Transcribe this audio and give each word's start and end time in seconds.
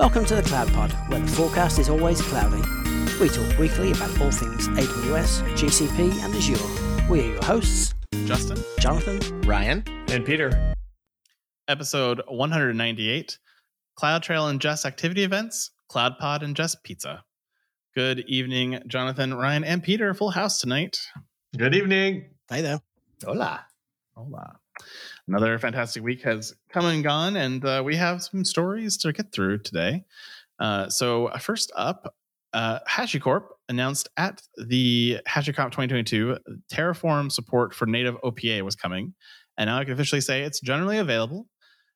Welcome 0.00 0.24
to 0.24 0.34
the 0.34 0.42
Cloud 0.42 0.72
Pod, 0.72 0.92
where 1.10 1.20
the 1.20 1.26
forecast 1.26 1.78
is 1.78 1.90
always 1.90 2.22
cloudy. 2.22 2.62
We 3.20 3.28
talk 3.28 3.58
weekly 3.58 3.92
about 3.92 4.18
all 4.18 4.30
things 4.30 4.66
AWS, 4.68 5.42
GCP, 5.58 6.24
and 6.24 6.34
Azure. 6.34 7.10
We 7.10 7.20
are 7.20 7.32
your 7.34 7.44
hosts, 7.44 7.92
Justin, 8.24 8.56
Jonathan, 8.78 9.42
Ryan, 9.42 9.84
and 10.08 10.24
Peter. 10.24 10.74
Episode 11.68 12.22
198 12.28 13.38
CloudTrail 13.98 14.58
ingest 14.58 14.86
activity 14.86 15.22
events, 15.22 15.72
Cloud 15.90 16.14
CloudPod 16.18 16.44
ingest 16.44 16.76
pizza. 16.82 17.22
Good 17.94 18.20
evening, 18.20 18.80
Jonathan, 18.86 19.34
Ryan, 19.34 19.64
and 19.64 19.82
Peter. 19.82 20.14
Full 20.14 20.30
house 20.30 20.62
tonight. 20.62 20.98
Good 21.58 21.74
evening. 21.74 22.30
Hey 22.48 22.62
there. 22.62 22.80
Hola. 23.22 23.66
Hola. 24.16 24.60
Another 25.30 25.60
fantastic 25.60 26.02
week 26.02 26.22
has 26.22 26.56
come 26.72 26.86
and 26.86 27.04
gone, 27.04 27.36
and 27.36 27.64
uh, 27.64 27.80
we 27.86 27.94
have 27.94 28.20
some 28.20 28.44
stories 28.44 28.96
to 28.96 29.12
get 29.12 29.30
through 29.30 29.58
today. 29.58 30.02
Uh, 30.58 30.88
so, 30.88 31.26
uh, 31.26 31.38
first 31.38 31.70
up, 31.76 32.16
uh, 32.52 32.80
HashiCorp 32.88 33.44
announced 33.68 34.08
at 34.16 34.42
the 34.56 35.18
HashiConf 35.28 35.70
2022 35.70 36.36
Terraform 36.68 37.30
support 37.30 37.72
for 37.72 37.86
native 37.86 38.16
OPA 38.24 38.62
was 38.62 38.74
coming, 38.74 39.14
and 39.56 39.68
now 39.68 39.78
I 39.78 39.84
can 39.84 39.92
officially 39.92 40.20
say 40.20 40.42
it's 40.42 40.60
generally 40.60 40.98
available. 40.98 41.46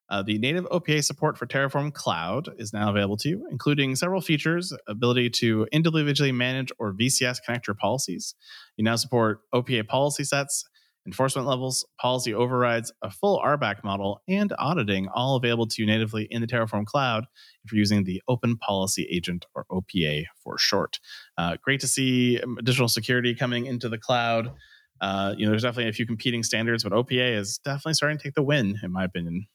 Uh, 0.09 0.23
the 0.23 0.39
native 0.39 0.65
OPA 0.67 1.03
support 1.03 1.37
for 1.37 1.47
Terraform 1.47 1.93
Cloud 1.93 2.51
is 2.59 2.73
now 2.73 2.89
available 2.89 3.17
to 3.17 3.29
you, 3.29 3.49
including 3.51 3.97
several 3.97 4.21
features, 4.21 4.73
ability 4.87 5.29
to 5.31 5.67
individually 5.73 6.31
manage 6.31 6.71
or 6.79 6.93
VCS 6.93 7.39
connect 7.45 7.67
your 7.67 7.75
policies. 7.75 8.37
You 8.77 8.85
now 8.85 8.95
support 8.95 9.41
OPA 9.53 9.89
policy 9.89 10.23
sets, 10.23 10.65
enforcement 11.07 11.47
levels, 11.47 11.85
policy 12.01 12.33
overrides, 12.33 12.93
a 13.03 13.11
full 13.11 13.41
RBAC 13.45 13.85
model, 13.85 14.23
and 14.29 14.53
auditing, 14.59 15.09
all 15.15 15.37
available 15.37 15.67
to 15.67 15.83
you 15.83 15.87
natively 15.87 16.27
in 16.31 16.41
the 16.41 16.47
Terraform 16.47 16.87
Cloud 16.87 17.25
if 17.65 17.73
you're 17.73 17.79
using 17.79 18.05
the 18.05 18.23
Open 18.29 18.57
Policy 18.57 19.07
Agent 19.11 19.47
or 19.55 19.67
OPA 19.71 20.25
for 20.43 20.59
short. 20.59 20.99
Uh, 21.37 21.57
great 21.63 21.81
to 21.81 21.89
see 21.89 22.41
additional 22.59 22.89
security 22.89 23.35
coming 23.35 23.67
into 23.67 23.89
the 23.89 23.99
cloud. 23.99 24.53
Uh, 25.01 25.35
you 25.37 25.45
know, 25.45 25.51
there's 25.51 25.63
definitely 25.63 25.91
a 25.91 25.93
few 25.93 26.07
competing 26.07 26.43
standards, 26.43 26.85
but 26.85 26.93
OPA 26.93 27.37
is 27.37 27.59
definitely 27.59 27.95
starting 27.95 28.19
to 28.19 28.25
take 28.25 28.35
the 28.35 28.43
win, 28.43 28.79
in 28.83 28.93
my 28.93 29.05
opinion. 29.05 29.47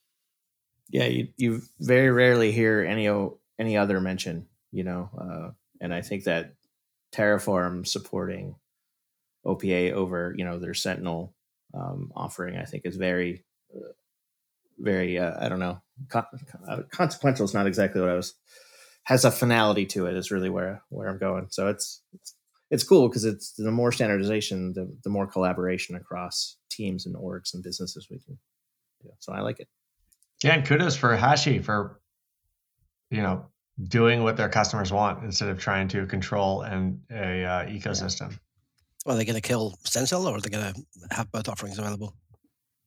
Yeah, 0.90 1.06
you, 1.06 1.28
you 1.36 1.62
very 1.80 2.10
rarely 2.10 2.52
hear 2.52 2.84
any 2.84 3.08
any 3.58 3.76
other 3.76 4.00
mention, 4.00 4.46
you 4.72 4.84
know, 4.84 5.10
uh, 5.18 5.50
and 5.80 5.94
I 5.94 6.02
think 6.02 6.24
that 6.24 6.54
Terraform 7.12 7.86
supporting 7.86 8.56
OPA 9.46 9.92
over, 9.92 10.34
you 10.36 10.44
know, 10.44 10.58
their 10.58 10.74
Sentinel 10.74 11.34
um, 11.74 12.12
offering, 12.14 12.56
I 12.56 12.64
think 12.64 12.84
is 12.84 12.96
very, 12.96 13.44
uh, 13.74 13.92
very, 14.78 15.18
uh, 15.18 15.34
I 15.38 15.48
don't 15.48 15.58
know, 15.58 15.80
con- 16.08 16.26
uh, 16.68 16.82
consequential 16.90 17.44
is 17.44 17.54
not 17.54 17.66
exactly 17.66 18.00
what 18.00 18.10
I 18.10 18.14
was, 18.14 18.34
has 19.04 19.24
a 19.24 19.30
finality 19.30 19.86
to 19.86 20.06
it 20.06 20.16
is 20.16 20.30
really 20.30 20.50
where, 20.50 20.82
where 20.88 21.08
I'm 21.08 21.18
going. 21.18 21.48
So 21.50 21.68
it's, 21.68 22.02
it's, 22.12 22.34
it's 22.70 22.84
cool 22.84 23.08
because 23.08 23.24
it's 23.24 23.52
the 23.52 23.72
more 23.72 23.92
standardization, 23.92 24.72
the, 24.74 24.96
the 25.02 25.10
more 25.10 25.26
collaboration 25.26 25.96
across 25.96 26.56
teams 26.70 27.06
and 27.06 27.16
orgs 27.16 27.52
and 27.52 27.62
businesses 27.62 28.08
we 28.10 28.18
can 28.20 28.38
do. 29.02 29.10
So 29.18 29.32
I 29.32 29.40
like 29.40 29.60
it. 29.60 29.68
Yeah, 30.42 30.54
and 30.54 30.66
kudos 30.66 30.96
for 30.96 31.16
Hashi 31.16 31.58
for, 31.58 32.00
you 33.10 33.22
know, 33.22 33.46
doing 33.82 34.22
what 34.22 34.36
their 34.36 34.48
customers 34.48 34.92
want 34.92 35.24
instead 35.24 35.48
of 35.48 35.58
trying 35.58 35.88
to 35.88 36.06
control 36.06 36.62
and 36.62 37.00
a 37.10 37.44
uh, 37.44 37.66
ecosystem. 37.66 38.30
Yeah. 38.30 38.36
Are 39.06 39.16
they 39.16 39.24
going 39.24 39.34
to 39.34 39.40
kill 39.40 39.78
Sentinel, 39.84 40.28
or 40.28 40.36
are 40.36 40.40
they 40.40 40.50
going 40.50 40.74
to 40.74 41.14
have 41.14 41.30
both 41.32 41.48
offerings 41.48 41.78
available? 41.78 42.14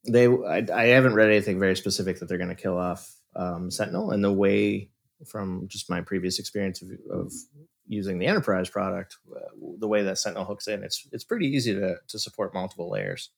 They, 0.07 0.27
I, 0.27 0.65
I 0.73 0.83
haven't 0.87 1.15
read 1.15 1.29
anything 1.29 1.59
very 1.59 1.75
specific 1.75 2.19
that 2.19 2.27
they're 2.27 2.37
going 2.37 2.49
to 2.49 2.55
kill 2.55 2.77
off 2.77 3.09
um, 3.35 3.71
Sentinel, 3.71 4.11
and 4.11 4.23
the 4.23 4.31
way 4.31 4.89
from 5.27 5.67
just 5.67 5.89
my 5.89 6.01
previous 6.01 6.39
experience 6.39 6.81
of, 6.81 6.89
of 7.09 7.31
using 7.87 8.19
the 8.19 8.27
enterprise 8.27 8.69
product, 8.69 9.17
uh, 9.35 9.39
the 9.79 9.87
way 9.87 10.03
that 10.03 10.17
Sentinel 10.17 10.45
hooks 10.45 10.67
in, 10.67 10.83
it's 10.83 11.07
it's 11.11 11.23
pretty 11.23 11.47
easy 11.47 11.73
to 11.73 11.95
to 12.07 12.19
support 12.19 12.53
multiple 12.53 12.91
layers, 12.91 13.31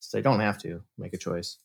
so 0.00 0.16
they 0.16 0.22
don't 0.22 0.40
have 0.40 0.58
to 0.58 0.82
make 0.98 1.14
a 1.14 1.18
choice. 1.18 1.58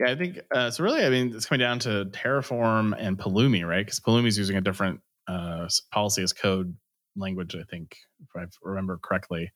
Yeah, 0.00 0.10
I 0.10 0.16
think 0.16 0.40
uh, 0.54 0.70
so. 0.70 0.82
Really, 0.82 1.04
I 1.04 1.10
mean, 1.10 1.34
it's 1.34 1.46
coming 1.46 1.60
down 1.60 1.78
to 1.80 2.06
Terraform 2.06 2.94
and 2.98 3.18
Pulumi, 3.18 3.66
right? 3.66 3.84
Because 3.84 4.00
Pulumi 4.00 4.28
is 4.28 4.38
using 4.38 4.56
a 4.56 4.60
different 4.60 5.00
uh, 5.26 5.68
policy 5.92 6.22
as 6.22 6.32
code 6.32 6.74
language. 7.18 7.54
I 7.54 7.64
think, 7.64 7.96
if 8.20 8.28
I 8.36 8.46
remember 8.62 8.98
correctly. 9.02 9.52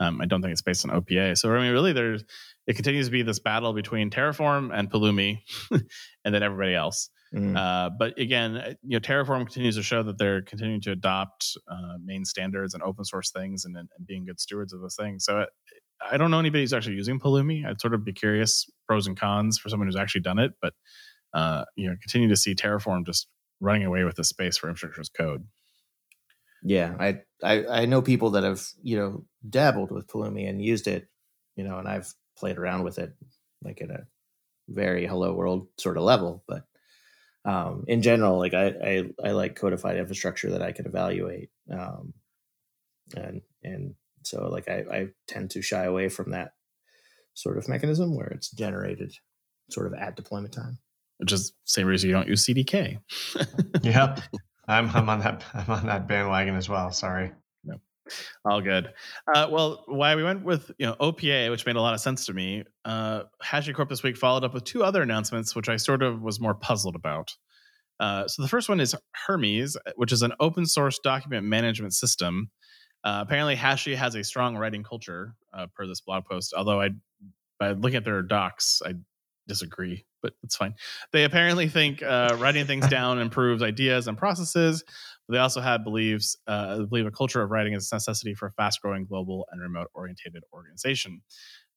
Um, 0.00 0.22
I 0.22 0.24
don't 0.24 0.40
think 0.40 0.52
it's 0.52 0.62
based 0.62 0.88
on 0.88 0.98
OPA. 0.98 1.36
So 1.36 1.54
I 1.54 1.60
mean, 1.60 1.72
really, 1.72 1.92
there's 1.92 2.24
it 2.66 2.74
continues 2.74 3.08
to 3.08 3.12
be 3.12 3.22
this 3.22 3.38
battle 3.38 3.74
between 3.74 4.08
Terraform 4.10 4.70
and 4.72 4.90
Pulumi, 4.90 5.40
and 5.70 6.34
then 6.34 6.42
everybody 6.42 6.74
else. 6.74 7.10
Mm. 7.34 7.56
Uh, 7.56 7.90
but 7.96 8.18
again, 8.18 8.56
uh, 8.56 8.74
you 8.82 8.96
know, 8.96 9.00
Terraform 9.00 9.44
continues 9.44 9.76
to 9.76 9.82
show 9.82 10.02
that 10.02 10.18
they're 10.18 10.42
continuing 10.42 10.80
to 10.80 10.92
adopt 10.92 11.56
uh, 11.70 11.96
main 12.02 12.24
standards 12.24 12.74
and 12.74 12.82
open 12.82 13.04
source 13.04 13.30
things, 13.30 13.64
and, 13.64 13.76
and, 13.76 13.88
being 14.06 14.24
good 14.24 14.40
stewards 14.40 14.72
of 14.72 14.80
those 14.80 14.96
things. 14.96 15.24
So 15.24 15.46
I 16.10 16.16
don't 16.16 16.30
know 16.30 16.38
anybody 16.38 16.62
who's 16.62 16.72
actually 16.72 16.96
using 16.96 17.20
Pulumi. 17.20 17.64
I'd 17.64 17.80
sort 17.80 17.94
of 17.94 18.04
be 18.04 18.12
curious 18.12 18.68
pros 18.88 19.06
and 19.06 19.18
cons 19.18 19.58
for 19.58 19.68
someone 19.68 19.86
who's 19.86 19.96
actually 19.96 20.22
done 20.22 20.38
it, 20.38 20.52
but 20.60 20.72
uh, 21.34 21.64
you 21.76 21.88
know, 21.88 21.94
continue 22.00 22.28
to 22.28 22.36
see 22.36 22.54
Terraform 22.54 23.06
just 23.06 23.28
running 23.60 23.84
away 23.84 24.04
with 24.04 24.16
the 24.16 24.24
space 24.24 24.56
for 24.56 24.68
infrastructure 24.68 25.00
as 25.00 25.08
code. 25.08 25.46
Yeah, 26.62 26.94
I, 26.98 27.20
I 27.42 27.66
I 27.66 27.86
know 27.86 28.02
people 28.02 28.30
that 28.30 28.44
have 28.44 28.62
you 28.82 28.98
know 28.98 29.24
dabbled 29.48 29.90
with 29.90 30.06
Pulumi 30.06 30.48
and 30.48 30.62
used 30.62 30.86
it, 30.86 31.08
you 31.56 31.64
know, 31.64 31.78
and 31.78 31.88
I've 31.88 32.12
played 32.36 32.58
around 32.58 32.84
with 32.84 32.98
it 32.98 33.14
like 33.62 33.80
at 33.82 33.90
a 33.90 34.06
very 34.68 35.06
hello 35.06 35.32
world 35.34 35.68
sort 35.78 35.96
of 35.96 36.02
level, 36.02 36.44
but 36.46 36.64
um, 37.44 37.84
in 37.88 38.02
general, 38.02 38.38
like 38.38 38.54
I, 38.54 38.66
I 38.66 39.28
I 39.28 39.30
like 39.32 39.56
codified 39.56 39.96
infrastructure 39.96 40.50
that 40.50 40.62
I 40.62 40.72
can 40.72 40.86
evaluate, 40.86 41.50
um, 41.70 42.12
and 43.16 43.40
and 43.62 43.94
so 44.22 44.48
like 44.48 44.68
I, 44.68 44.84
I 44.92 45.08
tend 45.26 45.50
to 45.52 45.62
shy 45.62 45.84
away 45.84 46.08
from 46.08 46.32
that 46.32 46.52
sort 47.34 47.56
of 47.56 47.68
mechanism 47.68 48.14
where 48.14 48.26
it's 48.26 48.50
generated 48.50 49.14
sort 49.70 49.86
of 49.86 49.94
at 49.94 50.16
deployment 50.16 50.52
time. 50.52 50.78
Which 51.18 51.32
is 51.32 51.52
same 51.64 51.86
reason 51.86 52.10
you 52.10 52.16
don't 52.16 52.28
use 52.28 52.44
CDK. 52.46 52.98
yeah. 53.82 54.20
I'm 54.70 54.90
I'm 54.94 55.08
on 55.08 55.20
that 55.20 55.44
I'm 55.54 55.70
on 55.70 55.86
that 55.86 56.06
bandwagon 56.06 56.56
as 56.56 56.68
well. 56.68 56.90
Sorry. 56.90 57.32
No. 57.64 57.76
All 58.44 58.60
good. 58.60 58.92
Uh, 59.34 59.48
well, 59.50 59.84
why 59.86 60.14
we 60.16 60.22
went 60.22 60.44
with 60.44 60.70
you 60.78 60.86
know 60.86 60.96
OPA, 61.00 61.50
which 61.50 61.66
made 61.66 61.76
a 61.76 61.80
lot 61.80 61.94
of 61.94 62.00
sense 62.00 62.26
to 62.26 62.32
me. 62.32 62.64
Uh, 62.84 63.24
HashiCorp 63.42 63.88
this 63.88 64.02
week 64.02 64.16
followed 64.16 64.44
up 64.44 64.54
with 64.54 64.64
two 64.64 64.82
other 64.82 65.02
announcements, 65.02 65.54
which 65.54 65.68
I 65.68 65.76
sort 65.76 66.02
of 66.02 66.22
was 66.22 66.40
more 66.40 66.54
puzzled 66.54 66.96
about. 66.96 67.34
Uh, 67.98 68.26
so 68.26 68.40
the 68.42 68.48
first 68.48 68.68
one 68.68 68.80
is 68.80 68.94
Hermes, 69.26 69.76
which 69.96 70.10
is 70.10 70.22
an 70.22 70.32
open 70.40 70.64
source 70.64 70.98
document 70.98 71.46
management 71.46 71.92
system. 71.92 72.50
Uh, 73.04 73.20
apparently, 73.26 73.54
Hashi 73.54 73.94
has 73.94 74.14
a 74.14 74.24
strong 74.24 74.56
writing 74.56 74.82
culture, 74.82 75.34
uh, 75.52 75.66
per 75.74 75.86
this 75.86 76.00
blog 76.00 76.24
post. 76.24 76.54
Although 76.56 76.80
I, 76.80 76.90
by 77.58 77.72
looking 77.72 77.96
at 77.96 78.04
their 78.04 78.22
docs, 78.22 78.80
I 78.84 78.94
disagree, 79.50 80.06
but 80.22 80.32
it's 80.44 80.56
fine. 80.56 80.74
They 81.12 81.24
apparently 81.24 81.68
think 81.68 82.02
uh, 82.02 82.36
writing 82.38 82.66
things 82.66 82.86
down 82.98 83.18
improves 83.18 83.62
ideas 83.62 84.06
and 84.06 84.16
processes. 84.16 84.84
But 85.26 85.34
they 85.34 85.38
also 85.40 85.60
have 85.60 85.84
beliefs 85.84 86.36
uh, 86.46 86.84
believe 86.84 87.06
a 87.06 87.10
culture 87.10 87.42
of 87.42 87.50
writing 87.50 87.74
is 87.74 87.90
a 87.90 87.96
necessity 87.96 88.34
for 88.34 88.46
a 88.46 88.52
fast-growing 88.52 89.06
global 89.06 89.46
and 89.50 89.60
remote-oriented 89.60 90.36
organization. 90.52 91.22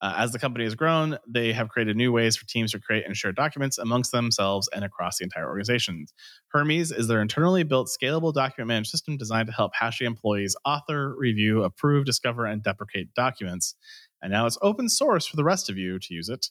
Uh, 0.01 0.13
as 0.17 0.33
the 0.33 0.39
company 0.39 0.65
has 0.65 0.75
grown, 0.75 1.17
they 1.27 1.53
have 1.53 1.69
created 1.69 1.95
new 1.95 2.11
ways 2.11 2.35
for 2.35 2.45
teams 2.45 2.73
to 2.73 2.79
create 2.79 3.05
and 3.05 3.15
share 3.15 3.31
documents 3.31 3.77
amongst 3.77 4.11
themselves 4.11 4.69
and 4.75 4.83
across 4.83 5.17
the 5.17 5.23
entire 5.23 5.47
organization. 5.47 6.05
Hermes 6.49 6.91
is 6.91 7.07
their 7.07 7.21
internally 7.21 7.63
built 7.63 7.87
scalable 7.87 8.33
document 8.33 8.67
management 8.67 8.87
system 8.87 9.17
designed 9.17 9.47
to 9.47 9.53
help 9.53 9.71
Hashi 9.73 10.05
employees 10.05 10.55
author, 10.65 11.15
review, 11.17 11.63
approve, 11.63 12.05
discover, 12.05 12.45
and 12.45 12.61
deprecate 12.61 13.13
documents. 13.15 13.75
And 14.21 14.31
now 14.31 14.45
it's 14.45 14.57
open 14.61 14.89
source 14.89 15.25
for 15.25 15.37
the 15.37 15.43
rest 15.43 15.69
of 15.69 15.77
you 15.77 15.99
to 15.99 16.13
use 16.13 16.27
it 16.27 16.47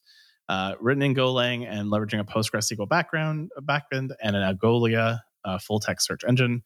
uh, 0.52 0.74
written 0.80 1.02
in 1.02 1.14
Golang 1.14 1.66
and 1.66 1.90
leveraging 1.90 2.20
a 2.20 2.24
PostgreSQL 2.24 2.86
background 2.86 3.50
backend 3.62 4.10
and 4.22 4.36
an 4.36 4.54
Algolia 4.54 5.20
uh, 5.46 5.58
full 5.58 5.80
text 5.80 6.06
search 6.06 6.24
engine. 6.28 6.62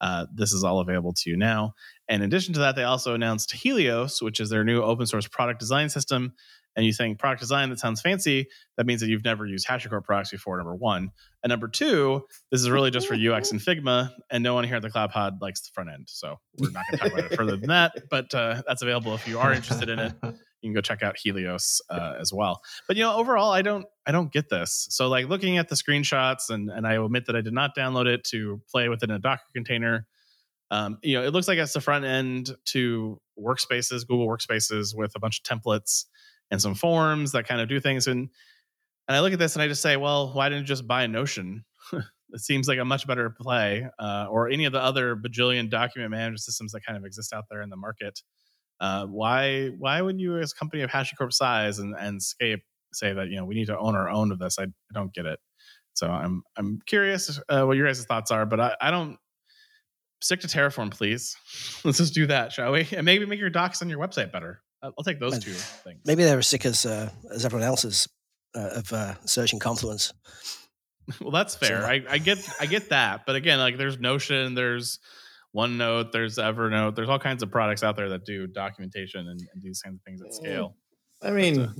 Uh, 0.00 0.26
this 0.34 0.52
is 0.52 0.64
all 0.64 0.80
available 0.80 1.12
to 1.12 1.30
you 1.30 1.36
now. 1.36 1.72
In 2.08 2.22
addition 2.22 2.52
to 2.54 2.60
that, 2.60 2.74
they 2.74 2.82
also 2.82 3.14
announced 3.14 3.52
Helios, 3.52 4.20
which 4.20 4.40
is 4.40 4.50
their 4.50 4.64
new 4.64 4.82
open 4.82 5.06
source 5.06 5.28
product 5.28 5.60
design 5.60 5.88
system. 5.88 6.32
And 6.74 6.84
you 6.84 6.92
think 6.92 7.20
product 7.20 7.40
design 7.40 7.70
that 7.70 7.78
sounds 7.78 8.00
fancy, 8.00 8.48
that 8.76 8.86
means 8.86 9.00
that 9.02 9.08
you've 9.08 9.24
never 9.24 9.46
used 9.46 9.68
HashiCorp 9.68 10.02
products 10.02 10.30
before, 10.30 10.56
number 10.56 10.74
one. 10.74 11.12
And 11.44 11.50
number 11.50 11.68
two, 11.68 12.24
this 12.50 12.60
is 12.60 12.70
really 12.70 12.90
just 12.90 13.06
for 13.06 13.14
UX 13.14 13.52
and 13.52 13.60
Figma, 13.60 14.10
and 14.30 14.42
no 14.42 14.54
one 14.54 14.64
here 14.64 14.76
at 14.76 14.82
the 14.82 14.90
Cloud 14.90 15.10
Pod 15.10 15.38
likes 15.40 15.60
the 15.60 15.70
front 15.74 15.90
end. 15.90 16.06
So 16.08 16.40
we're 16.58 16.70
not 16.70 16.84
going 16.90 16.98
to 16.98 17.04
talk 17.04 17.12
about 17.12 17.32
it 17.32 17.36
further 17.36 17.56
than 17.56 17.68
that, 17.68 17.92
but 18.10 18.34
uh, 18.34 18.62
that's 18.66 18.82
available 18.82 19.14
if 19.14 19.28
you 19.28 19.38
are 19.38 19.52
interested 19.52 19.88
in 19.88 19.98
it. 20.00 20.14
you 20.60 20.68
can 20.68 20.74
go 20.74 20.80
check 20.80 21.02
out 21.02 21.16
Helios 21.16 21.80
uh, 21.90 22.14
as 22.20 22.32
well. 22.32 22.60
But 22.86 22.96
you 22.96 23.02
know, 23.02 23.14
overall, 23.14 23.52
I 23.52 23.62
don't 23.62 23.86
I 24.06 24.12
don't 24.12 24.32
get 24.32 24.48
this. 24.48 24.86
So 24.90 25.08
like 25.08 25.28
looking 25.28 25.58
at 25.58 25.68
the 25.68 25.74
screenshots, 25.74 26.50
and 26.50 26.70
and 26.70 26.86
I 26.86 26.94
admit 26.94 27.26
that 27.26 27.36
I 27.36 27.40
did 27.40 27.52
not 27.52 27.76
download 27.76 28.06
it 28.06 28.24
to 28.24 28.60
play 28.70 28.88
within 28.88 29.10
a 29.10 29.18
Docker 29.18 29.42
container. 29.54 30.06
Um, 30.70 30.98
you 31.02 31.14
know, 31.14 31.24
it 31.24 31.32
looks 31.32 31.48
like 31.48 31.58
it's 31.58 31.72
the 31.72 31.80
front 31.80 32.04
end 32.04 32.50
to 32.66 33.18
workspaces, 33.38 34.06
Google 34.06 34.28
Workspaces, 34.28 34.94
with 34.94 35.12
a 35.16 35.18
bunch 35.18 35.40
of 35.40 35.58
templates 35.58 36.04
and 36.50 36.60
some 36.60 36.74
forms 36.74 37.32
that 37.32 37.46
kind 37.46 37.60
of 37.60 37.68
do 37.68 37.80
things. 37.80 38.06
And 38.06 38.28
and 39.06 39.16
I 39.16 39.20
look 39.20 39.32
at 39.32 39.38
this 39.38 39.54
and 39.54 39.62
I 39.62 39.68
just 39.68 39.82
say, 39.82 39.96
well, 39.96 40.32
why 40.34 40.48
didn't 40.48 40.62
you 40.62 40.66
just 40.66 40.86
buy 40.86 41.04
a 41.04 41.08
Notion? 41.08 41.64
it 41.92 42.40
seems 42.40 42.68
like 42.68 42.78
a 42.78 42.84
much 42.84 43.06
better 43.06 43.30
play, 43.30 43.88
uh, 43.98 44.26
or 44.30 44.50
any 44.50 44.66
of 44.66 44.72
the 44.72 44.82
other 44.82 45.16
bajillion 45.16 45.70
document 45.70 46.10
management 46.10 46.40
systems 46.40 46.72
that 46.72 46.84
kind 46.84 46.98
of 46.98 47.04
exist 47.04 47.32
out 47.32 47.44
there 47.50 47.62
in 47.62 47.70
the 47.70 47.76
market. 47.76 48.20
Uh, 48.80 49.06
why 49.06 49.68
why 49.78 50.00
would 50.00 50.20
you, 50.20 50.38
as 50.38 50.52
a 50.52 50.54
company 50.54 50.82
of 50.82 50.90
HashiCorp 50.90 51.32
size 51.32 51.78
and 51.78 51.94
and 51.98 52.22
Scape, 52.22 52.62
say 52.92 53.12
that 53.12 53.28
you 53.28 53.36
know 53.36 53.44
we 53.44 53.54
need 53.54 53.66
to 53.66 53.78
own 53.78 53.94
our 53.94 54.08
own 54.08 54.32
of 54.32 54.38
this? 54.38 54.58
I, 54.58 54.64
I 54.64 54.94
don't 54.94 55.12
get 55.12 55.26
it. 55.26 55.38
So 55.94 56.08
I'm 56.08 56.42
I'm 56.56 56.80
curious 56.86 57.40
uh, 57.48 57.64
what 57.64 57.76
your 57.76 57.86
guys' 57.86 58.04
thoughts 58.04 58.30
are, 58.30 58.46
but 58.46 58.60
I, 58.60 58.76
I 58.80 58.90
don't 58.90 59.18
stick 60.20 60.40
to 60.40 60.46
Terraform, 60.46 60.90
please. 60.90 61.36
Let's 61.84 61.98
just 61.98 62.14
do 62.14 62.26
that, 62.26 62.52
shall 62.52 62.72
we? 62.72 62.86
And 62.92 63.04
maybe 63.04 63.26
make 63.26 63.40
your 63.40 63.50
docs 63.50 63.82
on 63.82 63.88
your 63.88 63.98
website 63.98 64.32
better. 64.32 64.60
I'll 64.80 65.04
take 65.04 65.18
those 65.18 65.38
two 65.40 65.52
things. 65.52 66.02
Maybe 66.06 66.22
they're 66.22 66.38
as 66.38 66.46
sick 66.46 66.64
as 66.64 66.86
uh, 66.86 67.10
as 67.32 67.44
everyone 67.44 67.66
else's 67.66 68.08
uh, 68.54 68.70
of 68.76 68.92
uh, 68.92 69.14
searching 69.24 69.58
Confluence. 69.58 70.12
well, 71.20 71.32
that's 71.32 71.56
fair. 71.56 71.82
So, 71.82 71.86
I, 71.86 72.04
I 72.08 72.18
get 72.18 72.38
I 72.60 72.66
get 72.66 72.90
that, 72.90 73.26
but 73.26 73.34
again, 73.34 73.58
like 73.58 73.76
there's 73.76 73.98
Notion, 73.98 74.54
there's 74.54 75.00
OneNote, 75.56 76.12
there's 76.12 76.36
Evernote, 76.36 76.94
there's 76.94 77.08
all 77.08 77.18
kinds 77.18 77.42
of 77.42 77.50
products 77.50 77.82
out 77.82 77.96
there 77.96 78.10
that 78.10 78.24
do 78.24 78.46
documentation 78.46 79.26
and, 79.28 79.40
and 79.52 79.62
these 79.62 79.80
kinds 79.80 79.96
of 79.96 80.02
things 80.02 80.20
at 80.22 80.34
scale. 80.34 80.76
I 81.22 81.30
mean, 81.30 81.60
uh, 81.60 81.72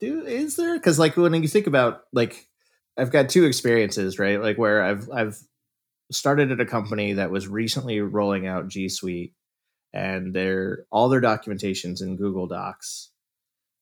do 0.00 0.24
is 0.24 0.56
there? 0.56 0.74
Because 0.74 0.98
like 0.98 1.16
when 1.16 1.34
you 1.34 1.48
think 1.48 1.66
about 1.66 2.02
like, 2.12 2.46
I've 2.96 3.10
got 3.10 3.28
two 3.28 3.44
experiences, 3.44 4.18
right? 4.18 4.40
Like 4.40 4.56
where 4.56 4.82
I've 4.82 5.10
I've 5.10 5.38
started 6.10 6.52
at 6.52 6.60
a 6.60 6.66
company 6.66 7.14
that 7.14 7.30
was 7.30 7.48
recently 7.48 8.00
rolling 8.00 8.46
out 8.46 8.68
G 8.68 8.88
Suite, 8.88 9.34
and 9.92 10.34
their 10.34 10.86
all 10.90 11.08
their 11.08 11.20
documentations 11.20 12.02
in 12.02 12.16
Google 12.16 12.46
Docs, 12.46 13.10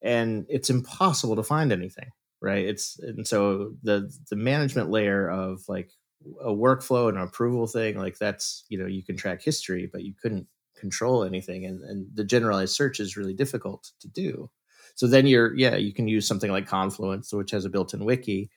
and 0.03 0.47
it's 0.49 0.71
impossible 0.71 1.37
to 1.37 1.43
find 1.43 1.73
anything, 1.73 2.11
right? 2.41 2.65
It's 2.65 2.99
and 2.99 3.27
so 3.27 3.75
the 3.83 4.11
the 4.31 4.37
management 4.37 4.91
layer 4.91 5.29
of 5.29 5.63
like 5.69 5.91
a 6.41 6.51
workflow 6.51 7.09
and 7.09 7.19
an 7.19 7.25
approval 7.25 7.67
thing, 7.67 7.99
like 7.99 8.19
that's 8.19 8.65
you 8.69 8.79
know 8.79 8.87
you 8.87 9.03
can 9.03 9.17
track 9.17 9.43
history, 9.43 9.89
but 9.91 10.03
you 10.03 10.15
couldn't 10.21 10.47
control 10.77 11.25
anything, 11.25 11.65
and 11.67 11.83
and 11.83 12.07
the 12.15 12.25
generalized 12.25 12.75
search 12.75 13.01
is 13.01 13.17
really 13.17 13.35
difficult 13.35 13.93
to 14.01 14.09
do. 14.09 14.51
So 14.95 15.07
then 15.07 15.27
you're 15.27 15.55
yeah 15.57 15.77
you 15.77 15.93
can 15.93 16.09
use 16.09 16.27
something 16.27 16.51
like 16.51 16.67
Confluence, 16.67 17.33
which 17.33 17.51
has 17.53 17.65
a 17.65 17.71
built-in 17.71 18.05
wiki 18.05 18.51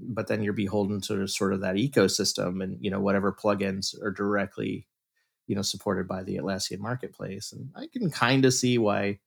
but 0.00 0.26
then 0.26 0.42
you're 0.42 0.52
beholden 0.52 1.00
to 1.02 1.26
sort 1.28 1.52
of 1.52 1.60
that 1.60 1.76
ecosystem 1.76 2.62
and 2.62 2.78
you 2.80 2.90
know 2.90 3.00
whatever 3.00 3.32
plugins 3.32 4.00
are 4.02 4.10
directly 4.10 4.86
you 5.46 5.54
know 5.54 5.62
supported 5.62 6.08
by 6.08 6.22
the 6.22 6.36
Atlassian 6.36 6.78
marketplace. 6.78 7.52
And 7.52 7.70
I 7.76 7.86
can 7.92 8.10
kind 8.10 8.44
of 8.44 8.54
see 8.54 8.78
why 8.78 9.18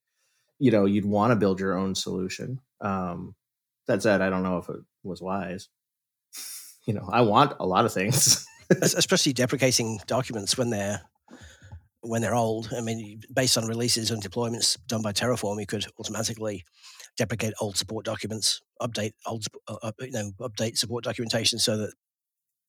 you 0.60 0.72
know 0.72 0.86
you'd 0.86 1.06
want 1.06 1.31
to 1.31 1.36
build 1.36 1.60
your 1.60 1.78
own 1.78 1.95
solution. 1.95 2.60
Um 2.81 3.36
that 3.88 4.01
said 4.01 4.22
I 4.22 4.30
don't 4.30 4.44
know 4.44 4.57
if 4.57 4.69
it 4.69 4.80
was 5.04 5.22
wise 5.22 5.68
you 6.85 6.94
know 6.94 7.07
I 7.12 7.21
want 7.21 7.53
a 7.59 7.65
lot 7.65 7.85
of 7.85 7.94
things 7.94 8.45
especially 8.81 9.33
deprecating 9.33 10.00
documents 10.07 10.57
when 10.57 10.69
they're 10.69 11.01
when 12.01 12.21
they're 12.21 12.35
old. 12.35 12.69
I 12.75 12.81
mean, 12.81 13.21
based 13.33 13.57
on 13.57 13.65
releases 13.65 14.12
and 14.12 14.21
deployments 14.21 14.77
done 14.88 15.01
by 15.01 15.13
Terraform, 15.13 15.59
you 15.59 15.65
could 15.65 15.85
automatically 16.00 16.63
deprecate 17.18 17.53
old 17.62 17.77
support 17.77 18.06
documents, 18.06 18.62
update 18.81 19.13
old, 19.25 19.45
uh, 19.68 19.91
you 20.00 20.12
know, 20.12 20.31
update 20.41 20.77
support 20.77 21.03
documentation 21.03 21.59
so 21.59 21.77
that 21.77 21.94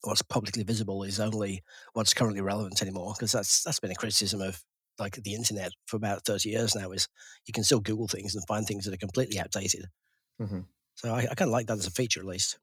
what's 0.03 0.23
publicly 0.23 0.63
visible 0.63 1.03
is 1.03 1.19
only 1.19 1.63
what's 1.95 2.15
currently 2.15 2.41
relevant 2.41 2.81
anymore. 2.81 3.15
Because 3.17 3.33
that's 3.33 3.63
that's 3.63 3.81
been 3.81 3.91
a 3.91 3.97
criticism 3.97 4.41
of 4.41 4.63
like 4.99 5.15
the 5.17 5.35
internet 5.35 5.73
for 5.87 5.97
about 5.97 6.25
thirty 6.25 6.51
years 6.51 6.75
now. 6.75 6.93
Is 6.93 7.09
you 7.47 7.53
can 7.53 7.65
still 7.65 7.81
Google 7.81 8.09
things 8.09 8.35
and 8.35 8.47
find 8.47 8.67
things 8.67 8.85
that 8.85 8.95
are 8.95 8.99
completely 8.99 9.41
outdated. 9.41 9.87
Mm-hmm. 10.41 10.61
So 10.95 11.13
I, 11.13 11.27
I 11.31 11.35
kind 11.35 11.49
of 11.49 11.53
like 11.53 11.67
that 11.67 11.79
as 11.79 11.87
a 11.87 11.91
feature, 11.91 12.21
at 12.21 12.27
least. 12.27 12.59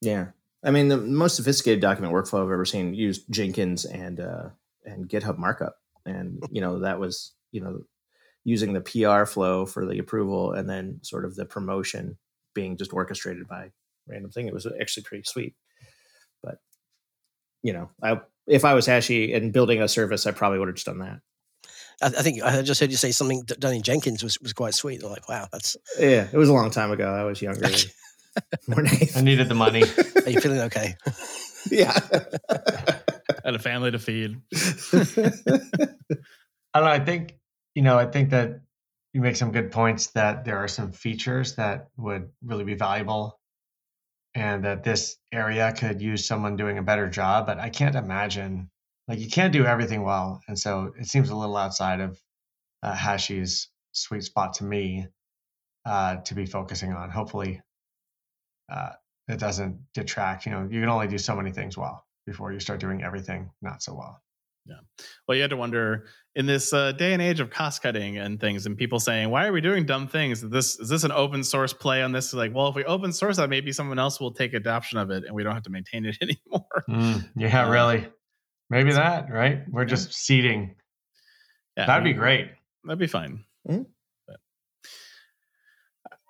Yeah, 0.00 0.26
I 0.66 0.72
mean, 0.72 0.88
the 0.88 0.96
most 0.96 1.36
sophisticated 1.36 1.80
document 1.80 2.12
workflow 2.12 2.44
I've 2.44 2.50
ever 2.50 2.64
seen 2.64 2.92
used 2.92 3.24
Jenkins 3.30 3.84
and 3.84 4.18
uh, 4.18 4.48
and 4.84 5.08
GitHub 5.08 5.38
markup, 5.38 5.76
and 6.04 6.42
you 6.50 6.60
know 6.60 6.80
that 6.80 6.98
was 6.98 7.32
you 7.52 7.60
know 7.60 7.82
using 8.44 8.72
the 8.72 8.80
PR 8.80 9.24
flow 9.24 9.64
for 9.64 9.86
the 9.86 9.98
approval 9.98 10.52
and 10.52 10.68
then 10.68 11.00
sort 11.02 11.24
of 11.24 11.34
the 11.34 11.44
promotion 11.44 12.16
being 12.54 12.76
just 12.76 12.92
orchestrated 12.92 13.48
by 13.48 13.70
random 14.08 14.30
thing. 14.30 14.46
It 14.46 14.54
was 14.54 14.66
actually 14.80 15.02
pretty 15.04 15.24
sweet. 15.24 15.54
But 16.42 16.58
you 17.62 17.72
know, 17.72 17.90
I 18.02 18.20
if 18.48 18.64
I 18.64 18.74
was 18.74 18.86
Hashi 18.86 19.32
and 19.34 19.52
building 19.52 19.80
a 19.80 19.88
service, 19.88 20.26
I 20.26 20.32
probably 20.32 20.58
would 20.58 20.68
have 20.68 20.74
just 20.74 20.86
done 20.86 20.98
that. 20.98 21.20
I, 22.02 22.06
I 22.06 22.22
think 22.22 22.42
I 22.42 22.60
just 22.62 22.80
heard 22.80 22.90
you 22.90 22.96
say 22.96 23.12
something 23.12 23.44
done 23.44 23.74
in 23.74 23.82
Jenkins 23.82 24.24
was, 24.24 24.40
was 24.40 24.52
quite 24.52 24.74
sweet. 24.74 25.02
I'm 25.04 25.10
like, 25.10 25.28
wow, 25.28 25.46
that's 25.52 25.76
yeah. 25.96 26.26
It 26.32 26.36
was 26.36 26.48
a 26.48 26.52
long 26.52 26.70
time 26.72 26.90
ago. 26.90 27.08
I 27.08 27.22
was 27.22 27.40
younger. 27.40 27.68
more 28.68 28.84
I 29.16 29.22
needed 29.22 29.48
the 29.48 29.54
money. 29.54 29.82
Are 29.82 30.30
you 30.30 30.40
feeling 30.40 30.60
okay? 30.60 30.96
yeah. 31.70 31.92
Had 33.44 33.54
a 33.54 33.58
family 33.58 33.92
to 33.92 33.98
feed. 33.98 34.40
I 34.52 35.04
don't 36.74 36.74
know. 36.74 36.90
I 36.90 36.98
think 36.98 37.36
you 37.76 37.82
know, 37.82 37.98
I 37.98 38.06
think 38.06 38.30
that 38.30 38.60
you 39.12 39.20
make 39.20 39.36
some 39.36 39.52
good 39.52 39.70
points 39.70 40.08
that 40.08 40.44
there 40.44 40.56
are 40.56 40.68
some 40.68 40.92
features 40.92 41.54
that 41.56 41.88
would 41.96 42.30
really 42.42 42.64
be 42.64 42.74
valuable 42.74 43.38
and 44.34 44.64
that 44.64 44.82
this 44.82 45.16
area 45.32 45.72
could 45.72 46.02
use 46.02 46.26
someone 46.26 46.56
doing 46.56 46.78
a 46.78 46.82
better 46.82 47.08
job. 47.08 47.46
But 47.46 47.58
I 47.58 47.68
can't 47.68 47.96
imagine, 47.96 48.70
like, 49.08 49.18
you 49.18 49.28
can't 49.28 49.52
do 49.52 49.64
everything 49.64 50.02
well. 50.02 50.40
And 50.48 50.58
so 50.58 50.92
it 50.98 51.06
seems 51.06 51.30
a 51.30 51.36
little 51.36 51.56
outside 51.56 52.00
of 52.00 52.18
uh, 52.82 52.94
Hashi's 52.94 53.68
sweet 53.92 54.24
spot 54.24 54.54
to 54.54 54.64
me 54.64 55.06
uh, 55.84 56.16
to 56.16 56.34
be 56.34 56.46
focusing 56.46 56.92
on. 56.92 57.10
Hopefully, 57.10 57.60
uh, 58.70 58.90
it 59.28 59.38
doesn't 59.38 59.78
detract. 59.94 60.46
You 60.46 60.52
know, 60.52 60.68
you 60.70 60.80
can 60.80 60.88
only 60.88 61.08
do 61.08 61.18
so 61.18 61.34
many 61.34 61.50
things 61.50 61.76
well 61.76 62.04
before 62.26 62.52
you 62.52 62.60
start 62.60 62.80
doing 62.80 63.02
everything 63.02 63.50
not 63.62 63.82
so 63.82 63.94
well. 63.94 64.22
Yeah. 64.68 64.76
Well, 65.26 65.36
you 65.36 65.42
had 65.42 65.50
to 65.50 65.56
wonder 65.56 66.06
in 66.34 66.46
this 66.46 66.72
uh, 66.72 66.90
day 66.92 67.12
and 67.12 67.22
age 67.22 67.38
of 67.38 67.50
cost 67.50 67.82
cutting 67.82 68.18
and 68.18 68.40
things, 68.40 68.66
and 68.66 68.76
people 68.76 68.98
saying, 68.98 69.30
"Why 69.30 69.46
are 69.46 69.52
we 69.52 69.60
doing 69.60 69.86
dumb 69.86 70.08
things? 70.08 70.42
Is 70.42 70.50
this 70.50 70.78
is 70.80 70.88
this 70.88 71.04
an 71.04 71.12
open 71.12 71.44
source 71.44 71.72
play 71.72 72.02
on 72.02 72.10
this?" 72.10 72.34
Like, 72.34 72.52
well, 72.52 72.66
if 72.68 72.74
we 72.74 72.84
open 72.84 73.12
source 73.12 73.36
that, 73.36 73.48
maybe 73.48 73.70
someone 73.70 74.00
else 74.00 74.20
will 74.20 74.32
take 74.32 74.54
adoption 74.54 74.98
of 74.98 75.10
it, 75.10 75.24
and 75.24 75.34
we 75.36 75.44
don't 75.44 75.54
have 75.54 75.62
to 75.64 75.70
maintain 75.70 76.04
it 76.04 76.16
anymore. 76.22 76.84
Mm, 76.88 77.28
yeah, 77.36 77.66
uh, 77.66 77.70
really. 77.70 78.08
Maybe 78.68 78.92
that, 78.92 79.30
right? 79.30 79.62
We're 79.70 79.82
yeah. 79.82 79.88
just 79.88 80.12
seeding. 80.12 80.74
Yeah, 81.76 81.86
that'd 81.86 82.02
be 82.02 82.12
great. 82.12 82.50
That'd 82.84 82.98
be 82.98 83.06
fine. 83.06 83.44
Mm-hmm. 83.68 83.82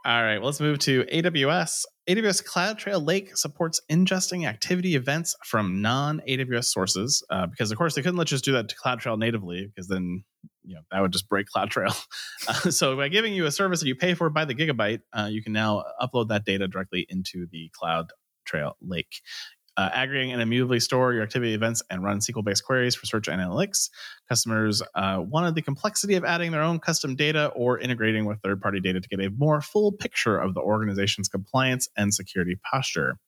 All 0.05 0.23
right, 0.23 0.39
well, 0.39 0.47
let's 0.47 0.61
move 0.61 0.79
to 0.81 1.05
AWS. 1.05 1.85
AWS 2.09 2.45
CloudTrail 2.45 3.05
Lake 3.05 3.37
supports 3.37 3.81
ingesting 3.91 4.47
activity 4.47 4.95
events 4.95 5.35
from 5.45 5.83
non-AWS 5.83 6.67
sources 6.67 7.25
uh, 7.31 7.47
because, 7.47 7.73
of 7.73 7.79
course, 7.79 7.95
they 7.95 8.03
couldn't 8.03 8.17
let 8.17 8.31
you 8.31 8.37
just 8.37 8.45
do 8.45 8.53
that 8.53 8.69
to 8.69 8.77
CloudTrail 8.77 9.19
natively 9.19 9.67
because 9.67 9.89
then 9.89 10.23
you 10.63 10.75
know 10.75 10.83
that 10.91 11.01
would 11.01 11.13
just 11.13 11.29
break 11.29 11.47
CloudTrail. 11.55 11.97
Uh, 12.49 12.71
so 12.71 12.97
by 12.97 13.09
giving 13.09 13.35
you 13.35 13.47
a 13.47 13.51
service 13.51 13.81
that 13.81 13.89
you 13.89 13.97
pay 13.97 14.15
for 14.15 14.31
by 14.31 14.45
the 14.45 14.55
gigabyte, 14.55 15.01
uh, 15.13 15.29
you 15.29 15.43
can 15.43 15.53
now 15.53 15.83
upload 16.01 16.29
that 16.29 16.45
data 16.45 16.69
directly 16.69 17.05
into 17.09 17.47
the 17.51 17.71
CloudTrail 17.83 18.75
Lake 18.81 19.21
uh, 19.77 19.91
aggregate 19.93 20.33
and 20.33 20.41
immutably 20.41 20.81
store 20.81 21.13
your 21.13 21.23
activity 21.23 21.55
events 21.55 21.83
and 21.91 22.03
run 22.03 22.19
SQL 22.19 22.45
based 22.45 22.65
queries 22.65 22.95
for 22.95 23.07
search 23.07 23.27
analytics. 23.27 23.91
Customers 24.29 24.83
uh, 24.95 25.23
wanted 25.27 25.55
the 25.55 25.63
complexity 25.63 26.15
of 26.15 26.25
adding 26.25 26.51
their 26.51 26.63
own 26.63 26.79
custom 26.79 27.15
data 27.15 27.49
or 27.55 27.79
integrating 27.79 28.25
with 28.25 28.41
third 28.41 28.61
party 28.61 28.81
data 28.81 29.01
to 29.01 29.09
get 29.09 29.21
a 29.21 29.31
more 29.31 29.61
full 29.61 29.93
picture 29.93 30.39
of 30.39 30.55
the 30.55 30.61
organization's 30.61 31.29
compliance 31.29 31.89
and 31.97 32.15
security 32.15 32.57
posture. 32.71 33.19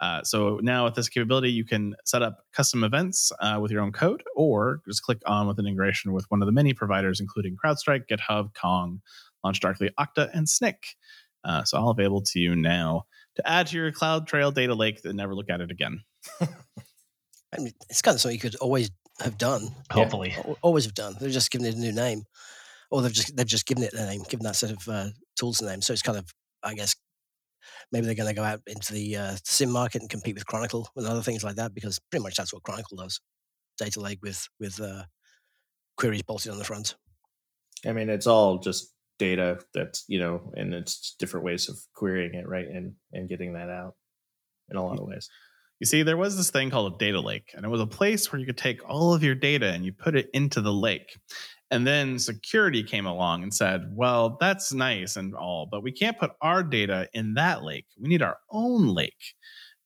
Uh, 0.00 0.22
so 0.22 0.58
now 0.62 0.84
with 0.84 0.94
this 0.94 1.08
capability, 1.08 1.50
you 1.50 1.64
can 1.64 1.94
set 2.04 2.22
up 2.22 2.40
custom 2.52 2.82
events 2.82 3.30
uh, 3.40 3.58
with 3.60 3.70
your 3.70 3.80
own 3.80 3.92
code, 3.92 4.22
or 4.34 4.80
just 4.86 5.02
click 5.02 5.18
on 5.26 5.46
with 5.46 5.58
an 5.58 5.66
integration 5.66 6.12
with 6.12 6.26
one 6.28 6.42
of 6.42 6.46
the 6.46 6.52
many 6.52 6.74
providers, 6.74 7.20
including 7.20 7.56
CrowdStrike, 7.56 8.06
GitHub, 8.10 8.54
Kong, 8.54 9.00
LaunchDarkly, 9.46 9.90
Okta, 9.98 10.30
and 10.34 10.46
Snyk. 10.46 10.96
Uh, 11.44 11.62
so 11.62 11.78
all 11.78 11.90
available 11.90 12.22
to 12.22 12.40
you 12.40 12.56
now 12.56 13.04
to 13.36 13.48
add 13.48 13.66
to 13.68 13.76
your 13.76 13.92
CloudTrail 13.92 14.54
data 14.54 14.74
lake 14.74 15.00
and 15.04 15.16
never 15.16 15.34
look 15.34 15.50
at 15.50 15.60
it 15.60 15.70
again. 15.70 16.02
I 16.40 16.46
mean, 17.58 17.72
it's 17.88 18.02
kind 18.02 18.14
of 18.14 18.20
something 18.20 18.34
you 18.34 18.40
could 18.40 18.56
always 18.56 18.90
have 19.20 19.38
done. 19.38 19.68
Hopefully, 19.90 20.34
yeah, 20.36 20.54
always 20.62 20.84
have 20.84 20.94
done. 20.94 21.16
They're 21.18 21.30
just 21.30 21.50
given 21.50 21.66
it 21.66 21.76
a 21.76 21.78
new 21.78 21.92
name, 21.92 22.24
or 22.90 23.02
they've 23.02 23.12
just 23.12 23.36
they've 23.36 23.46
just 23.46 23.66
given 23.66 23.84
it 23.84 23.92
a 23.92 24.06
name, 24.06 24.22
given 24.28 24.44
that 24.44 24.56
set 24.56 24.70
of 24.70 24.88
uh, 24.88 25.08
tools 25.36 25.60
a 25.60 25.66
name. 25.66 25.82
So 25.82 25.92
it's 25.92 26.02
kind 26.02 26.18
of, 26.18 26.32
I 26.62 26.74
guess, 26.74 26.96
maybe 27.92 28.06
they're 28.06 28.14
going 28.14 28.28
to 28.28 28.34
go 28.34 28.44
out 28.44 28.60
into 28.66 28.92
the 28.92 29.16
uh, 29.16 29.36
SIEM 29.44 29.70
market 29.70 30.00
and 30.02 30.10
compete 30.10 30.34
with 30.34 30.46
Chronicle 30.46 30.88
and 30.96 31.06
other 31.06 31.22
things 31.22 31.44
like 31.44 31.56
that, 31.56 31.74
because 31.74 32.00
pretty 32.10 32.22
much 32.22 32.36
that's 32.36 32.52
what 32.52 32.62
Chronicle 32.62 32.96
does: 32.96 33.20
data 33.78 34.00
lake 34.00 34.18
with 34.22 34.48
with 34.58 34.80
uh, 34.80 35.04
queries 35.96 36.22
bolted 36.22 36.52
on 36.52 36.58
the 36.58 36.64
front. 36.64 36.96
I 37.86 37.92
mean, 37.92 38.08
it's 38.08 38.26
all 38.26 38.58
just 38.58 38.93
data 39.18 39.58
that's 39.72 40.04
you 40.08 40.18
know 40.18 40.52
and 40.56 40.74
it's 40.74 41.14
different 41.18 41.44
ways 41.46 41.68
of 41.68 41.78
querying 41.94 42.34
it 42.34 42.48
right 42.48 42.66
and 42.66 42.94
and 43.12 43.28
getting 43.28 43.52
that 43.54 43.70
out 43.70 43.94
in 44.70 44.76
a 44.76 44.84
lot 44.84 44.98
of 44.98 45.06
ways 45.06 45.28
you 45.80 45.86
see 45.86 46.02
there 46.02 46.16
was 46.16 46.36
this 46.36 46.50
thing 46.50 46.70
called 46.70 46.94
a 46.94 46.98
data 46.98 47.20
lake 47.20 47.50
and 47.54 47.64
it 47.64 47.68
was 47.68 47.80
a 47.80 47.86
place 47.86 48.32
where 48.32 48.40
you 48.40 48.46
could 48.46 48.58
take 48.58 48.80
all 48.88 49.14
of 49.14 49.22
your 49.22 49.34
data 49.34 49.72
and 49.72 49.84
you 49.84 49.92
put 49.92 50.16
it 50.16 50.28
into 50.34 50.60
the 50.60 50.72
lake 50.72 51.18
and 51.70 51.86
then 51.86 52.18
security 52.18 52.82
came 52.82 53.06
along 53.06 53.42
and 53.42 53.54
said 53.54 53.82
well 53.92 54.36
that's 54.40 54.72
nice 54.72 55.16
and 55.16 55.34
all 55.34 55.68
but 55.70 55.82
we 55.82 55.92
can't 55.92 56.18
put 56.18 56.32
our 56.40 56.62
data 56.62 57.08
in 57.12 57.34
that 57.34 57.62
lake 57.62 57.86
we 58.00 58.08
need 58.08 58.22
our 58.22 58.38
own 58.50 58.86
lake 58.88 59.34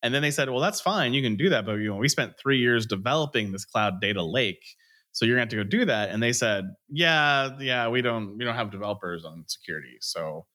And 0.01 0.13
then 0.13 0.21
they 0.21 0.31
said, 0.31 0.49
well, 0.49 0.61
that's 0.61 0.81
fine. 0.81 1.13
You 1.13 1.21
can 1.21 1.35
do 1.35 1.49
that. 1.49 1.65
But 1.65 1.73
you 1.75 1.89
know, 1.89 1.97
we 1.97 2.07
spent 2.09 2.33
three 2.41 2.59
years 2.59 2.85
developing 2.85 3.51
this 3.51 3.65
cloud 3.65 3.99
data 4.01 4.23
lake. 4.23 4.63
So 5.11 5.25
you're 5.25 5.35
going 5.37 5.49
to 5.49 5.55
have 5.55 5.65
to 5.65 5.69
go 5.69 5.77
do 5.79 5.85
that. 5.85 6.09
And 6.09 6.21
they 6.21 6.33
said, 6.33 6.65
yeah, 6.89 7.57
yeah, 7.59 7.89
we 7.89 8.01
don't, 8.01 8.37
we 8.37 8.45
don't 8.45 8.55
have 8.55 8.71
developers 8.71 9.25
on 9.25 9.43
security. 9.47 9.97
So 10.01 10.45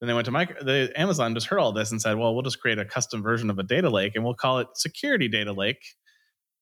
then 0.00 0.08
they 0.08 0.14
went 0.14 0.26
to 0.26 0.30
micro, 0.30 0.62
the 0.62 0.92
Amazon 0.96 1.34
just 1.34 1.46
heard 1.46 1.58
all 1.58 1.72
this 1.72 1.90
and 1.90 2.00
said, 2.00 2.18
well, 2.18 2.34
we'll 2.34 2.42
just 2.42 2.60
create 2.60 2.78
a 2.78 2.84
custom 2.84 3.22
version 3.22 3.50
of 3.50 3.58
a 3.58 3.62
data 3.62 3.90
lake 3.90 4.12
and 4.14 4.24
we'll 4.24 4.34
call 4.34 4.58
it 4.58 4.68
security 4.74 5.28
data 5.28 5.52
lake 5.52 5.82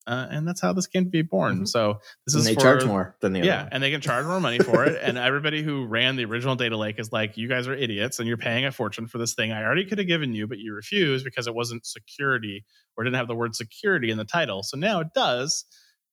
uh, 0.06 0.26
and 0.30 0.48
that's 0.48 0.60
how 0.60 0.72
this 0.72 0.86
came 0.86 1.04
to 1.04 1.10
be 1.10 1.22
born. 1.22 1.56
Mm-hmm. 1.56 1.64
So 1.66 2.00
this 2.26 2.34
and 2.34 2.40
is 2.40 2.46
they 2.46 2.54
for, 2.54 2.60
charge 2.60 2.84
more 2.84 3.16
than 3.20 3.32
the 3.32 3.40
other. 3.40 3.46
yeah, 3.46 3.68
and 3.70 3.82
they 3.82 3.90
can 3.90 4.00
charge 4.00 4.26
more 4.26 4.40
money 4.40 4.58
for 4.58 4.84
it. 4.84 4.98
And 5.00 5.18
everybody 5.18 5.62
who 5.62 5.86
ran 5.86 6.16
the 6.16 6.24
original 6.24 6.56
data 6.56 6.76
lake 6.76 6.98
is 6.98 7.12
like, 7.12 7.36
you 7.36 7.48
guys 7.48 7.68
are 7.68 7.74
idiots, 7.74 8.18
and 8.18 8.26
you're 8.26 8.36
paying 8.36 8.64
a 8.64 8.72
fortune 8.72 9.06
for 9.06 9.18
this 9.18 9.34
thing 9.34 9.52
I 9.52 9.62
already 9.62 9.84
could 9.84 9.98
have 9.98 10.06
given 10.06 10.34
you, 10.34 10.46
but 10.46 10.58
you 10.58 10.74
refused 10.74 11.24
because 11.24 11.46
it 11.46 11.54
wasn't 11.54 11.86
security 11.86 12.64
or 12.96 13.04
didn't 13.04 13.16
have 13.16 13.28
the 13.28 13.34
word 13.34 13.54
security 13.54 14.10
in 14.10 14.18
the 14.18 14.24
title. 14.24 14.62
So 14.62 14.76
now 14.76 15.00
it 15.00 15.08
does, 15.14 15.64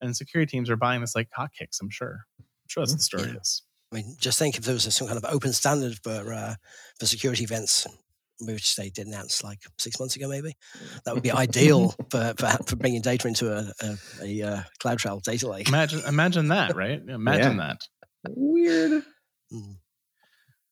and 0.01 0.15
security 0.15 0.49
teams 0.49 0.69
are 0.69 0.77
buying 0.77 1.01
this 1.01 1.15
like 1.15 1.29
hotcakes. 1.37 1.81
I'm 1.81 1.89
sure. 1.89 2.25
I'm 2.39 2.45
sure 2.67 2.81
that's 2.81 2.91
mm-hmm. 2.91 2.97
the 2.97 3.03
story 3.03 3.29
yeah. 3.29 3.39
is. 3.39 3.63
I 3.91 3.95
mean, 3.95 4.15
just 4.19 4.37
think 4.37 4.57
if 4.57 4.65
there 4.65 4.73
was 4.73 4.93
some 4.93 5.07
kind 5.07 5.17
of 5.17 5.25
open 5.25 5.53
standard 5.53 5.97
for 6.03 6.33
uh, 6.33 6.55
for 6.99 7.05
security 7.05 7.43
events, 7.43 7.87
which 8.41 8.75
they 8.75 8.89
did 8.89 9.07
announce 9.07 9.43
like 9.43 9.59
six 9.77 9.99
months 9.99 10.15
ago, 10.15 10.27
maybe. 10.27 10.55
That 11.05 11.13
would 11.13 11.23
be 11.23 11.31
ideal 11.31 11.95
for, 12.09 12.33
for, 12.37 12.57
for 12.65 12.75
bringing 12.75 13.01
data 13.01 13.27
into 13.27 13.51
a, 13.51 13.71
a, 13.81 13.97
a, 14.21 14.41
uh, 14.43 14.61
CloudTrail 14.83 15.23
data 15.23 15.49
lake. 15.49 15.67
Imagine, 15.67 16.01
imagine 16.07 16.47
that, 16.49 16.75
right? 16.75 17.01
Imagine 17.07 17.57
yeah. 17.57 17.67
that. 17.67 18.31
Weird. 18.35 19.03
Mm. 19.53 19.77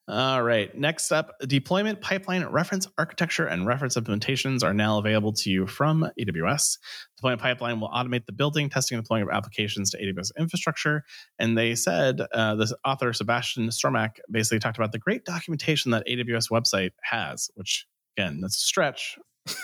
All 0.07 0.43
right. 0.43 0.75
Next 0.77 1.11
up, 1.11 1.31
deployment 1.47 1.99
pipeline 1.99 2.45
reference 2.45 2.87
architecture 2.95 3.47
and 3.47 3.65
reference 3.65 3.95
implementations 3.95 4.63
are 4.63 4.73
now 4.73 4.99
available 4.99 5.33
to 5.33 5.49
you 5.49 5.65
from 5.65 6.07
AWS. 6.19 6.77
Deployment 7.17 7.41
pipeline 7.41 7.79
will 7.79 7.89
automate 7.89 8.27
the 8.27 8.31
building, 8.31 8.69
testing, 8.69 8.97
and 8.97 9.03
deploying 9.03 9.23
of 9.23 9.29
applications 9.29 9.89
to 9.91 9.97
AWS 9.97 10.29
infrastructure. 10.37 11.05
And 11.39 11.57
they 11.57 11.73
said, 11.73 12.21
uh, 12.35 12.53
the 12.53 12.75
author 12.85 13.13
Sebastian 13.13 13.69
Stormacq 13.69 14.17
basically 14.29 14.59
talked 14.59 14.77
about 14.77 14.91
the 14.91 14.99
great 14.99 15.25
documentation 15.25 15.89
that 15.91 16.05
AWS 16.05 16.51
website 16.51 16.91
has, 17.01 17.49
which 17.55 17.87
again, 18.15 18.41
that's 18.41 18.57
a 18.57 18.59
stretch. 18.59 19.17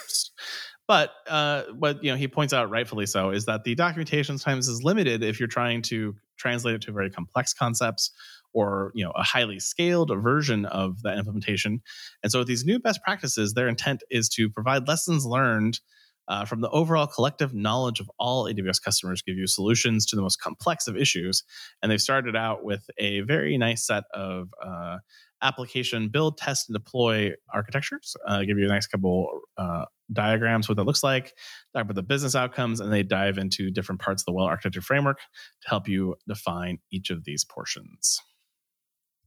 but 0.88 1.12
uh, 1.28 1.64
what 1.78 2.04
you 2.04 2.12
know 2.12 2.18
he 2.18 2.28
points 2.28 2.52
out 2.52 2.70
rightfully 2.72 3.06
so 3.06 3.30
is 3.30 3.46
that 3.46 3.64
the 3.64 3.76
documentation 3.76 4.40
sometimes 4.40 4.68
is 4.68 4.84
limited 4.84 5.24
if 5.24 5.40
you're 5.40 5.48
trying 5.48 5.84
to 5.84 6.16
translate 6.38 6.76
it 6.76 6.82
to 6.82 6.92
very 6.92 7.12
complex 7.12 7.54
concepts 7.54 8.12
or 8.54 8.92
you 8.94 9.04
know 9.04 9.12
a 9.12 9.24
highly 9.24 9.60
scaled 9.60 10.12
version 10.22 10.66
of 10.66 11.02
that 11.04 11.18
implementation. 11.18 11.82
And 12.24 12.32
so 12.32 12.40
with 12.40 12.48
these 12.48 12.66
new 12.66 12.80
best 12.80 13.02
practices, 13.04 13.54
their 13.54 13.68
intent 13.68 14.04
is 14.10 14.30
to 14.30 14.50
provide 14.50 14.88
lessons 14.88 15.26
learned 15.26 15.80
uh, 16.28 16.46
from 16.46 16.62
the 16.62 16.70
overall 16.70 17.08
collective 17.08 17.54
knowledge 17.54 18.00
of 18.00 18.10
all 18.18 18.46
AWS 18.46 18.82
customers, 18.82 19.22
give 19.22 19.38
you 19.38 19.48
solutions 19.48 20.06
to 20.06 20.16
the 20.16 20.22
most 20.22 20.40
complex 20.40 20.88
of 20.88 20.96
issues. 20.96 21.44
And 21.82 21.92
they've 21.92 22.02
started 22.02 22.36
out 22.36 22.64
with 22.64 22.90
a 22.98 23.22
very 23.22 23.58
nice 23.58 23.86
set 23.86 24.04
of 24.14 24.50
uh, 24.66 24.98
application 25.42 26.10
build, 26.10 26.38
test, 26.38 26.70
and 26.70 26.76
deploy 26.76 27.32
architectures. 27.54 28.16
Uh, 28.26 28.44
give 28.44 28.58
you 28.58 28.66
a 28.66 28.70
nice 28.70 28.88
couple 28.88 29.42
uh, 29.58 29.86
diagrams 30.14 30.70
what 30.70 30.76
that 30.78 30.84
looks 30.86 31.04
like, 31.04 31.34
talk 31.74 31.84
about 31.84 31.96
the 31.96 32.04
business 32.04 32.36
outcomes, 32.36 32.80
and 32.80 32.92
they 32.92 33.04
dive 33.04 33.38
into 33.38 33.72
different 33.72 34.00
parts 34.00 34.22
of 34.22 34.26
the 34.26 34.34
well 34.34 34.46
architecture 34.46 34.82
framework 34.82 35.20
to 35.62 35.70
help 35.70 35.88
you 35.88 36.16
define 36.28 36.80
each 36.92 37.10
of 37.10 37.26
these 37.26 37.44
portions. 37.44 38.22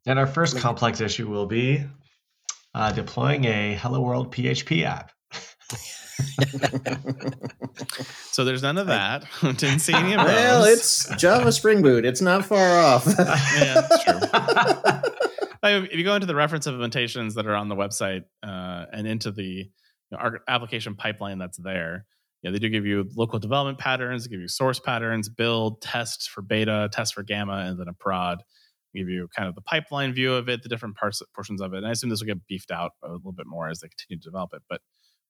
And 0.06 0.18
our 0.18 0.26
first 0.26 0.58
complex 0.58 1.00
issue 1.00 1.28
will 1.28 1.46
be 1.46 1.82
uh, 2.74 2.92
deploying 2.92 3.46
a 3.46 3.74
Hello 3.74 4.00
World 4.00 4.34
PHP 4.34 4.84
app. 4.84 5.12
so 8.30 8.44
there's 8.44 8.62
none 8.62 8.76
of 8.76 8.88
that. 8.88 9.24
Didn't 9.40 9.78
see 9.78 9.94
any 9.94 10.12
of 10.12 10.20
those. 10.20 10.26
Well, 10.26 10.64
it's 10.64 11.16
Java 11.16 11.50
Spring 11.52 11.80
Boot. 11.80 12.04
It's 12.04 12.20
not 12.20 12.44
far 12.44 12.78
off. 12.78 13.06
yeah, 13.18 13.80
that's 13.80 14.04
true. 14.04 14.18
if 15.62 15.94
you 15.94 16.04
go 16.04 16.14
into 16.14 16.26
the 16.26 16.34
reference 16.34 16.66
implementations 16.66 17.32
that 17.34 17.46
are 17.46 17.54
on 17.54 17.68
the 17.68 17.76
website 17.76 18.24
uh, 18.42 18.84
and 18.92 19.06
into 19.06 19.30
the 19.30 19.42
you 19.42 19.70
know, 20.12 20.18
application 20.46 20.96
pipeline 20.96 21.38
that's 21.38 21.56
there, 21.56 22.04
yeah, 22.42 22.50
they 22.50 22.58
do 22.58 22.68
give 22.68 22.84
you 22.84 23.08
local 23.16 23.38
development 23.38 23.78
patterns, 23.78 24.26
give 24.26 24.40
you 24.40 24.48
source 24.48 24.78
patterns, 24.78 25.30
build, 25.30 25.80
test 25.80 26.28
for 26.28 26.42
beta, 26.42 26.90
test 26.92 27.14
for 27.14 27.22
gamma, 27.22 27.64
and 27.68 27.80
then 27.80 27.88
a 27.88 27.94
prod 27.94 28.42
give 28.94 29.08
you 29.08 29.28
kind 29.36 29.48
of 29.48 29.54
the 29.54 29.60
pipeline 29.60 30.12
view 30.12 30.34
of 30.34 30.48
it, 30.48 30.62
the 30.62 30.68
different 30.68 30.96
parts 30.96 31.22
portions 31.34 31.60
of 31.60 31.74
it. 31.74 31.78
And 31.78 31.86
I 31.86 31.90
assume 31.90 32.10
this 32.10 32.20
will 32.20 32.26
get 32.26 32.46
beefed 32.46 32.70
out 32.70 32.92
a 33.02 33.12
little 33.12 33.32
bit 33.32 33.46
more 33.46 33.68
as 33.68 33.80
they 33.80 33.88
continue 33.88 34.20
to 34.20 34.28
develop 34.28 34.50
it. 34.54 34.62
But 34.68 34.80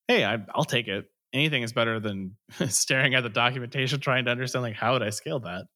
hey, 0.08 0.24
I, 0.24 0.38
will 0.54 0.64
take 0.64 0.88
it. 0.88 1.06
Anything 1.32 1.62
is 1.62 1.72
better 1.72 1.98
than 1.98 2.36
staring 2.68 3.14
at 3.14 3.22
the 3.22 3.28
documentation 3.28 4.00
trying 4.00 4.26
to 4.26 4.30
understand 4.30 4.62
like 4.62 4.76
how 4.76 4.92
would 4.92 5.02
I 5.02 5.10
scale 5.10 5.40
that. 5.40 5.66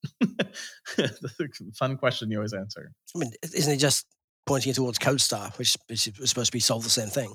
fun 1.75 1.97
question 1.97 2.31
you 2.31 2.39
always 2.39 2.53
answer. 2.53 2.93
I 3.15 3.19
mean, 3.19 3.33
isn't 3.43 3.73
it 3.73 3.79
just 3.79 4.07
pointing 4.47 4.71
it 4.71 4.77
towards 4.77 4.99
CodeStar, 4.99 5.57
which 5.59 5.77
is 5.89 6.03
supposed 6.25 6.47
to 6.47 6.53
be 6.53 6.61
solve 6.61 6.85
the 6.85 6.91
same 6.91 7.09
thing? 7.09 7.33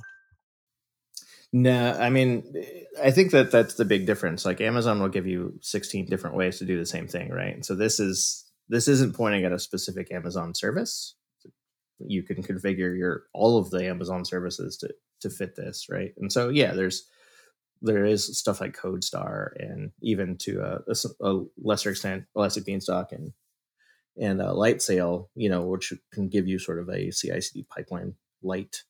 No, 1.55 1.95
I 1.99 2.09
mean, 2.09 2.51
I 3.01 3.11
think 3.11 3.31
that 3.31 3.51
that's 3.51 3.75
the 3.75 3.85
big 3.85 4.07
difference. 4.07 4.43
Like 4.43 4.59
Amazon 4.59 4.99
will 4.99 5.09
give 5.09 5.27
you 5.27 5.53
16 5.61 6.07
different 6.07 6.35
ways 6.35 6.57
to 6.57 6.65
do 6.65 6.79
the 6.79 6.85
same 6.85 7.07
thing, 7.07 7.29
right? 7.29 7.53
And 7.53 7.63
so 7.63 7.75
this 7.75 7.99
is 7.99 8.43
this 8.69 8.87
isn't 8.87 9.15
pointing 9.15 9.45
at 9.45 9.51
a 9.51 9.59
specific 9.59 10.11
Amazon 10.11 10.53
service. 10.53 11.15
You 11.99 12.23
can 12.23 12.43
configure 12.43 12.97
your 12.97 13.23
all 13.33 13.57
of 13.57 13.69
the 13.69 13.85
Amazon 13.87 14.25
services 14.25 14.77
to 14.77 14.93
to 15.21 15.29
fit 15.29 15.55
this, 15.55 15.87
right? 15.89 16.13
And 16.17 16.31
so 16.31 16.49
yeah, 16.49 16.73
there's 16.73 17.07
there 17.81 18.05
is 18.05 18.37
stuff 18.37 18.61
like 18.61 18.77
CodeStar 18.77 19.49
and 19.59 19.91
even 20.01 20.37
to 20.37 20.61
a, 20.61 20.79
a, 20.87 21.29
a 21.29 21.43
lesser 21.61 21.91
extent 21.91 22.25
Elastic 22.35 22.65
Beanstalk 22.65 23.11
and 23.11 23.33
and 24.19 24.41
uh, 24.41 24.51
Lightsail, 24.51 25.27
you 25.35 25.49
know, 25.49 25.65
which 25.65 25.91
can 26.11 26.29
give 26.29 26.47
you 26.47 26.59
sort 26.59 26.79
of 26.79 26.89
a 26.89 27.11
CI/CD 27.11 27.65
pipeline 27.69 28.15
light 28.41 28.83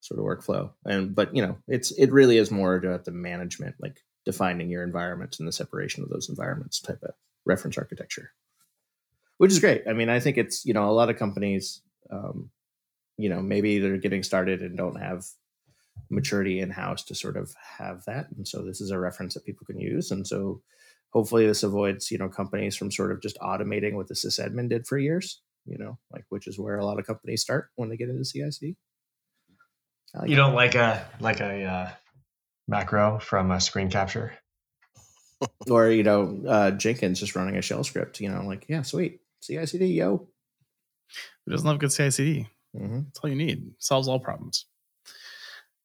sort 0.00 0.18
of 0.18 0.26
workflow. 0.26 0.70
And 0.84 1.14
but 1.14 1.34
you 1.34 1.42
know, 1.42 1.58
it's 1.68 1.90
it 1.92 2.12
really 2.12 2.38
is 2.38 2.50
more 2.50 2.76
about 2.76 3.04
the 3.04 3.12
management, 3.12 3.76
like 3.80 4.00
defining 4.24 4.68
your 4.68 4.84
environments 4.84 5.38
and 5.38 5.48
the 5.48 5.52
separation 5.52 6.02
of 6.02 6.10
those 6.10 6.28
environments 6.28 6.80
type 6.80 7.02
of 7.02 7.14
reference 7.44 7.76
architecture 7.76 8.32
which 9.38 9.52
is 9.52 9.58
great. 9.58 9.82
I 9.88 9.92
mean, 9.92 10.08
I 10.08 10.20
think 10.20 10.38
it's 10.38 10.64
you 10.64 10.74
know 10.74 10.88
a 10.88 10.92
lot 10.92 11.10
of 11.10 11.18
companies, 11.18 11.82
um, 12.10 12.50
you 13.16 13.28
know, 13.28 13.40
maybe 13.40 13.78
they're 13.78 13.96
getting 13.96 14.22
started 14.22 14.62
and 14.62 14.76
don't 14.76 15.00
have 15.00 15.24
maturity 16.10 16.60
in 16.60 16.70
house 16.70 17.04
to 17.04 17.14
sort 17.14 17.36
of 17.36 17.54
have 17.78 18.04
that, 18.06 18.26
and 18.36 18.46
so 18.46 18.62
this 18.62 18.80
is 18.80 18.90
a 18.90 18.98
reference 18.98 19.34
that 19.34 19.44
people 19.44 19.66
can 19.66 19.80
use, 19.80 20.10
and 20.10 20.26
so 20.26 20.62
hopefully 21.10 21.46
this 21.46 21.62
avoids 21.62 22.10
you 22.10 22.18
know 22.18 22.28
companies 22.28 22.76
from 22.76 22.90
sort 22.90 23.12
of 23.12 23.20
just 23.20 23.38
automating 23.38 23.94
what 23.94 24.08
the 24.08 24.14
sysadmin 24.14 24.68
did 24.68 24.86
for 24.86 24.98
years, 24.98 25.40
you 25.66 25.78
know, 25.78 25.98
like 26.12 26.24
which 26.28 26.46
is 26.46 26.58
where 26.58 26.76
a 26.76 26.84
lot 26.84 26.98
of 26.98 27.06
companies 27.06 27.42
start 27.42 27.68
when 27.76 27.88
they 27.88 27.96
get 27.96 28.08
into 28.08 28.24
CIC. 28.24 28.76
Like 30.14 30.28
you 30.28 30.36
don't 30.36 30.54
like 30.54 30.74
a 30.74 31.06
like 31.20 31.40
a 31.40 31.64
uh, 31.64 31.90
macro 32.68 33.18
from 33.18 33.50
a 33.50 33.60
screen 33.60 33.90
capture 33.90 34.32
or 35.70 35.88
you 35.88 36.02
know 36.02 36.42
uh, 36.46 36.70
Jenkins 36.72 37.20
just 37.20 37.36
running 37.36 37.56
a 37.56 37.62
shell 37.62 37.84
script. 37.84 38.20
You 38.20 38.30
know, 38.30 38.42
like 38.42 38.66
yeah, 38.68 38.82
sweet. 38.82 39.20
CI/CD, 39.42 39.86
yo. 39.86 40.28
Who 41.44 41.52
doesn't 41.52 41.66
love 41.66 41.78
good 41.78 41.90
CI/CD? 41.90 42.46
Mm-hmm. 42.76 43.00
That's 43.04 43.20
all 43.22 43.30
you 43.30 43.36
need. 43.36 43.72
Solves 43.78 44.08
all 44.08 44.20
problems. 44.20 44.66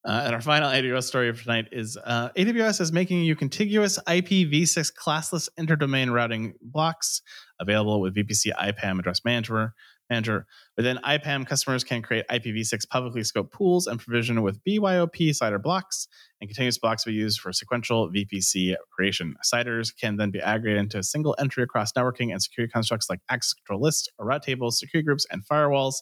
Uh, 0.07 0.21
and 0.25 0.35
our 0.35 0.41
final 0.41 0.69
AWS 0.69 1.03
story 1.03 1.33
for 1.33 1.43
tonight 1.43 1.65
is 1.73 1.97
uh, 2.05 2.29
AWS 2.37 2.79
is 2.79 2.93
making 2.93 3.23
you 3.23 3.35
contiguous 3.35 3.99
IPv6 4.07 4.93
classless 4.93 5.49
interdomain 5.59 6.13
routing 6.13 6.53
blocks 6.61 7.21
available 7.59 7.99
with 7.99 8.15
VPC 8.15 8.53
IPAM 8.53 8.99
address 8.99 9.25
manager 9.25 9.73
manager. 10.09 10.45
Within 10.75 10.97
IPAM, 10.97 11.45
customers 11.47 11.83
can 11.83 12.01
create 12.01 12.25
IPv6 12.29 12.87
publicly 12.89 13.21
scoped 13.21 13.51
pools 13.51 13.87
and 13.87 13.99
provision 13.99 14.41
with 14.41 14.63
BYOP 14.63 15.31
CIDR 15.31 15.61
blocks, 15.61 16.07
and 16.39 16.49
continuous 16.49 16.77
blocks 16.77 17.05
will 17.05 17.13
be 17.13 17.17
used 17.17 17.39
for 17.39 17.51
sequential 17.51 18.09
VPC 18.11 18.75
creation. 18.91 19.35
CIDRs 19.45 19.95
can 19.95 20.17
then 20.17 20.31
be 20.31 20.39
aggregated 20.39 20.81
into 20.81 20.99
a 20.99 21.03
single 21.03 21.35
entry 21.39 21.63
across 21.63 21.91
networking 21.93 22.31
and 22.31 22.41
security 22.41 22.71
constructs 22.71 23.09
like 23.09 23.19
access 23.29 23.53
control 23.53 23.81
lists, 23.81 24.07
or 24.17 24.25
route 24.25 24.43
tables, 24.43 24.79
security 24.79 25.05
groups, 25.05 25.25
and 25.31 25.45
firewalls. 25.45 25.95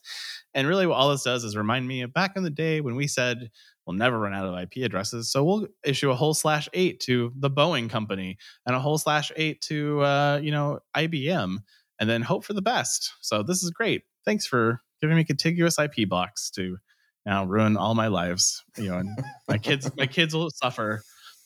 And 0.53 0.67
really, 0.67 0.87
what 0.87 0.95
all 0.95 1.11
this 1.11 1.23
does 1.23 1.43
is 1.43 1.55
remind 1.55 1.87
me 1.87 2.01
of 2.01 2.13
back 2.13 2.35
in 2.35 2.43
the 2.43 2.49
day 2.49 2.81
when 2.81 2.95
we 2.95 3.07
said 3.07 3.49
we'll 3.85 3.95
never 3.95 4.19
run 4.19 4.33
out 4.33 4.45
of 4.45 4.59
IP 4.59 4.83
addresses. 4.83 5.31
So 5.31 5.43
we'll 5.43 5.67
issue 5.83 6.09
a 6.09 6.15
whole 6.15 6.33
slash 6.33 6.67
eight 6.73 6.99
to 7.01 7.31
the 7.37 7.49
Boeing 7.49 7.89
company 7.89 8.37
and 8.65 8.75
a 8.75 8.79
whole 8.79 8.97
slash 8.97 9.31
eight 9.35 9.61
to 9.61 10.01
uh, 10.01 10.39
you 10.41 10.51
know 10.51 10.79
IBM 10.95 11.57
and 11.99 12.09
then 12.09 12.21
hope 12.21 12.43
for 12.43 12.53
the 12.53 12.61
best. 12.61 13.13
So 13.21 13.43
this 13.43 13.63
is 13.63 13.71
great. 13.71 14.03
Thanks 14.25 14.45
for 14.45 14.81
giving 15.01 15.15
me 15.15 15.23
contiguous 15.23 15.79
IP 15.79 16.09
blocks 16.09 16.49
to 16.51 16.77
now 17.25 17.45
ruin 17.45 17.77
all 17.77 17.95
my 17.95 18.07
lives. 18.07 18.63
You 18.77 18.89
know, 18.89 18.97
and 18.99 19.09
my 19.47 19.57
kids, 19.57 19.89
my 19.97 20.07
kids 20.07 20.33
will 20.33 20.49
suffer. 20.51 21.01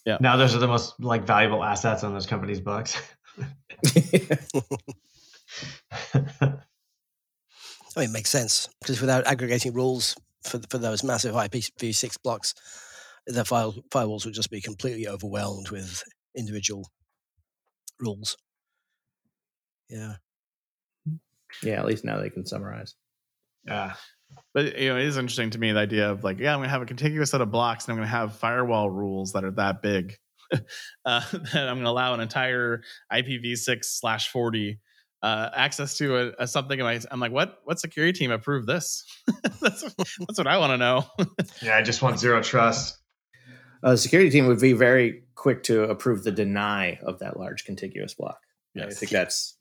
Yeah. 0.05 0.17
Now 0.19 0.37
those 0.37 0.55
are 0.55 0.59
the 0.59 0.67
most 0.67 0.99
like 0.99 1.25
valuable 1.25 1.63
assets 1.63 2.03
on 2.03 2.13
those 2.13 2.25
companies' 2.25 2.61
books. 2.61 2.99
I 7.95 8.01
mean, 8.01 8.09
it 8.09 8.13
makes 8.13 8.29
sense 8.29 8.69
because 8.81 9.01
without 9.01 9.27
aggregating 9.27 9.73
rules 9.73 10.15
for 10.43 10.59
for 10.69 10.77
those 10.77 11.03
massive 11.03 11.35
IPv6 11.35 12.17
blocks, 12.23 12.53
the 13.25 13.45
file, 13.45 13.73
firewalls 13.89 14.25
would 14.25 14.33
just 14.33 14.51
be 14.51 14.61
completely 14.61 15.07
overwhelmed 15.07 15.69
with 15.69 16.03
individual 16.35 16.89
rules. 17.99 18.37
Yeah. 19.89 20.15
Yeah, 21.63 21.79
at 21.79 21.85
least 21.85 22.05
now 22.05 22.19
they 22.19 22.29
can 22.29 22.45
summarize. 22.45 22.95
Yeah. 23.65 23.93
But 24.53 24.79
you 24.79 24.89
know, 24.89 24.97
it 24.97 25.05
is 25.05 25.17
interesting 25.17 25.49
to 25.51 25.57
me 25.57 25.71
the 25.71 25.79
idea 25.79 26.11
of 26.11 26.23
like, 26.23 26.39
yeah, 26.39 26.53
I'm 26.53 26.59
gonna 26.59 26.69
have 26.69 26.81
a 26.81 26.85
contiguous 26.85 27.31
set 27.31 27.41
of 27.41 27.51
blocks, 27.51 27.85
and 27.85 27.93
I'm 27.93 27.97
gonna 27.97 28.07
have 28.07 28.35
firewall 28.35 28.89
rules 28.89 29.33
that 29.33 29.43
are 29.43 29.51
that 29.51 29.81
big. 29.81 30.15
uh, 30.53 30.59
that 31.05 31.69
I'm 31.69 31.77
gonna 31.77 31.89
allow 31.89 32.13
an 32.13 32.19
entire 32.19 32.81
IPv6 33.11 33.85
slash 33.85 34.29
40 34.29 34.79
uh, 35.21 35.49
access 35.53 35.97
to 35.97 36.17
a, 36.17 36.43
a 36.43 36.47
something. 36.47 36.79
My, 36.79 36.99
I'm 37.11 37.19
like, 37.19 37.31
what? 37.31 37.59
What 37.63 37.79
security 37.79 38.17
team 38.17 38.31
approved 38.31 38.67
this? 38.67 39.03
that's 39.61 39.83
that's 39.93 40.37
what 40.37 40.47
I 40.47 40.57
want 40.57 40.71
to 40.71 40.77
know. 40.77 41.05
yeah, 41.61 41.75
I 41.75 41.81
just 41.81 42.01
want 42.01 42.19
zero 42.19 42.41
trust. 42.41 42.97
A 43.83 43.97
security 43.97 44.29
team 44.29 44.47
would 44.47 44.59
be 44.59 44.73
very 44.73 45.23
quick 45.35 45.63
to 45.63 45.83
approve 45.83 46.23
the 46.23 46.31
deny 46.31 46.99
of 47.03 47.19
that 47.19 47.37
large 47.37 47.63
contiguous 47.65 48.13
block. 48.13 48.39
Yes. 48.75 48.91
I 48.91 48.93
think 48.93 49.11
that's. 49.11 49.57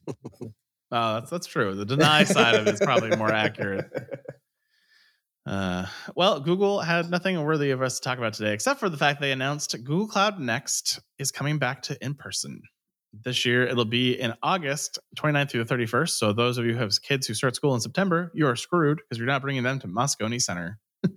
Oh, 0.91 1.13
that's 1.15 1.29
that's 1.29 1.47
true. 1.47 1.75
The 1.75 1.85
deny 1.85 2.23
side 2.23 2.55
of 2.55 2.67
it 2.67 2.73
is 2.73 2.79
probably 2.79 3.15
more 3.15 3.31
accurate. 3.31 3.89
Uh, 5.45 5.87
well, 6.15 6.39
Google 6.39 6.79
had 6.79 7.09
nothing 7.09 7.41
worthy 7.41 7.71
of 7.71 7.81
us 7.81 7.95
to 7.95 8.01
talk 8.03 8.19
about 8.19 8.33
today, 8.33 8.53
except 8.53 8.79
for 8.79 8.87
the 8.87 8.97
fact 8.97 9.19
they 9.19 9.31
announced 9.31 9.75
Google 9.83 10.07
Cloud 10.07 10.39
Next 10.39 10.99
is 11.17 11.31
coming 11.31 11.57
back 11.57 11.81
to 11.83 11.97
in 12.05 12.13
person 12.13 12.61
this 13.23 13.45
year. 13.45 13.65
It'll 13.65 13.83
be 13.83 14.19
in 14.19 14.33
August 14.43 14.99
29th 15.17 15.49
through 15.49 15.63
the 15.63 15.75
31st. 15.75 16.09
So 16.09 16.33
those 16.33 16.59
of 16.59 16.65
you 16.65 16.73
who 16.73 16.79
have 16.79 16.91
kids 17.01 17.25
who 17.25 17.33
start 17.33 17.55
school 17.55 17.73
in 17.73 17.81
September, 17.81 18.31
you 18.35 18.45
are 18.45 18.55
screwed 18.55 18.97
because 18.97 19.17
you're 19.17 19.27
not 19.27 19.41
bringing 19.41 19.63
them 19.63 19.79
to 19.79 19.87
Moscone 19.87 20.39
Center. 20.39 20.77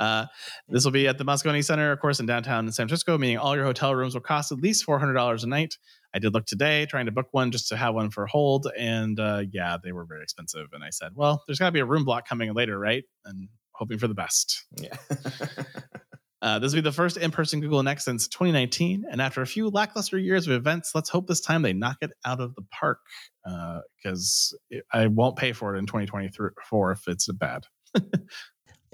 uh, 0.00 0.26
this 0.68 0.84
will 0.84 0.92
be 0.92 1.06
at 1.06 1.18
the 1.18 1.24
Moscone 1.24 1.64
Center, 1.64 1.92
of 1.92 2.00
course, 2.00 2.20
in 2.20 2.26
downtown 2.26 2.70
San 2.72 2.88
Francisco, 2.88 3.16
meaning 3.16 3.38
all 3.38 3.54
your 3.54 3.64
hotel 3.64 3.94
rooms 3.94 4.14
will 4.14 4.20
cost 4.20 4.52
at 4.52 4.58
least 4.58 4.86
$400 4.86 5.42
a 5.42 5.46
night. 5.46 5.78
I 6.14 6.18
did 6.18 6.34
look 6.34 6.46
today 6.46 6.86
trying 6.86 7.06
to 7.06 7.12
book 7.12 7.28
one 7.32 7.50
just 7.50 7.68
to 7.68 7.76
have 7.76 7.94
one 7.94 8.10
for 8.10 8.26
hold. 8.26 8.68
And 8.78 9.18
uh, 9.18 9.42
yeah, 9.50 9.76
they 9.82 9.92
were 9.92 10.04
very 10.04 10.22
expensive. 10.22 10.68
And 10.72 10.84
I 10.84 10.90
said, 10.90 11.12
well, 11.14 11.42
there's 11.46 11.58
got 11.58 11.66
to 11.66 11.72
be 11.72 11.80
a 11.80 11.84
room 11.84 12.04
block 12.04 12.28
coming 12.28 12.52
later, 12.54 12.78
right? 12.78 13.04
And 13.24 13.48
hoping 13.72 13.98
for 13.98 14.08
the 14.08 14.14
best. 14.14 14.64
Yeah. 14.76 14.96
uh, 16.42 16.60
this 16.60 16.72
will 16.72 16.78
be 16.78 16.82
the 16.82 16.92
first 16.92 17.16
in 17.16 17.32
person 17.32 17.60
Google 17.60 17.82
Next 17.82 18.04
since 18.04 18.28
2019. 18.28 19.04
And 19.10 19.20
after 19.20 19.42
a 19.42 19.46
few 19.46 19.68
lackluster 19.68 20.18
years 20.18 20.46
of 20.46 20.52
events, 20.52 20.92
let's 20.94 21.08
hope 21.08 21.26
this 21.26 21.40
time 21.40 21.62
they 21.62 21.72
knock 21.72 21.96
it 22.00 22.12
out 22.24 22.40
of 22.40 22.54
the 22.54 22.62
park 22.70 23.00
because 23.44 24.56
uh, 24.72 24.78
I 24.92 25.08
won't 25.08 25.36
pay 25.36 25.52
for 25.52 25.74
it 25.74 25.78
in 25.78 25.86
2024 25.86 26.92
if 26.92 27.08
it's 27.08 27.28
bad. 27.32 27.64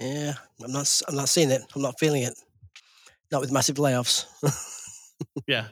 yeah, 0.01 0.33
I'm 0.63 0.71
not, 0.71 1.01
I'm 1.07 1.15
not 1.15 1.29
seeing 1.29 1.51
it. 1.51 1.61
I'm 1.75 1.81
not 1.81 1.99
feeling 1.99 2.23
it. 2.23 2.33
Not 3.31 3.41
with 3.41 3.51
massive 3.51 3.77
layoffs. 3.77 4.25
yeah 5.47 5.67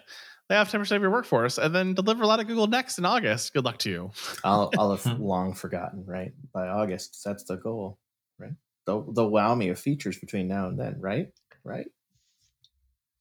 lay 0.50 0.58
off 0.58 0.72
10% 0.72 0.92
of 0.96 1.02
your 1.02 1.12
workforce 1.12 1.60
and 1.60 1.76
then 1.76 1.94
deliver 1.94 2.24
a 2.24 2.28
lot 2.28 2.40
of 2.40 2.48
Google 2.48 2.66
Next 2.66 2.98
in 2.98 3.06
August. 3.06 3.54
Good 3.54 3.66
luck 3.66 3.78
to 3.80 3.90
you. 3.92 4.12
I'll, 4.44 4.72
I'll 4.80 4.96
have 4.96 5.20
long 5.20 5.54
forgotten, 5.54 6.04
right? 6.08 6.32
By 6.52 6.70
August, 6.70 7.22
that's 7.24 7.44
the 7.44 7.56
goal, 7.56 8.00
right? 8.40 8.54
they'll 8.90 9.12
they'll 9.12 9.30
wow 9.30 9.54
me 9.54 9.70
with 9.70 9.80
features 9.80 10.18
between 10.18 10.48
now 10.48 10.68
and 10.68 10.80
then, 10.80 10.96
right? 11.00 11.30
Right? 11.64 11.88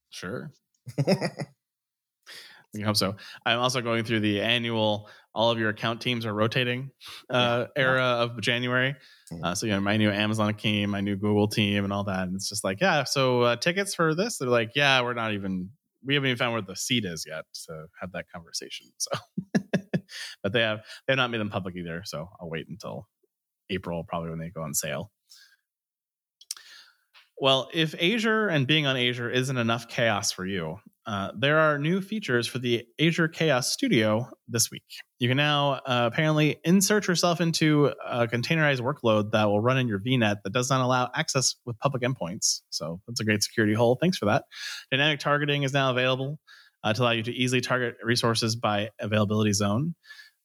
Sure. 0.09 0.51
I 2.77 2.81
hope 2.81 2.97
so. 2.97 3.15
I'm 3.45 3.59
also 3.59 3.81
going 3.81 4.03
through 4.03 4.19
the 4.19 4.41
annual 4.41 5.09
all 5.33 5.51
of 5.51 5.59
your 5.59 5.69
account 5.69 6.01
teams 6.01 6.25
are 6.25 6.33
rotating 6.33 6.91
uh, 7.29 7.65
yeah, 7.75 7.81
era 7.81 8.01
yeah. 8.01 8.23
of 8.23 8.41
January. 8.41 8.95
Uh, 9.43 9.55
so 9.55 9.65
you 9.65 9.71
know 9.71 9.79
my 9.79 9.97
new 9.97 10.09
Amazon 10.09 10.53
team, 10.55 10.89
my 10.89 11.01
new 11.01 11.15
Google 11.15 11.47
team, 11.47 11.83
and 11.83 11.93
all 11.93 12.03
that. 12.03 12.23
And 12.23 12.35
it's 12.35 12.49
just 12.49 12.63
like, 12.63 12.81
yeah. 12.81 13.03
So 13.03 13.43
uh, 13.43 13.55
tickets 13.55 13.93
for 13.93 14.15
this? 14.15 14.37
They're 14.37 14.49
like, 14.49 14.71
yeah, 14.75 15.01
we're 15.01 15.13
not 15.13 15.33
even. 15.33 15.69
We 16.03 16.13
haven't 16.13 16.29
even 16.29 16.37
found 16.37 16.53
where 16.53 16.61
the 16.61 16.77
seat 16.77 17.03
is 17.03 17.25
yet 17.27 17.43
to 17.65 17.85
have 17.99 18.13
that 18.13 18.25
conversation. 18.33 18.87
So, 18.97 19.17
but 20.41 20.53
they 20.53 20.61
have 20.61 20.79
they 21.05 21.11
have 21.11 21.17
not 21.17 21.29
made 21.29 21.39
them 21.39 21.49
public 21.49 21.75
either. 21.75 22.01
So 22.03 22.29
I'll 22.39 22.49
wait 22.49 22.67
until 22.67 23.07
April, 23.69 24.03
probably 24.03 24.31
when 24.31 24.39
they 24.39 24.49
go 24.49 24.63
on 24.63 24.73
sale. 24.73 25.11
Well, 27.37 27.69
if 27.73 27.93
Azure 28.01 28.47
and 28.47 28.65
being 28.65 28.87
on 28.87 28.97
Azure 28.97 29.29
isn't 29.29 29.57
enough 29.57 29.87
chaos 29.87 30.31
for 30.31 30.45
you, 30.45 30.77
uh, 31.09 31.31
there 31.35 31.57
are 31.57 31.79
new 31.79 32.01
features 32.01 32.45
for 32.45 32.59
the 32.59 32.85
Azure 33.01 33.27
Chaos 33.27 33.73
Studio 33.73 34.27
this 34.47 34.69
week. 34.69 34.83
You 35.17 35.27
can 35.27 35.37
now 35.37 35.79
uh, 35.87 36.07
apparently 36.11 36.57
insert 36.63 37.07
yourself 37.07 37.41
into 37.41 37.91
a 38.05 38.27
containerized 38.27 38.79
workload 38.79 39.31
that 39.31 39.45
will 39.45 39.59
run 39.59 39.79
in 39.79 39.87
your 39.87 39.97
VNet 39.97 40.35
that 40.43 40.53
does 40.53 40.69
not 40.69 40.81
allow 40.81 41.09
access 41.15 41.55
with 41.65 41.79
public 41.79 42.03
endpoints. 42.03 42.61
So 42.69 43.01
that's 43.07 43.19
a 43.21 43.23
great 43.23 43.41
security 43.41 43.73
hole. 43.73 43.97
Thanks 43.99 44.19
for 44.19 44.25
that. 44.25 44.43
Dynamic 44.91 45.19
targeting 45.19 45.63
is 45.63 45.73
now 45.73 45.89
available 45.89 46.37
uh, 46.83 46.93
to 46.93 47.01
allow 47.01 47.11
you 47.11 47.23
to 47.23 47.33
easily 47.33 47.61
target 47.61 47.95
resources 48.03 48.55
by 48.55 48.89
availability 48.99 49.53
zone. 49.53 49.95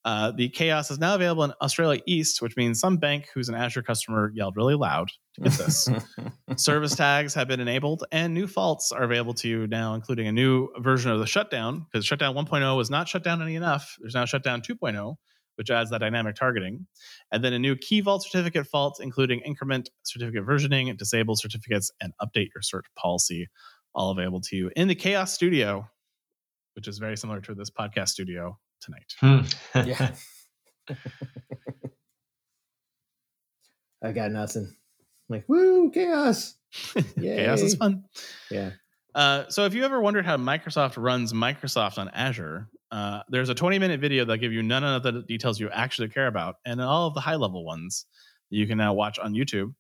Uh, 0.05 0.31
the 0.33 0.51
chaos 0.51 0.90
is 0.90 0.99
now 0.99 1.14
available 1.14 1.45
in 1.45 1.53
Australia 1.62 2.01
East, 2.07 2.43
which 2.43 2.57
means 2.57 2.79
some 2.79 2.99
bank 2.99 3.29
who's 3.33 3.49
an 3.49 3.55
Azure 3.55 3.83
customer 3.83 4.31
yelled 4.35 4.55
really 4.55 4.75
loud 4.75 5.09
to 5.35 5.40
get 5.40 5.53
this. 5.53 5.88
Service 6.57 6.95
tags 6.95 7.33
have 7.33 7.49
been 7.49 7.61
enabled, 7.61 8.05
and 8.12 8.35
new 8.35 8.47
faults 8.47 8.93
are 8.93 9.03
available 9.03 9.33
to 9.35 9.49
you 9.49 9.67
now, 9.67 9.95
including 9.95 10.27
a 10.27 10.33
new 10.33 10.69
version 10.79 11.11
of 11.11 11.21
the 11.21 11.27
shutdown, 11.27 11.87
because 11.90 12.05
shutdown 12.05 12.35
1.0 12.35 12.77
was 12.77 12.90
not 12.90 13.09
shut 13.09 13.25
down 13.25 13.40
any 13.40 13.55
enough. 13.55 13.97
There's 13.99 14.14
now 14.14 14.27
shutdown 14.27 14.61
2.0, 14.61 15.14
which 15.57 15.71
adds 15.71 15.88
that 15.88 15.99
dynamic 15.99 16.35
targeting. 16.35 16.87
And 17.33 17.43
then 17.43 17.55
a 17.55 17.59
new 17.59 17.75
key 17.75 18.03
vault 18.03 18.25
certificate 18.25 18.67
fault, 18.67 18.99
including 19.01 19.40
increment 19.40 19.88
certificate 20.03 20.47
versioning, 20.47 20.95
disable 20.99 21.37
certificates, 21.37 21.90
and 22.03 22.12
update 22.21 22.49
your 22.55 22.62
cert 22.62 22.85
policy, 22.95 23.49
all 23.95 24.11
available 24.11 24.43
to 24.43 24.57
you 24.57 24.71
in 24.77 24.88
the 24.88 24.95
Chaos 24.95 25.33
Studio, 25.33 25.88
which 26.75 26.88
is 26.88 26.99
very 26.99 27.17
similar 27.17 27.40
to 27.40 27.55
this 27.55 27.71
podcast 27.71 28.09
studio 28.09 28.59
tonight. 28.85 29.14
Hmm. 29.20 29.40
yeah. 29.87 30.14
I 34.03 34.12
got 34.12 34.31
nothing. 34.31 34.64
I'm 34.64 35.37
like, 35.37 35.49
woo, 35.49 35.90
chaos. 35.90 36.57
chaos 37.18 37.62
is 37.62 37.75
fun. 37.77 38.05
Yeah. 38.51 38.73
Uh, 39.14 39.44
so 39.49 39.64
if 39.64 39.75
you 39.75 39.85
ever 39.85 40.01
wondered 40.01 40.27
how 40.27 40.37
Microsoft 40.37 41.01
runs 41.03 41.33
Microsoft 41.33 41.99
on 41.99 42.09
Azure, 42.11 42.68
uh, 42.90 43.23
there's 43.29 43.49
a 43.49 43.55
20 43.55 43.79
minute 43.79 44.01
video 44.01 44.25
that'll 44.25 44.40
give 44.40 44.53
you 44.53 44.62
none 44.62 44.85
of 44.85 45.03
the 45.03 45.23
details 45.23 45.59
you 45.59 45.70
actually 45.70 46.09
care 46.09 46.27
about, 46.27 46.57
and 46.66 46.81
all 46.81 47.07
of 47.07 47.14
the 47.14 47.20
high 47.20 47.37
level 47.37 47.64
ones 47.64 48.07
you 48.51 48.66
can 48.66 48.79
now 48.79 48.92
watch 48.92 49.18
on 49.18 49.33
YouTube. 49.33 49.73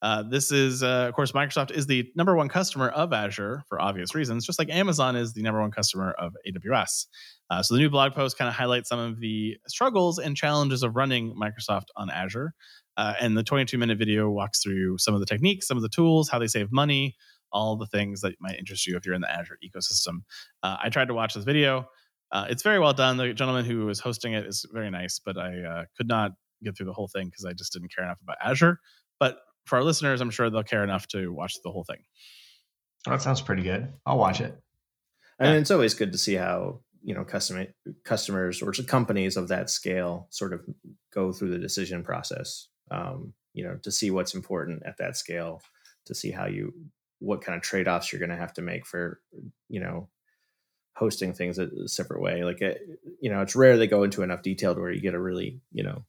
Uh, 0.00 0.22
this 0.22 0.52
is, 0.52 0.82
uh, 0.82 1.06
of 1.08 1.14
course, 1.14 1.32
Microsoft 1.32 1.72
is 1.72 1.86
the 1.86 2.08
number 2.14 2.36
one 2.36 2.48
customer 2.48 2.88
of 2.88 3.12
Azure 3.12 3.64
for 3.68 3.80
obvious 3.80 4.14
reasons, 4.14 4.46
just 4.46 4.58
like 4.58 4.70
Amazon 4.70 5.16
is 5.16 5.32
the 5.32 5.42
number 5.42 5.60
one 5.60 5.70
customer 5.70 6.12
of 6.12 6.34
AWS. 6.46 7.06
Uh, 7.50 7.62
so 7.62 7.74
the 7.74 7.80
new 7.80 7.90
blog 7.90 8.12
post 8.12 8.38
kind 8.38 8.48
of 8.48 8.54
highlights 8.54 8.88
some 8.88 8.98
of 8.98 9.18
the 9.18 9.56
struggles 9.66 10.18
and 10.18 10.36
challenges 10.36 10.82
of 10.82 10.94
running 10.94 11.34
Microsoft 11.34 11.86
on 11.96 12.10
Azure. 12.10 12.54
Uh, 12.96 13.14
and 13.20 13.36
the 13.36 13.42
22 13.42 13.76
minute 13.78 13.98
video 13.98 14.28
walks 14.28 14.62
through 14.62 14.98
some 14.98 15.14
of 15.14 15.20
the 15.20 15.26
techniques, 15.26 15.66
some 15.66 15.76
of 15.76 15.82
the 15.82 15.88
tools, 15.88 16.28
how 16.28 16.38
they 16.38 16.46
save 16.46 16.70
money, 16.70 17.16
all 17.52 17.76
the 17.76 17.86
things 17.86 18.20
that 18.20 18.34
might 18.40 18.58
interest 18.58 18.86
you 18.86 18.96
if 18.96 19.04
you're 19.04 19.14
in 19.14 19.20
the 19.20 19.30
Azure 19.30 19.58
ecosystem. 19.64 20.18
Uh, 20.62 20.76
I 20.82 20.90
tried 20.90 21.08
to 21.08 21.14
watch 21.14 21.34
this 21.34 21.44
video. 21.44 21.88
It's 22.32 22.62
very 22.62 22.78
well 22.78 22.92
done. 22.92 23.16
The 23.16 23.32
gentleman 23.32 23.64
who 23.64 23.86
was 23.86 23.98
hosting 23.98 24.34
it 24.34 24.46
is 24.46 24.64
very 24.72 24.90
nice, 24.90 25.18
but 25.18 25.38
I 25.38 25.86
could 25.96 26.08
not 26.08 26.32
get 26.62 26.76
through 26.76 26.86
the 26.86 26.92
whole 26.92 27.08
thing 27.08 27.26
because 27.26 27.44
I 27.44 27.52
just 27.52 27.72
didn't 27.72 27.94
care 27.94 28.04
enough 28.04 28.20
about 28.22 28.36
Azure. 28.42 28.78
But 29.18 29.38
for 29.68 29.76
our 29.76 29.84
listeners, 29.84 30.20
I'm 30.20 30.30
sure 30.30 30.50
they'll 30.50 30.62
care 30.62 30.84
enough 30.84 31.06
to 31.08 31.32
watch 31.32 31.54
the 31.62 31.70
whole 31.70 31.84
thing. 31.84 32.02
Oh, 33.06 33.12
that 33.12 33.22
sounds 33.22 33.40
pretty 33.40 33.62
good. 33.62 33.92
I'll 34.04 34.18
watch 34.18 34.40
it. 34.40 34.58
And 35.38 35.54
yeah. 35.54 35.60
it's 35.60 35.70
always 35.70 35.94
good 35.94 36.12
to 36.12 36.18
see 36.18 36.34
how 36.34 36.80
you 37.02 37.14
know 37.14 37.24
custom 37.24 37.66
customers 38.04 38.62
or 38.62 38.72
companies 38.72 39.36
of 39.36 39.48
that 39.48 39.70
scale 39.70 40.26
sort 40.30 40.52
of 40.52 40.62
go 41.12 41.32
through 41.32 41.50
the 41.50 41.58
decision 41.58 42.02
process 42.02 42.68
um, 42.90 43.32
you 43.54 43.64
know 43.64 43.76
to 43.82 43.90
see 43.90 44.10
what's 44.10 44.34
important 44.34 44.82
at 44.84 44.96
that 44.98 45.16
scale 45.16 45.62
to 46.06 46.14
see 46.14 46.30
how 46.30 46.46
you 46.46 46.72
what 47.20 47.40
kind 47.40 47.56
of 47.56 47.62
trade-offs 47.62 48.12
you're 48.12 48.20
going 48.20 48.30
to 48.30 48.36
have 48.36 48.52
to 48.52 48.62
make 48.62 48.86
for 48.86 49.20
you 49.68 49.80
know 49.80 50.08
hosting 50.96 51.32
things 51.32 51.58
a 51.58 51.88
separate 51.88 52.20
way 52.20 52.42
like 52.42 52.60
it, 52.60 52.80
you 53.20 53.30
know 53.30 53.40
it's 53.40 53.54
rare 53.54 53.76
they 53.76 53.86
go 53.86 54.02
into 54.02 54.22
enough 54.22 54.42
detail 54.42 54.74
to 54.74 54.80
where 54.80 54.90
you 54.90 55.00
get 55.00 55.14
a 55.14 55.20
really 55.20 55.60
you 55.72 55.84
know 55.84 56.04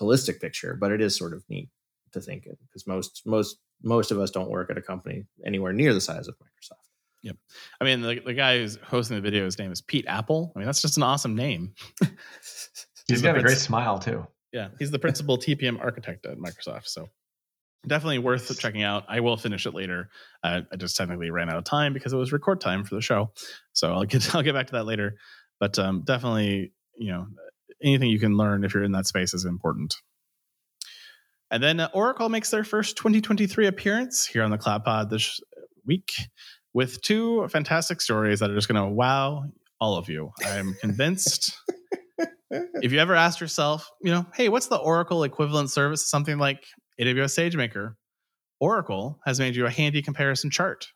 holistic 0.00 0.40
picture 0.40 0.74
but 0.74 0.90
it 0.90 1.02
is 1.02 1.14
sort 1.14 1.34
of 1.34 1.44
neat 1.50 1.68
to 2.12 2.20
think 2.20 2.44
because 2.44 2.86
most 2.86 3.22
most 3.26 3.58
most 3.82 4.10
of 4.10 4.18
us 4.18 4.30
don't 4.30 4.50
work 4.50 4.70
at 4.70 4.78
a 4.78 4.82
company 4.82 5.24
anywhere 5.46 5.72
near 5.72 5.92
the 5.92 6.00
size 6.00 6.28
of 6.28 6.34
microsoft 6.36 6.82
Yep. 7.22 7.36
I 7.80 7.84
mean, 7.84 8.00
the, 8.00 8.20
the 8.24 8.34
guy 8.34 8.58
who's 8.58 8.76
hosting 8.82 9.16
the 9.16 9.20
video, 9.20 9.44
his 9.44 9.58
name 9.58 9.70
is 9.70 9.80
Pete 9.80 10.06
Apple. 10.08 10.52
I 10.54 10.58
mean, 10.58 10.66
that's 10.66 10.82
just 10.82 10.96
an 10.96 11.04
awesome 11.04 11.36
name. 11.36 11.74
he's, 12.00 12.86
he's 13.06 13.22
got 13.22 13.38
a 13.38 13.42
great 13.42 13.58
smile 13.58 13.98
too. 13.98 14.26
Yeah, 14.52 14.68
he's 14.78 14.90
the 14.90 14.98
principal 14.98 15.38
TPM 15.38 15.80
architect 15.80 16.26
at 16.26 16.36
Microsoft. 16.38 16.88
So 16.88 17.08
definitely 17.86 18.18
worth 18.18 18.58
checking 18.58 18.82
out. 18.82 19.04
I 19.08 19.20
will 19.20 19.36
finish 19.36 19.66
it 19.66 19.74
later. 19.74 20.10
Uh, 20.42 20.62
I 20.72 20.76
just 20.76 20.96
technically 20.96 21.30
ran 21.30 21.48
out 21.48 21.56
of 21.56 21.64
time 21.64 21.92
because 21.92 22.12
it 22.12 22.16
was 22.16 22.32
record 22.32 22.60
time 22.60 22.84
for 22.84 22.96
the 22.96 23.00
show. 23.00 23.30
So 23.72 23.92
I'll 23.92 24.04
get 24.04 24.34
I'll 24.34 24.42
get 24.42 24.54
back 24.54 24.66
to 24.68 24.72
that 24.72 24.84
later. 24.84 25.16
But 25.60 25.78
um, 25.78 26.02
definitely, 26.04 26.72
you 26.96 27.12
know, 27.12 27.28
anything 27.80 28.10
you 28.10 28.18
can 28.18 28.36
learn 28.36 28.64
if 28.64 28.74
you're 28.74 28.82
in 28.82 28.92
that 28.92 29.06
space 29.06 29.32
is 29.32 29.44
important. 29.44 29.94
And 31.52 31.62
then 31.62 31.80
uh, 31.80 31.90
Oracle 31.92 32.30
makes 32.30 32.50
their 32.50 32.64
first 32.64 32.96
2023 32.96 33.66
appearance 33.66 34.26
here 34.26 34.42
on 34.42 34.50
the 34.50 34.56
Cloud 34.56 34.84
Pod 34.84 35.10
this 35.10 35.38
week. 35.86 36.12
with 36.72 37.02
two 37.02 37.46
fantastic 37.48 38.00
stories 38.00 38.40
that 38.40 38.50
are 38.50 38.54
just 38.54 38.68
going 38.68 38.82
to 38.82 38.88
wow 38.88 39.44
all 39.78 39.98
of 39.98 40.08
you. 40.08 40.30
I'm 40.46 40.74
convinced. 40.80 41.54
if 42.50 42.90
you 42.90 42.98
ever 42.98 43.14
asked 43.14 43.40
yourself, 43.42 43.90
you 44.00 44.10
know, 44.10 44.24
hey, 44.34 44.48
what's 44.48 44.68
the 44.68 44.78
Oracle 44.78 45.24
equivalent 45.24 45.70
service? 45.70 46.02
To 46.02 46.08
something 46.08 46.38
like 46.38 46.64
AWS 46.98 47.52
SageMaker. 47.52 47.96
Oracle 48.58 49.20
has 49.26 49.38
made 49.38 49.54
you 49.54 49.66
a 49.66 49.70
handy 49.70 50.00
comparison 50.00 50.50
chart. 50.50 50.86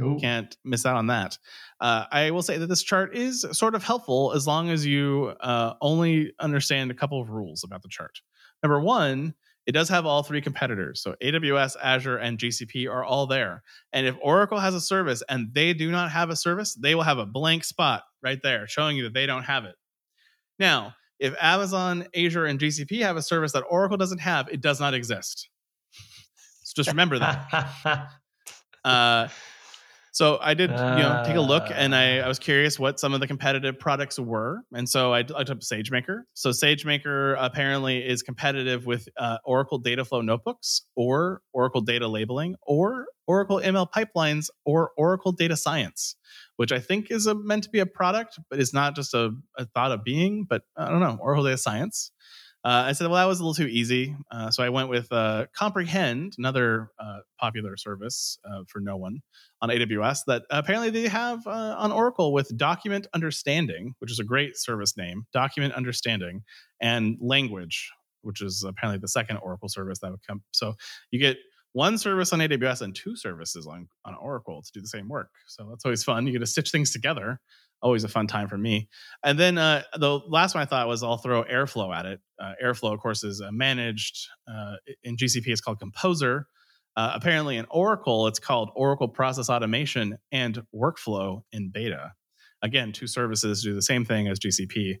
Ooh. 0.00 0.16
Can't 0.20 0.56
miss 0.64 0.86
out 0.86 0.94
on 0.94 1.08
that. 1.08 1.38
Uh, 1.80 2.04
I 2.12 2.30
will 2.30 2.42
say 2.42 2.56
that 2.58 2.68
this 2.68 2.84
chart 2.84 3.16
is 3.16 3.44
sort 3.50 3.74
of 3.74 3.82
helpful 3.82 4.32
as 4.32 4.46
long 4.46 4.70
as 4.70 4.86
you 4.86 5.34
uh, 5.40 5.74
only 5.80 6.32
understand 6.38 6.92
a 6.92 6.94
couple 6.94 7.20
of 7.20 7.30
rules 7.30 7.64
about 7.64 7.82
the 7.82 7.88
chart. 7.88 8.20
Number 8.62 8.78
one, 8.78 9.34
it 9.68 9.72
does 9.72 9.90
have 9.90 10.06
all 10.06 10.22
three 10.22 10.40
competitors. 10.40 11.02
So 11.02 11.14
AWS, 11.22 11.76
Azure, 11.82 12.16
and 12.16 12.38
GCP 12.38 12.90
are 12.90 13.04
all 13.04 13.26
there. 13.26 13.62
And 13.92 14.06
if 14.06 14.16
Oracle 14.22 14.58
has 14.58 14.74
a 14.74 14.80
service 14.80 15.22
and 15.28 15.52
they 15.52 15.74
do 15.74 15.90
not 15.90 16.10
have 16.10 16.30
a 16.30 16.36
service, 16.36 16.74
they 16.74 16.94
will 16.94 17.02
have 17.02 17.18
a 17.18 17.26
blank 17.26 17.64
spot 17.64 18.04
right 18.22 18.40
there 18.42 18.66
showing 18.66 18.96
you 18.96 19.02
that 19.02 19.12
they 19.12 19.26
don't 19.26 19.42
have 19.42 19.66
it. 19.66 19.74
Now, 20.58 20.94
if 21.18 21.34
Amazon, 21.38 22.06
Azure, 22.16 22.46
and 22.46 22.58
GCP 22.58 23.02
have 23.02 23.18
a 23.18 23.22
service 23.22 23.52
that 23.52 23.64
Oracle 23.68 23.98
doesn't 23.98 24.20
have, 24.20 24.48
it 24.48 24.62
does 24.62 24.80
not 24.80 24.94
exist. 24.94 25.50
So 26.64 26.72
just 26.74 26.88
remember 26.88 27.18
that. 27.18 28.08
Uh, 28.84 29.28
so 30.18 30.36
I 30.40 30.54
did, 30.54 30.70
you 30.70 30.76
know, 30.76 31.22
take 31.24 31.36
a 31.36 31.40
look, 31.40 31.68
and 31.72 31.94
I, 31.94 32.18
I 32.18 32.26
was 32.26 32.40
curious 32.40 32.76
what 32.76 32.98
some 32.98 33.14
of 33.14 33.20
the 33.20 33.28
competitive 33.28 33.78
products 33.78 34.18
were, 34.18 34.62
and 34.74 34.88
so 34.88 35.12
I, 35.14 35.20
looked 35.20 35.48
up 35.48 35.60
SageMaker. 35.60 36.22
So 36.34 36.50
SageMaker 36.50 37.36
apparently 37.38 37.98
is 37.98 38.24
competitive 38.24 38.84
with 38.84 39.08
uh, 39.16 39.38
Oracle 39.44 39.80
Dataflow 39.80 40.24
notebooks, 40.24 40.82
or 40.96 41.40
Oracle 41.52 41.82
Data 41.82 42.08
Labeling, 42.08 42.56
or 42.62 43.06
Oracle 43.28 43.60
ML 43.64 43.86
pipelines, 43.92 44.48
or 44.64 44.90
Oracle 44.96 45.30
Data 45.30 45.56
Science, 45.56 46.16
which 46.56 46.72
I 46.72 46.80
think 46.80 47.12
is 47.12 47.28
a, 47.28 47.36
meant 47.36 47.62
to 47.62 47.70
be 47.70 47.78
a 47.78 47.86
product, 47.86 48.40
but 48.50 48.58
is 48.58 48.74
not 48.74 48.96
just 48.96 49.14
a, 49.14 49.30
a 49.56 49.66
thought 49.66 49.92
of 49.92 50.02
being. 50.02 50.46
But 50.50 50.62
I 50.76 50.88
don't 50.90 50.98
know, 50.98 51.16
Oracle 51.20 51.44
Data 51.44 51.58
Science. 51.58 52.10
Uh, 52.68 52.84
I 52.88 52.92
said, 52.92 53.06
well, 53.06 53.16
that 53.16 53.24
was 53.24 53.40
a 53.40 53.42
little 53.42 53.54
too 53.54 53.66
easy. 53.66 54.14
Uh, 54.30 54.50
so 54.50 54.62
I 54.62 54.68
went 54.68 54.90
with 54.90 55.10
uh, 55.10 55.46
Comprehend, 55.56 56.34
another 56.36 56.90
uh, 56.98 57.20
popular 57.40 57.78
service 57.78 58.38
uh, 58.44 58.64
for 58.68 58.80
no 58.80 58.98
one 58.98 59.20
on 59.62 59.70
AWS 59.70 60.18
that 60.26 60.42
apparently 60.50 60.90
they 60.90 61.08
have 61.08 61.46
uh, 61.46 61.76
on 61.78 61.92
Oracle 61.92 62.30
with 62.30 62.54
Document 62.58 63.06
Understanding, 63.14 63.94
which 64.00 64.10
is 64.10 64.18
a 64.18 64.24
great 64.24 64.58
service 64.58 64.98
name, 64.98 65.24
Document 65.32 65.72
Understanding, 65.72 66.42
and 66.78 67.16
Language, 67.22 67.90
which 68.20 68.42
is 68.42 68.62
apparently 68.68 69.00
the 69.00 69.08
second 69.08 69.38
Oracle 69.38 69.70
service 69.70 70.00
that 70.00 70.10
would 70.10 70.26
come. 70.28 70.42
So 70.50 70.74
you 71.10 71.18
get 71.18 71.38
one 71.72 71.96
service 71.96 72.34
on 72.34 72.40
AWS 72.40 72.82
and 72.82 72.94
two 72.94 73.16
services 73.16 73.66
on, 73.66 73.88
on 74.04 74.14
Oracle 74.16 74.60
to 74.60 74.70
do 74.74 74.82
the 74.82 74.88
same 74.88 75.08
work. 75.08 75.30
So 75.46 75.66
that's 75.70 75.86
always 75.86 76.04
fun. 76.04 76.26
You 76.26 76.34
get 76.34 76.40
to 76.40 76.46
stitch 76.46 76.70
things 76.70 76.92
together 76.92 77.40
always 77.82 78.04
a 78.04 78.08
fun 78.08 78.26
time 78.26 78.48
for 78.48 78.58
me. 78.58 78.88
And 79.24 79.38
then 79.38 79.58
uh, 79.58 79.82
the 79.96 80.20
last 80.28 80.54
one 80.54 80.62
I 80.62 80.66
thought 80.66 80.88
was 80.88 81.02
I'll 81.02 81.18
throw 81.18 81.44
Airflow 81.44 81.94
at 81.94 82.06
it. 82.06 82.20
Uh, 82.40 82.52
Airflow, 82.62 82.92
of 82.92 83.00
course, 83.00 83.22
is 83.24 83.42
managed 83.50 84.28
uh, 84.48 84.76
in 85.02 85.16
GCP. 85.16 85.46
It's 85.46 85.60
called 85.60 85.78
Composer. 85.78 86.46
Uh, 86.96 87.12
apparently, 87.14 87.56
in 87.56 87.66
Oracle, 87.70 88.26
it's 88.26 88.40
called 88.40 88.70
Oracle 88.74 89.08
Process 89.08 89.48
Automation 89.48 90.18
and 90.32 90.62
Workflow 90.74 91.42
in 91.52 91.70
beta. 91.70 92.12
Again, 92.62 92.92
two 92.92 93.06
services 93.06 93.62
do 93.62 93.74
the 93.74 93.82
same 93.82 94.04
thing 94.04 94.26
as 94.26 94.40
GCP. 94.40 94.96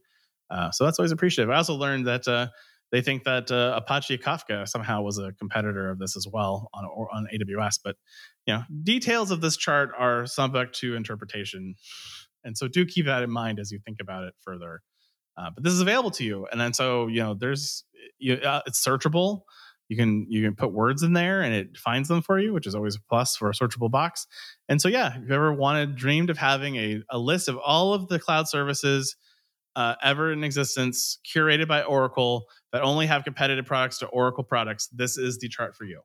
Uh, 0.48 0.70
so 0.70 0.84
that's 0.84 0.98
always 0.98 1.10
appreciative. 1.10 1.50
I 1.50 1.56
also 1.56 1.74
learned 1.74 2.06
that 2.06 2.50
they 2.92 3.02
think 3.02 3.24
that 3.24 3.50
Apache 3.50 4.18
Kafka 4.18 4.66
somehow 4.68 5.02
was 5.02 5.18
a 5.18 5.32
competitor 5.32 5.90
of 5.90 5.98
this 5.98 6.16
as 6.16 6.26
well 6.32 6.70
on 6.72 6.84
on 6.84 7.26
AWS. 7.34 7.80
But 7.82 7.96
you 8.46 8.54
know, 8.54 8.62
details 8.84 9.32
of 9.32 9.40
this 9.40 9.56
chart 9.56 9.90
are 9.98 10.24
subject 10.24 10.78
to 10.78 10.94
interpretation. 10.94 11.74
And 12.44 12.56
so 12.56 12.68
do 12.68 12.84
keep 12.86 13.06
that 13.06 13.22
in 13.22 13.30
mind 13.30 13.58
as 13.58 13.70
you 13.70 13.78
think 13.84 13.98
about 14.00 14.24
it 14.24 14.34
further. 14.42 14.80
Uh, 15.36 15.50
but 15.54 15.62
this 15.62 15.72
is 15.72 15.80
available 15.80 16.10
to 16.10 16.24
you, 16.24 16.48
and 16.50 16.60
then 16.60 16.72
so 16.72 17.06
you 17.06 17.20
know 17.20 17.34
there's 17.34 17.84
you, 18.18 18.34
uh, 18.34 18.60
it's 18.66 18.84
searchable. 18.84 19.42
You 19.88 19.96
can 19.96 20.26
you 20.28 20.42
can 20.42 20.54
put 20.54 20.72
words 20.72 21.02
in 21.02 21.14
there 21.14 21.40
and 21.40 21.54
it 21.54 21.78
finds 21.78 22.08
them 22.08 22.20
for 22.20 22.38
you, 22.38 22.52
which 22.52 22.66
is 22.66 22.74
always 22.74 22.96
a 22.96 23.00
plus 23.08 23.36
for 23.36 23.48
a 23.48 23.54
searchable 23.54 23.90
box. 23.90 24.26
And 24.68 24.82
so 24.82 24.88
yeah, 24.88 25.16
if 25.16 25.28
you 25.28 25.34
ever 25.34 25.52
wanted 25.52 25.96
dreamed 25.96 26.28
of 26.28 26.36
having 26.36 26.76
a, 26.76 27.02
a 27.10 27.18
list 27.18 27.48
of 27.48 27.56
all 27.56 27.94
of 27.94 28.08
the 28.08 28.18
cloud 28.18 28.48
services 28.48 29.16
uh, 29.76 29.94
ever 30.02 30.32
in 30.32 30.44
existence, 30.44 31.18
curated 31.26 31.68
by 31.68 31.82
Oracle 31.82 32.46
that 32.72 32.82
only 32.82 33.06
have 33.06 33.24
competitive 33.24 33.64
products 33.64 33.98
to 33.98 34.06
Oracle 34.08 34.44
products, 34.44 34.88
this 34.88 35.16
is 35.16 35.38
the 35.38 35.48
chart 35.48 35.74
for 35.74 35.84
you. 35.84 36.02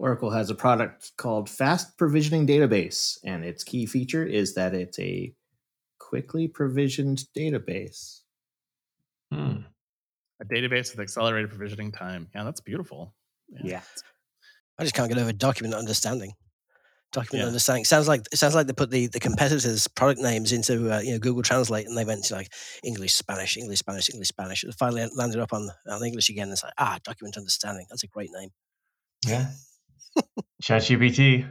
Oracle 0.00 0.30
has 0.30 0.48
a 0.48 0.54
product 0.54 1.12
called 1.18 1.50
Fast 1.50 1.98
Provisioning 1.98 2.46
Database, 2.46 3.18
and 3.22 3.44
its 3.44 3.62
key 3.62 3.84
feature 3.84 4.24
is 4.24 4.54
that 4.54 4.72
it's 4.72 4.98
a 4.98 5.34
quickly 5.98 6.48
provisioned 6.48 7.24
database. 7.36 8.20
Hmm. 9.30 9.58
A 10.40 10.46
database 10.46 10.90
with 10.90 11.00
accelerated 11.00 11.50
provisioning 11.50 11.92
time. 11.92 12.28
Yeah, 12.34 12.44
that's 12.44 12.62
beautiful. 12.62 13.14
Yeah. 13.50 13.60
yeah. 13.62 13.80
I 14.78 14.84
just 14.84 14.94
can't 14.94 15.10
get 15.10 15.18
over 15.18 15.34
document 15.34 15.74
understanding. 15.74 16.32
Document 17.12 17.42
yeah. 17.42 17.48
understanding 17.48 17.84
sounds 17.84 18.08
like 18.08 18.22
it 18.32 18.38
sounds 18.38 18.54
like 18.54 18.68
they 18.68 18.72
put 18.72 18.90
the, 18.90 19.08
the 19.08 19.20
competitors' 19.20 19.86
product 19.86 20.22
names 20.22 20.52
into 20.52 20.90
uh, 20.94 21.00
you 21.00 21.12
know 21.12 21.18
Google 21.18 21.42
Translate 21.42 21.86
and 21.86 21.98
they 21.98 22.06
went 22.06 22.24
to 22.24 22.34
like 22.34 22.50
English, 22.82 23.12
Spanish, 23.12 23.58
English, 23.58 23.80
Spanish, 23.80 24.08
English, 24.08 24.28
Spanish. 24.28 24.64
And 24.64 24.74
finally 24.74 25.06
landed 25.14 25.40
up 25.40 25.52
on, 25.52 25.68
on 25.86 26.02
English 26.02 26.30
again. 26.30 26.48
It's 26.50 26.64
like 26.64 26.72
ah, 26.78 26.98
document 27.04 27.36
understanding. 27.36 27.84
That's 27.90 28.04
a 28.04 28.06
great 28.06 28.30
name. 28.32 28.48
Yeah. 29.26 29.50
ChatGPT. 30.62 31.46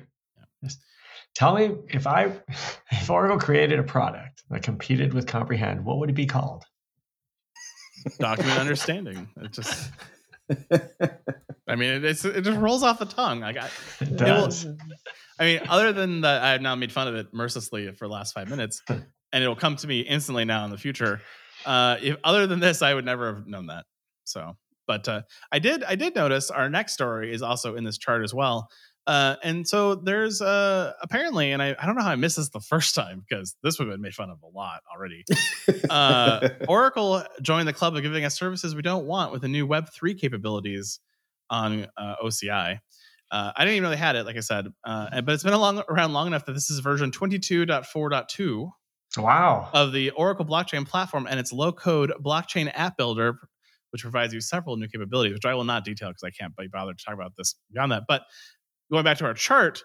Tell 1.36 1.56
me 1.56 1.76
if 1.90 2.08
I 2.08 2.32
if 2.92 3.10
Oracle 3.10 3.40
created 3.40 3.80
a 3.80 3.84
product 3.84 4.44
that 4.50 4.64
competed 4.64 5.14
with 5.14 5.28
Comprehend, 5.28 5.86
what 5.86 6.00
would 6.00 6.10
it 6.10 6.16
be 6.16 6.26
called? 6.26 6.66
Document 8.18 8.60
understanding. 8.60 9.30
It 9.38 9.54
just 9.54 9.92
I 10.50 11.76
mean, 11.76 11.94
it, 11.94 12.06
it's 12.06 12.26
it 12.26 12.42
just 12.42 12.60
rolls 12.60 12.84
off 12.84 13.00
the 13.00 13.06
tongue. 13.06 13.44
I 13.44 13.54
got 13.54 13.70
it 14.02 14.18
does. 14.18 14.66
It 14.66 14.70
will, 14.70 14.78
I 15.40 15.44
mean, 15.44 15.62
other 15.70 15.94
than 15.94 16.22
that, 16.22 16.42
I 16.42 16.52
have 16.52 16.62
now 16.62 16.76
made 16.76 16.92
fun 16.92 17.08
of 17.08 17.16
it 17.16 17.34
mercilessly 17.34 17.92
for 17.94 18.08
the 18.08 18.14
last 18.14 18.34
five 18.34 18.50
minutes, 18.50 18.82
and 18.90 19.04
it'll 19.44 19.56
come 19.56 19.76
to 19.78 19.88
me 19.88 20.02
instantly 20.02 20.46
now 20.46 20.66
in 20.66 20.72
the 20.72 20.78
future. 20.78 21.22
Uh, 21.66 21.98
if 22.02 22.18
other 22.24 22.48
than 22.48 22.60
this, 22.60 22.82
I 22.82 22.94
would 22.94 23.06
never 23.06 23.36
have 23.36 23.48
known 23.48 23.68
that. 23.68 23.86
So, 24.24 24.58
but 24.90 25.08
uh, 25.08 25.22
I 25.52 25.60
did 25.60 25.84
I 25.84 25.94
did 25.94 26.16
notice 26.16 26.50
our 26.50 26.68
next 26.68 26.94
story 26.94 27.32
is 27.32 27.44
also 27.44 27.76
in 27.76 27.84
this 27.84 28.00
chart 28.00 28.24
as 28.24 28.34
well. 28.34 28.70
Uh, 29.06 29.36
and 29.44 29.68
so 29.68 29.94
there's 29.94 30.42
uh, 30.42 30.94
apparently, 31.00 31.52
and 31.52 31.62
I, 31.62 31.76
I 31.80 31.86
don't 31.86 31.96
know 31.96 32.02
how 32.02 32.10
I 32.10 32.16
missed 32.16 32.38
this 32.38 32.50
the 32.50 32.60
first 32.60 32.96
time 32.96 33.24
because 33.28 33.56
this 33.62 33.78
would 33.78 33.88
have 33.88 33.94
been 33.94 34.02
made 34.02 34.16
fun 34.16 34.32
of 34.32 34.40
a 34.42 34.48
lot 34.48 34.82
already. 34.92 35.26
uh, 35.92 36.50
Oracle 36.68 37.24
joined 37.40 37.68
the 37.68 37.74
club 37.74 37.96
of 37.96 38.02
giving 38.02 38.26
us 38.26 38.36
services 38.36 38.74
we 38.74 38.82
don't 38.82 39.06
want 39.06 39.32
with 39.32 39.44
the 39.44 39.48
new 39.48 39.68
Web3 39.68 40.20
capabilities 40.20 41.00
on 41.52 41.86
uh, 41.96 42.16
OCI. 42.24 42.80
Uh, 43.32 43.52
I 43.56 43.64
didn't 43.64 43.76
even 43.76 43.84
know 43.84 43.90
they 43.92 43.98
had 43.98 44.16
it, 44.16 44.26
like 44.26 44.38
I 44.38 44.42
said, 44.42 44.68
uh, 44.84 45.22
but 45.22 45.34
it's 45.36 45.44
been 45.44 45.54
long, 45.54 45.84
around 45.88 46.14
long 46.14 46.26
enough 46.26 46.46
that 46.46 46.54
this 46.54 46.72
is 46.72 46.80
version 46.80 47.12
22.4.2. 47.12 48.72
Wow. 49.18 49.70
Of 49.74 49.92
the 49.92 50.12
Oracle 50.12 50.46
blockchain 50.46 50.88
platform 50.88 51.28
and 51.28 51.40
its 51.40 51.52
low 51.52 51.72
code 51.72 52.12
blockchain 52.22 52.72
app 52.74 52.98
builder, 52.98 53.40
which 53.92 54.02
provides 54.02 54.34
you 54.34 54.42
several 54.42 54.78
new 54.78 54.88
capabilities, 54.88 55.34
which 55.34 55.46
I 55.46 55.54
will 55.54 55.64
not 55.64 55.84
detail 55.84 56.10
because 56.10 56.24
I 56.24 56.32
can't 56.32 56.56
be 56.56 56.68
bothered 56.68 56.98
to 56.98 57.06
talk 57.06 57.14
about 57.14 57.34
this 57.38 57.56
beyond 57.72 57.92
that. 57.92 58.04
But 58.08 58.24
going 58.92 59.04
back 59.04 59.18
to 59.20 59.26
our 59.26 59.34
chart, 59.34 59.84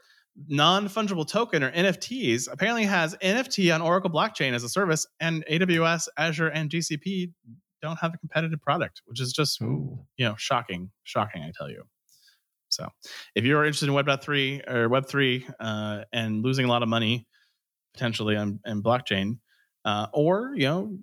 non 0.48 0.88
fungible 0.88 1.26
token 1.26 1.62
or 1.62 1.70
NFTs 1.70 2.48
apparently 2.50 2.84
has 2.84 3.14
NFT 3.16 3.74
on 3.74 3.82
Oracle 3.82 4.10
blockchain 4.10 4.52
as 4.52 4.64
a 4.64 4.68
service, 4.68 5.06
and 5.20 5.44
AWS, 5.50 6.08
Azure, 6.18 6.48
and 6.48 6.70
GCP 6.70 7.32
don't 7.82 7.98
have 7.98 8.14
a 8.14 8.18
competitive 8.18 8.60
product, 8.60 9.02
which 9.04 9.20
is 9.20 9.32
just 9.32 9.60
Ooh. 9.62 9.98
you 10.16 10.26
know 10.26 10.34
shocking, 10.36 10.90
shocking. 11.04 11.42
I 11.42 11.52
tell 11.56 11.70
you. 11.70 11.82
So, 12.68 12.88
if 13.36 13.44
you're 13.44 13.64
interested 13.64 13.88
in 13.88 13.94
Web3 13.94 14.68
or 14.68 14.88
Web3 14.88 15.52
uh, 15.60 16.04
and 16.12 16.42
losing 16.42 16.64
a 16.64 16.68
lot 16.68 16.82
of 16.82 16.88
money 16.88 17.26
potentially 17.92 18.36
on, 18.36 18.58
on 18.66 18.82
blockchain, 18.82 19.38
uh, 19.84 20.08
or 20.12 20.54
you 20.56 20.66
know 20.66 20.98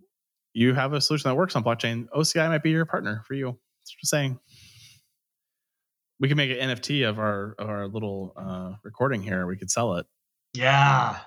you 0.53 0.73
have 0.73 0.93
a 0.93 1.01
solution 1.01 1.29
that 1.29 1.35
works 1.35 1.55
on 1.55 1.63
blockchain, 1.63 2.07
OCI 2.09 2.47
might 2.49 2.63
be 2.63 2.71
your 2.71 2.85
partner 2.85 3.23
for 3.27 3.33
you. 3.33 3.57
Just 3.85 4.11
saying 4.11 4.39
we 6.19 6.27
could 6.27 6.37
make 6.37 6.51
an 6.51 6.69
NFT 6.69 7.07
of 7.09 7.19
our 7.19 7.55
of 7.57 7.69
our 7.69 7.87
little 7.87 8.33
uh, 8.37 8.73
recording 8.83 9.21
here. 9.21 9.47
We 9.47 9.57
could 9.57 9.71
sell 9.71 9.95
it. 9.95 10.05
Yeah, 10.53 11.17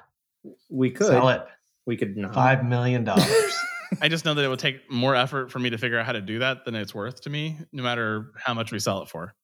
we 0.70 0.90
could 0.90 1.08
sell 1.08 1.28
it. 1.28 1.44
We 1.87 1.96
could 1.96 2.16
not. 2.16 2.32
five 2.32 2.64
million 2.64 3.04
dollars. 3.04 3.56
I 4.00 4.08
just 4.08 4.24
know 4.24 4.34
that 4.34 4.44
it 4.44 4.48
would 4.48 4.58
take 4.58 4.90
more 4.90 5.14
effort 5.14 5.50
for 5.50 5.58
me 5.58 5.70
to 5.70 5.78
figure 5.78 5.98
out 5.98 6.06
how 6.06 6.12
to 6.12 6.20
do 6.20 6.38
that 6.40 6.64
than 6.64 6.74
it's 6.74 6.94
worth 6.94 7.22
to 7.22 7.30
me, 7.30 7.58
no 7.72 7.82
matter 7.82 8.32
how 8.37 8.54
much 8.54 8.72
we 8.72 8.78
sell 8.78 9.02
it 9.02 9.08
for, 9.08 9.34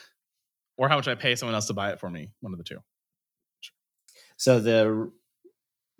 or 0.76 0.88
how 0.88 0.96
much 0.96 1.08
I 1.08 1.14
pay 1.14 1.34
someone 1.34 1.54
else 1.54 1.66
to 1.66 1.74
buy 1.74 1.90
it 1.90 2.00
for 2.00 2.10
me. 2.10 2.30
One 2.40 2.52
of 2.52 2.58
the 2.58 2.64
two. 2.64 2.78
So 4.36 4.60
the 4.60 5.10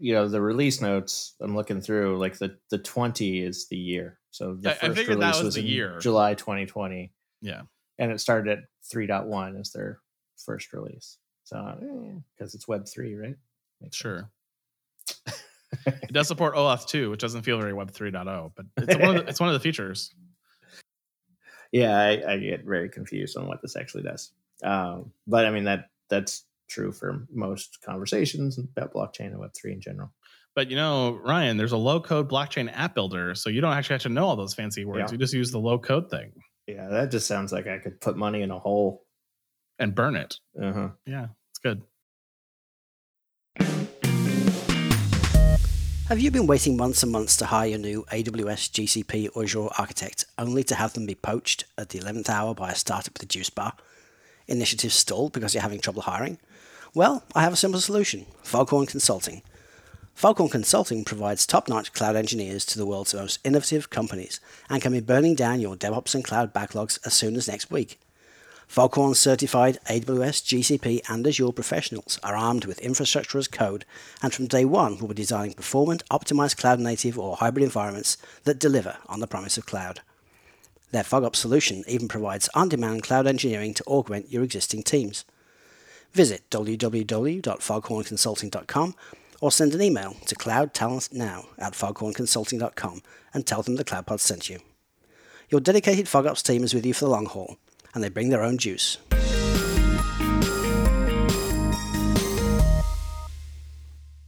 you 0.02 0.12
know 0.12 0.28
the 0.28 0.40
release 0.40 0.80
notes 0.80 1.34
I'm 1.40 1.54
looking 1.54 1.80
through 1.80 2.18
like 2.18 2.38
the 2.38 2.56
the 2.70 2.78
20 2.78 3.42
is 3.42 3.68
the 3.68 3.76
year. 3.76 4.18
So 4.30 4.54
the 4.54 4.70
I, 4.70 4.88
first 4.88 5.00
I 5.00 5.12
release 5.12 5.36
was, 5.36 5.44
was 5.44 5.54
the 5.54 5.62
year. 5.62 5.98
July 6.00 6.34
2020. 6.34 7.12
Yeah 7.40 7.62
and 7.98 8.10
it 8.10 8.20
started 8.20 8.58
at 8.58 8.64
3.1 8.92 9.60
as 9.60 9.70
their 9.70 10.00
first 10.36 10.72
release. 10.72 11.18
So 11.44 11.76
because 12.36 12.54
eh, 12.54 12.56
it's 12.56 12.68
Web 12.68 12.86
three, 12.88 13.14
right? 13.14 13.36
Makes 13.80 13.96
sure. 13.96 14.30
it 15.86 16.12
does 16.12 16.28
support 16.28 16.54
OAuth 16.56 16.86
2, 16.86 17.10
which 17.10 17.20
doesn't 17.20 17.42
feel 17.42 17.58
very 17.58 17.72
Web 17.72 17.92
3.0, 17.92 18.52
but 18.56 18.66
it's 18.76 18.96
one 18.96 19.16
of 19.16 19.24
the, 19.24 19.30
it's 19.30 19.40
one 19.40 19.48
of 19.48 19.54
the 19.54 19.60
features. 19.60 20.12
Yeah, 21.70 21.96
I, 21.96 22.32
I, 22.32 22.38
get 22.38 22.64
very 22.64 22.90
confused 22.90 23.36
on 23.38 23.46
what 23.46 23.62
this 23.62 23.76
actually 23.76 24.02
does. 24.02 24.32
Um, 24.62 25.12
but 25.26 25.46
I 25.46 25.50
mean 25.50 25.64
that 25.64 25.88
that's 26.10 26.44
true 26.72 26.92
for 26.92 27.26
most 27.32 27.78
conversations 27.84 28.58
about 28.58 28.94
blockchain 28.94 29.26
and 29.26 29.38
Web 29.38 29.52
three 29.54 29.72
in 29.72 29.80
general. 29.80 30.12
But 30.54 30.70
you 30.70 30.76
know, 30.76 31.20
Ryan, 31.24 31.56
there's 31.56 31.72
a 31.72 31.76
low 31.76 32.00
code 32.00 32.30
blockchain 32.30 32.70
app 32.74 32.94
builder, 32.94 33.34
so 33.34 33.50
you 33.50 33.60
don't 33.60 33.72
actually 33.72 33.94
have 33.94 34.02
to 34.02 34.08
know 34.08 34.26
all 34.26 34.36
those 34.36 34.54
fancy 34.54 34.84
words. 34.84 35.10
Yeah. 35.10 35.12
You 35.12 35.18
just 35.18 35.34
use 35.34 35.50
the 35.50 35.58
low 35.58 35.78
code 35.78 36.10
thing. 36.10 36.32
Yeah, 36.66 36.88
that 36.88 37.10
just 37.10 37.26
sounds 37.26 37.52
like 37.52 37.66
I 37.66 37.78
could 37.78 38.00
put 38.00 38.16
money 38.16 38.42
in 38.42 38.50
a 38.50 38.58
hole 38.58 39.04
and 39.78 39.94
burn 39.94 40.16
it. 40.16 40.36
Uh-huh. 40.60 40.90
Yeah, 41.06 41.28
it's 41.50 41.58
good. 41.58 41.82
Have 46.08 46.20
you 46.20 46.30
been 46.30 46.46
waiting 46.46 46.76
months 46.76 47.02
and 47.02 47.10
months 47.10 47.38
to 47.38 47.46
hire 47.46 47.68
your 47.68 47.78
new 47.78 48.04
AWS, 48.12 48.70
GCP, 48.70 49.30
or 49.34 49.44
Azure 49.44 49.68
architect, 49.78 50.26
only 50.36 50.62
to 50.64 50.74
have 50.74 50.92
them 50.92 51.06
be 51.06 51.14
poached 51.14 51.64
at 51.78 51.88
the 51.88 52.00
11th 52.00 52.28
hour 52.28 52.54
by 52.54 52.70
a 52.72 52.74
startup 52.74 53.14
with 53.14 53.22
a 53.22 53.26
juice 53.26 53.48
bar? 53.48 53.72
Initiatives 54.46 54.94
stalled 54.94 55.32
because 55.32 55.54
you're 55.54 55.62
having 55.62 55.80
trouble 55.80 56.02
hiring? 56.02 56.38
Well, 56.94 57.22
I 57.34 57.40
have 57.40 57.54
a 57.54 57.56
simple 57.56 57.80
solution 57.80 58.26
Foghorn 58.42 58.84
Consulting. 58.84 59.40
Foghorn 60.12 60.50
Consulting 60.50 61.06
provides 61.06 61.46
top 61.46 61.66
notch 61.66 61.94
cloud 61.94 62.16
engineers 62.16 62.66
to 62.66 62.76
the 62.76 62.84
world's 62.84 63.14
most 63.14 63.38
innovative 63.44 63.88
companies 63.88 64.40
and 64.68 64.82
can 64.82 64.92
be 64.92 65.00
burning 65.00 65.34
down 65.34 65.58
your 65.62 65.74
DevOps 65.74 66.14
and 66.14 66.22
cloud 66.22 66.52
backlogs 66.52 66.98
as 67.06 67.14
soon 67.14 67.34
as 67.36 67.48
next 67.48 67.70
week. 67.70 67.98
Foghorn 68.68 69.14
certified 69.14 69.78
AWS, 69.88 70.42
GCP, 70.44 71.00
and 71.08 71.26
Azure 71.26 71.52
professionals 71.52 72.18
are 72.22 72.36
armed 72.36 72.66
with 72.66 72.78
infrastructure 72.80 73.38
as 73.38 73.48
code 73.48 73.86
and 74.22 74.34
from 74.34 74.46
day 74.46 74.66
one 74.66 74.98
will 74.98 75.08
be 75.08 75.14
designing 75.14 75.54
performant, 75.54 76.06
optimized 76.10 76.58
cloud 76.58 76.78
native 76.78 77.18
or 77.18 77.36
hybrid 77.36 77.64
environments 77.64 78.18
that 78.44 78.58
deliver 78.58 78.98
on 79.06 79.20
the 79.20 79.26
promise 79.26 79.56
of 79.56 79.64
cloud. 79.64 80.02
Their 80.90 81.04
FogOps 81.04 81.36
solution 81.36 81.84
even 81.88 82.06
provides 82.06 82.50
on 82.54 82.68
demand 82.68 83.02
cloud 83.02 83.26
engineering 83.26 83.72
to 83.72 83.84
augment 83.84 84.30
your 84.30 84.44
existing 84.44 84.82
teams. 84.82 85.24
Visit 86.12 86.48
www.foghornconsulting.com 86.50 88.94
or 89.40 89.50
send 89.50 89.74
an 89.74 89.82
email 89.82 90.16
to 90.26 90.34
cloudtalentnow 90.34 91.46
at 91.58 91.72
foghornconsulting.com 91.72 93.02
and 93.34 93.46
tell 93.46 93.62
them 93.62 93.76
the 93.76 93.84
CloudPod 93.84 94.20
sent 94.20 94.48
you. 94.48 94.58
Your 95.48 95.60
dedicated 95.60 96.06
FogOps 96.06 96.42
team 96.42 96.64
is 96.64 96.74
with 96.74 96.86
you 96.86 96.94
for 96.94 97.04
the 97.06 97.10
long 97.10 97.26
haul 97.26 97.56
and 97.94 98.02
they 98.02 98.08
bring 98.08 98.30
their 98.30 98.42
own 98.42 98.58
juice. 98.58 98.98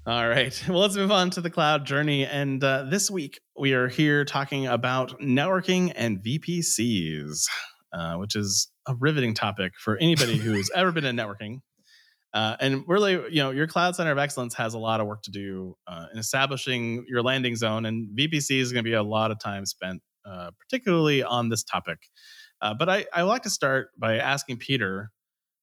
All 0.07 0.29
right. 0.29 0.63
Well, 0.69 0.81
let's 0.81 0.97
move 0.97 1.13
on 1.13 1.31
to 1.31 1.41
the 1.41 1.49
cloud 1.49 1.87
journey. 1.87 2.27
And 2.27 2.63
uh, 2.63 2.85
this 2.91 3.11
week, 3.11 3.41
we 3.59 3.73
are 3.73 3.89
here 3.89 4.25
talking 4.25 4.67
about 4.67 5.19
networking 5.21 5.93
and 5.95 6.19
VPCs, 6.19 7.47
uh, 7.93 8.17
which 8.17 8.37
is 8.37 8.69
a 8.87 8.95
riveting 8.95 9.35
topic 9.35 9.73
for 9.79 9.97
anybody 9.97 10.37
who's 10.37 10.71
ever 10.75 10.93
been 10.93 11.07
in 11.07 11.17
networking. 11.17 11.61
Uh, 12.35 12.57
and 12.59 12.83
really, 12.89 13.13
you 13.13 13.41
know, 13.43 13.53
your 13.53 13.69
cloud 13.69 13.95
center 13.95 14.11
of 14.11 14.19
excellence 14.19 14.55
has 14.55 14.75
a 14.75 14.79
lot 14.79 15.01
of 15.01 15.07
work 15.07 15.23
to 15.23 15.31
do 15.31 15.77
uh, 15.87 16.07
in 16.13 16.19
establishing 16.19 17.07
your 17.09 17.23
landing 17.23 17.55
zone, 17.55 17.87
and 17.87 18.09
VPC 18.19 18.59
is 18.59 18.73
going 18.73 18.85
to 18.85 18.91
be 18.91 18.95
a 18.95 19.05
lot 19.05 19.31
of 19.31 19.39
time 19.39 19.65
spent, 19.65 20.03
uh, 20.27 20.51
particularly 20.59 21.23
on 21.23 21.49
this 21.49 21.63
topic. 21.63 21.99
Uh, 22.61 22.75
but 22.75 22.89
I, 22.89 23.07
I 23.13 23.23
like 23.23 23.43
to 23.43 23.51
start 23.51 23.91
by 23.97 24.19
asking 24.19 24.57
Peter, 24.57 25.13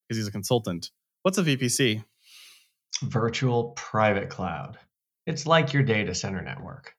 because 0.08 0.16
he's 0.16 0.26
a 0.26 0.32
consultant, 0.32 0.90
what's 1.22 1.36
a 1.36 1.42
VPC? 1.42 2.02
Virtual 3.02 3.72
private 3.76 4.30
cloud. 4.30 4.78
It's 5.26 5.46
like 5.46 5.74
your 5.74 5.82
data 5.82 6.14
center 6.14 6.40
network. 6.40 6.94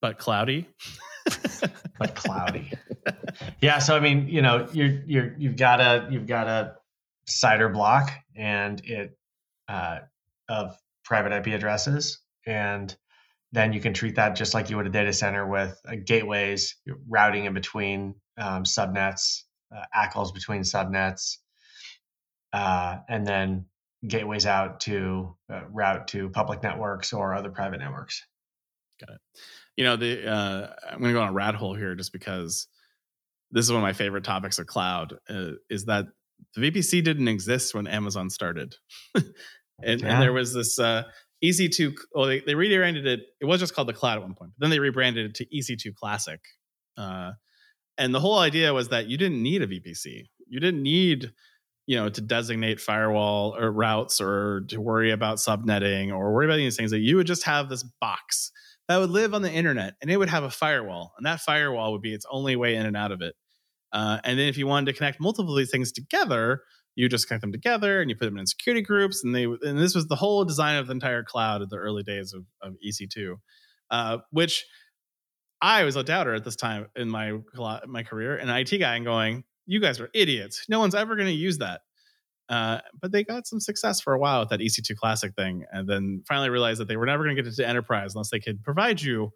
But 0.00 0.18
cloudy? 0.18 0.68
but 1.98 2.14
cloudy. 2.14 2.72
Yeah, 3.60 3.78
so 3.78 3.96
I 3.96 4.00
mean, 4.00 4.28
you 4.28 4.42
know, 4.42 4.68
you're 4.72 5.02
you're 5.06 5.34
you've 5.38 5.56
got 5.56 5.80
a 5.80 6.06
you've 6.10 6.26
got 6.26 6.46
a 6.46 6.74
CIDR 7.28 7.72
block 7.72 8.10
and 8.36 8.80
it 8.84 9.16
uh, 9.68 9.98
of 10.48 10.76
private 11.04 11.32
IP 11.32 11.54
addresses 11.54 12.20
and 12.46 12.96
then 13.52 13.72
you 13.72 13.80
can 13.80 13.94
treat 13.94 14.16
that 14.16 14.36
just 14.36 14.54
like 14.54 14.68
you 14.68 14.76
would 14.76 14.86
a 14.86 14.90
data 14.90 15.12
center 15.12 15.46
with 15.46 15.80
uh, 15.88 15.94
gateways, 16.04 16.76
routing 17.08 17.46
in 17.46 17.54
between 17.54 18.14
um, 18.38 18.64
subnets, 18.64 19.42
uh, 19.74 19.84
ACLs 19.96 20.34
between 20.34 20.62
subnets, 20.62 21.38
uh, 22.52 22.98
and 23.08 23.26
then 23.26 23.64
gateways 24.06 24.46
out 24.46 24.80
to 24.80 25.34
uh, 25.50 25.62
route 25.70 26.08
to 26.08 26.28
public 26.30 26.62
networks 26.62 27.12
or 27.12 27.34
other 27.34 27.50
private 27.50 27.78
networks. 27.78 28.24
Got 29.00 29.14
it. 29.14 29.20
You 29.76 29.84
know, 29.84 29.96
the 29.96 30.30
uh, 30.30 30.74
I'm 30.90 31.00
going 31.00 31.14
to 31.14 31.18
go 31.18 31.22
on 31.22 31.28
a 31.30 31.32
rat 31.32 31.54
hole 31.54 31.74
here 31.74 31.94
just 31.94 32.12
because 32.12 32.66
this 33.50 33.64
is 33.64 33.72
one 33.72 33.80
of 33.80 33.82
my 33.82 33.92
favorite 33.94 34.24
topics 34.24 34.58
of 34.58 34.66
cloud 34.66 35.14
uh, 35.30 35.52
is 35.70 35.86
that 35.86 36.06
the 36.54 36.70
VPC 36.70 37.02
didn't 37.02 37.28
exist 37.28 37.74
when 37.74 37.86
Amazon 37.86 38.30
started. 38.30 38.76
and, 39.14 39.24
yeah. 39.82 39.92
and, 39.92 40.22
there 40.22 40.32
was 40.32 40.54
this 40.54 40.78
uh, 40.78 41.04
EC2, 41.44 41.94
well, 42.14 42.26
they, 42.26 42.40
they 42.40 42.54
rebranded 42.54 43.06
it. 43.06 43.20
It 43.40 43.44
was 43.44 43.60
just 43.60 43.74
called 43.74 43.88
the 43.88 43.92
cloud 43.92 44.16
at 44.18 44.22
one 44.22 44.34
point, 44.34 44.52
but 44.58 44.64
then 44.64 44.70
they 44.70 44.80
rebranded 44.80 45.26
it 45.26 45.34
to 45.36 45.46
EC2 45.46 45.94
Classic. 45.94 46.40
Uh, 46.96 47.32
and 47.96 48.14
the 48.14 48.20
whole 48.20 48.38
idea 48.38 48.72
was 48.72 48.88
that 48.88 49.08
you 49.08 49.16
didn't 49.16 49.42
need 49.42 49.62
a 49.62 49.66
VPC. 49.66 50.24
You 50.48 50.60
didn't 50.60 50.82
need, 50.82 51.32
you 51.86 51.96
know, 51.96 52.08
to 52.08 52.20
designate 52.20 52.80
firewall 52.80 53.56
or 53.56 53.70
routes 53.70 54.20
or 54.20 54.62
to 54.68 54.80
worry 54.80 55.10
about 55.10 55.38
subnetting 55.38 56.12
or 56.12 56.32
worry 56.32 56.46
about 56.46 56.56
these 56.56 56.76
things. 56.76 56.92
That 56.92 57.00
you 57.00 57.16
would 57.16 57.26
just 57.26 57.44
have 57.44 57.68
this 57.68 57.84
box 58.00 58.52
that 58.88 58.98
would 58.98 59.10
live 59.10 59.34
on 59.34 59.42
the 59.42 59.52
internet 59.52 59.94
and 60.00 60.10
it 60.10 60.16
would 60.16 60.30
have 60.30 60.44
a 60.44 60.50
firewall, 60.50 61.12
and 61.16 61.26
that 61.26 61.40
firewall 61.40 61.92
would 61.92 62.02
be 62.02 62.14
its 62.14 62.24
only 62.30 62.56
way 62.56 62.76
in 62.76 62.86
and 62.86 62.96
out 62.96 63.12
of 63.12 63.20
it. 63.20 63.34
Uh, 63.92 64.18
and 64.24 64.38
then 64.38 64.48
if 64.48 64.58
you 64.58 64.66
wanted 64.66 64.92
to 64.92 64.96
connect 64.96 65.20
multiple 65.20 65.52
of 65.52 65.58
these 65.58 65.70
things 65.70 65.92
together, 65.92 66.62
you 66.94 67.08
just 67.08 67.28
connect 67.28 67.42
them 67.42 67.52
together 67.52 68.00
and 68.00 68.10
you 68.10 68.16
put 68.16 68.24
them 68.24 68.38
in 68.38 68.46
security 68.46 68.82
groups. 68.82 69.22
And 69.22 69.34
they 69.34 69.44
and 69.44 69.78
this 69.78 69.94
was 69.94 70.08
the 70.08 70.16
whole 70.16 70.44
design 70.44 70.76
of 70.76 70.86
the 70.86 70.92
entire 70.92 71.22
cloud 71.22 71.62
at 71.62 71.70
the 71.70 71.76
early 71.76 72.02
days 72.02 72.32
of, 72.34 72.44
of 72.60 72.74
EC2, 72.84 73.36
uh, 73.90 74.18
which 74.30 74.66
I 75.60 75.84
was 75.84 75.96
a 75.96 76.02
doubter 76.02 76.34
at 76.34 76.44
this 76.44 76.56
time 76.56 76.86
in 76.96 77.08
my 77.08 77.38
my 77.86 78.02
career, 78.02 78.36
an 78.36 78.48
IT 78.48 78.78
guy, 78.78 78.96
and 78.96 79.04
going, 79.04 79.44
"You 79.66 79.80
guys 79.80 80.00
are 80.00 80.10
idiots. 80.14 80.66
No 80.68 80.80
one's 80.80 80.94
ever 80.94 81.16
going 81.16 81.28
to 81.28 81.32
use 81.32 81.58
that." 81.58 81.82
Uh, 82.48 82.80
but 83.00 83.12
they 83.12 83.24
got 83.24 83.46
some 83.46 83.60
success 83.60 84.00
for 84.00 84.14
a 84.14 84.18
while 84.18 84.40
with 84.40 84.48
that 84.48 84.60
EC2 84.60 84.96
Classic 84.96 85.34
thing, 85.34 85.64
and 85.70 85.88
then 85.88 86.22
finally 86.26 86.48
realized 86.48 86.80
that 86.80 86.88
they 86.88 86.96
were 86.96 87.06
never 87.06 87.24
going 87.24 87.36
to 87.36 87.42
get 87.42 87.48
into 87.48 87.68
enterprise 87.68 88.14
unless 88.14 88.30
they 88.30 88.40
could 88.40 88.62
provide 88.62 89.02
you 89.02 89.30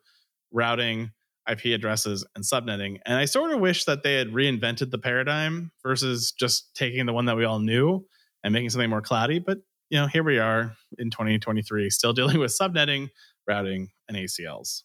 routing, 0.51 1.11
IP 1.51 1.67
addresses, 1.67 2.25
and 2.35 2.45
subnetting. 2.45 2.99
And 3.05 3.17
I 3.17 3.25
sort 3.25 3.53
of 3.53 3.61
wish 3.61 3.85
that 3.85 4.03
they 4.03 4.15
had 4.15 4.29
reinvented 4.29 4.91
the 4.91 4.99
paradigm 4.99 5.73
versus 5.83 6.33
just 6.33 6.75
taking 6.75 7.07
the 7.07 7.13
one 7.13 7.27
that 7.27 7.37
we 7.37 7.45
all 7.45 7.59
knew 7.59 8.07
and 8.45 8.53
making 8.53 8.71
something 8.71 8.91
more 8.91 9.03
cloudy. 9.03 9.39
But 9.39 9.59
you 9.91 9.99
know, 9.99 10.07
here 10.07 10.23
we 10.23 10.39
are 10.39 10.75
in 10.99 11.11
2023, 11.11 11.91
still 11.91 12.13
dealing 12.15 12.39
with 12.39 12.57
subnetting, 12.57 13.11
routing, 13.47 13.91
and 14.09 14.17
ACLs. 14.17 14.83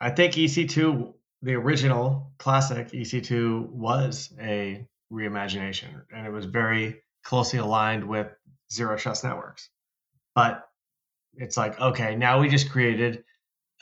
I 0.00 0.10
think 0.10 0.34
EC2, 0.34 1.12
the 1.42 1.54
original 1.54 2.32
classic 2.38 2.90
EC2, 2.90 3.70
was 3.70 4.32
a 4.40 4.86
reimagination, 5.12 6.02
and 6.12 6.26
it 6.26 6.30
was 6.30 6.44
very 6.44 7.02
closely 7.22 7.58
aligned 7.58 8.04
with 8.04 8.28
zero 8.72 8.96
trust 8.96 9.24
networks. 9.24 9.68
But 10.34 10.68
it's 11.34 11.56
like, 11.56 11.80
okay, 11.80 12.16
now 12.16 12.40
we 12.40 12.48
just 12.48 12.70
created 12.70 13.24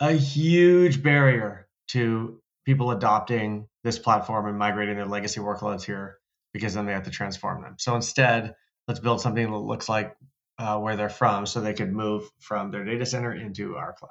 a 0.01 0.13
huge 0.13 1.03
barrier 1.03 1.64
to 1.95 2.41
people 2.67 2.91
adopting 2.91 3.69
this 3.85 3.99
platform 3.99 4.47
and 4.47 4.59
migrating 4.59 4.97
their 4.97 5.07
legacy 5.07 5.41
workloads 5.41 5.83
here 5.83 6.19
because 6.53 6.75
then 6.75 6.87
they 6.87 6.93
have 6.93 7.05
to 7.05 7.11
transform 7.11 7.63
them. 7.63 7.77
So 7.79 7.95
instead, 7.95 8.55
let's 8.89 9.01
build 9.01 9.21
something 9.21 9.51
that 9.51 9.57
looks 9.57 9.89
like 9.89 10.17
uh, 10.59 10.79
where 10.79 10.97
they're 10.97 11.09
from 11.09 11.47
so 11.47 11.61
they 11.61 11.73
could 11.73 11.93
move 11.93 12.29
from 12.41 12.71
their 12.71 12.85
data 12.85 13.07
center 13.07 13.33
into 13.33 13.77
our 13.77 13.93
cloud. 13.93 14.11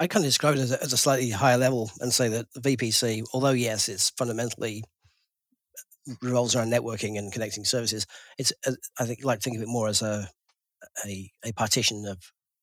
I 0.00 0.06
kind 0.06 0.24
of 0.24 0.28
describe 0.28 0.56
it 0.56 0.60
as 0.60 0.72
a, 0.72 0.82
as 0.82 0.92
a, 0.92 0.96
slightly 0.96 1.30
higher 1.30 1.56
level 1.56 1.90
and 2.00 2.12
say 2.12 2.28
that 2.28 2.46
VPC, 2.58 3.24
although 3.32 3.50
yes, 3.50 3.88
it's 3.88 4.10
fundamentally 4.10 4.82
revolves 6.22 6.54
around 6.56 6.72
networking 6.72 7.18
and 7.18 7.32
connecting 7.32 7.64
services. 7.64 8.06
It's 8.38 8.52
uh, 8.66 8.72
I 8.98 9.04
think 9.04 9.24
like 9.24 9.40
think 9.40 9.56
of 9.56 9.62
it 9.62 9.68
more 9.68 9.88
as 9.88 10.02
a 10.02 10.28
a, 11.06 11.30
a 11.44 11.52
partition 11.52 12.06
of 12.06 12.18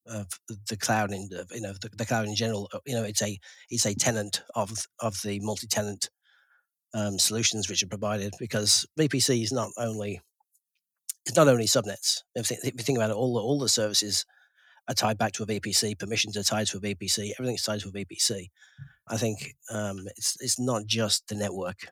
of 0.06 0.28
the 0.70 0.78
cloud 0.78 1.12
in 1.12 1.30
you 1.52 1.62
know 1.62 1.74
the, 1.74 1.90
the, 1.96 2.06
cloud 2.06 2.28
in 2.28 2.36
general. 2.36 2.70
Uh, 2.74 2.80
you 2.86 2.96
know, 2.96 3.04
it's 3.04 3.22
a 3.22 3.38
it's 3.70 3.86
a 3.86 3.96
tenant 3.96 4.42
of 4.56 4.88
of 5.00 5.22
the 5.24 5.40
multi-tenant 5.42 6.10
um, 6.94 7.20
solutions 7.20 7.70
which 7.70 7.84
are 7.84 7.88
provided 7.88 8.34
because 8.40 8.86
VPC 9.00 9.44
is 9.44 9.52
not 9.52 9.70
only 9.78 10.22
it's 11.26 11.38
not 11.38 11.48
only 11.48 11.66
subnets. 11.66 12.22
If 12.36 12.50
you 12.50 12.58
think 12.58 12.98
about 12.98 13.12
it, 13.12 13.16
all 13.16 13.36
the, 13.36 13.42
all 13.42 13.60
the 13.60 13.70
services 13.70 14.26
are 14.88 14.96
tied 14.96 15.18
back 15.18 15.34
to 15.34 15.44
a 15.44 15.46
VPC. 15.46 15.98
Permissions 16.00 16.36
are 16.36 16.44
tied 16.44 16.68
to 16.68 16.78
a 16.78 16.82
VPC. 16.82 17.32
Everything's 17.38 17.64
tied 17.64 17.82
to 17.82 17.90
a 17.90 17.92
VPC. 17.92 18.50
I 19.08 19.18
think 19.18 19.56
um, 19.72 20.08
it's 20.18 20.38
it's 20.40 20.60
not 20.60 20.86
just 20.86 21.28
the 21.28 21.36
network. 21.36 21.92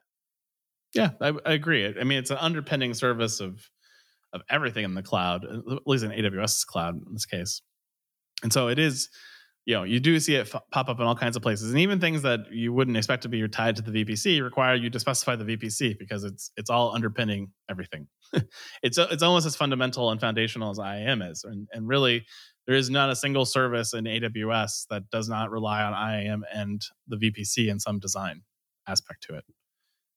Yeah, 0.94 1.10
I, 1.20 1.32
I, 1.46 1.52
agree. 1.52 1.86
I 1.86 2.02
mean, 2.02 2.18
it's 2.18 2.32
an 2.32 2.38
underpinning 2.40 2.94
service 2.94 3.40
of 3.40 3.70
of 4.32 4.42
everything 4.48 4.84
in 4.84 4.94
the 4.94 5.02
cloud, 5.02 5.44
at 5.44 5.86
least 5.86 6.04
in 6.04 6.10
AWS's 6.10 6.64
cloud 6.64 6.94
in 6.94 7.12
this 7.12 7.26
case. 7.26 7.62
And 8.42 8.52
so 8.52 8.68
it 8.68 8.78
is, 8.78 9.08
you 9.66 9.74
know, 9.74 9.82
you 9.82 10.00
do 10.00 10.18
see 10.18 10.34
it 10.34 10.52
f- 10.52 10.62
pop 10.70 10.88
up 10.88 10.98
in 10.98 11.06
all 11.06 11.14
kinds 11.14 11.36
of 11.36 11.42
places, 11.42 11.70
and 11.70 11.78
even 11.80 12.00
things 12.00 12.22
that 12.22 12.40
you 12.50 12.72
wouldn't 12.72 12.96
expect 12.96 13.22
to 13.22 13.28
be 13.28 13.46
tied 13.48 13.76
to 13.76 13.82
the 13.82 14.04
VPC 14.04 14.42
require 14.42 14.74
you 14.74 14.90
to 14.90 14.98
specify 14.98 15.36
the 15.36 15.44
VPC 15.44 15.98
because 15.98 16.24
it's 16.24 16.50
it's 16.56 16.70
all 16.70 16.94
underpinning 16.94 17.52
everything. 17.68 18.08
it's 18.82 18.98
it's 18.98 19.22
almost 19.22 19.46
as 19.46 19.56
fundamental 19.56 20.10
and 20.10 20.20
foundational 20.20 20.70
as 20.70 20.78
IAM 20.78 21.22
is, 21.22 21.44
and 21.44 21.68
and 21.72 21.86
really 21.86 22.24
there 22.66 22.76
is 22.76 22.90
not 22.90 23.10
a 23.10 23.16
single 23.16 23.44
service 23.44 23.94
in 23.94 24.04
AWS 24.04 24.86
that 24.90 25.10
does 25.10 25.28
not 25.28 25.50
rely 25.50 25.82
on 25.82 25.92
IAM 25.92 26.44
and 26.52 26.82
the 27.08 27.16
VPC 27.16 27.68
in 27.68 27.80
some 27.80 27.98
design 27.98 28.42
aspect 28.86 29.24
to 29.24 29.36
it. 29.36 29.44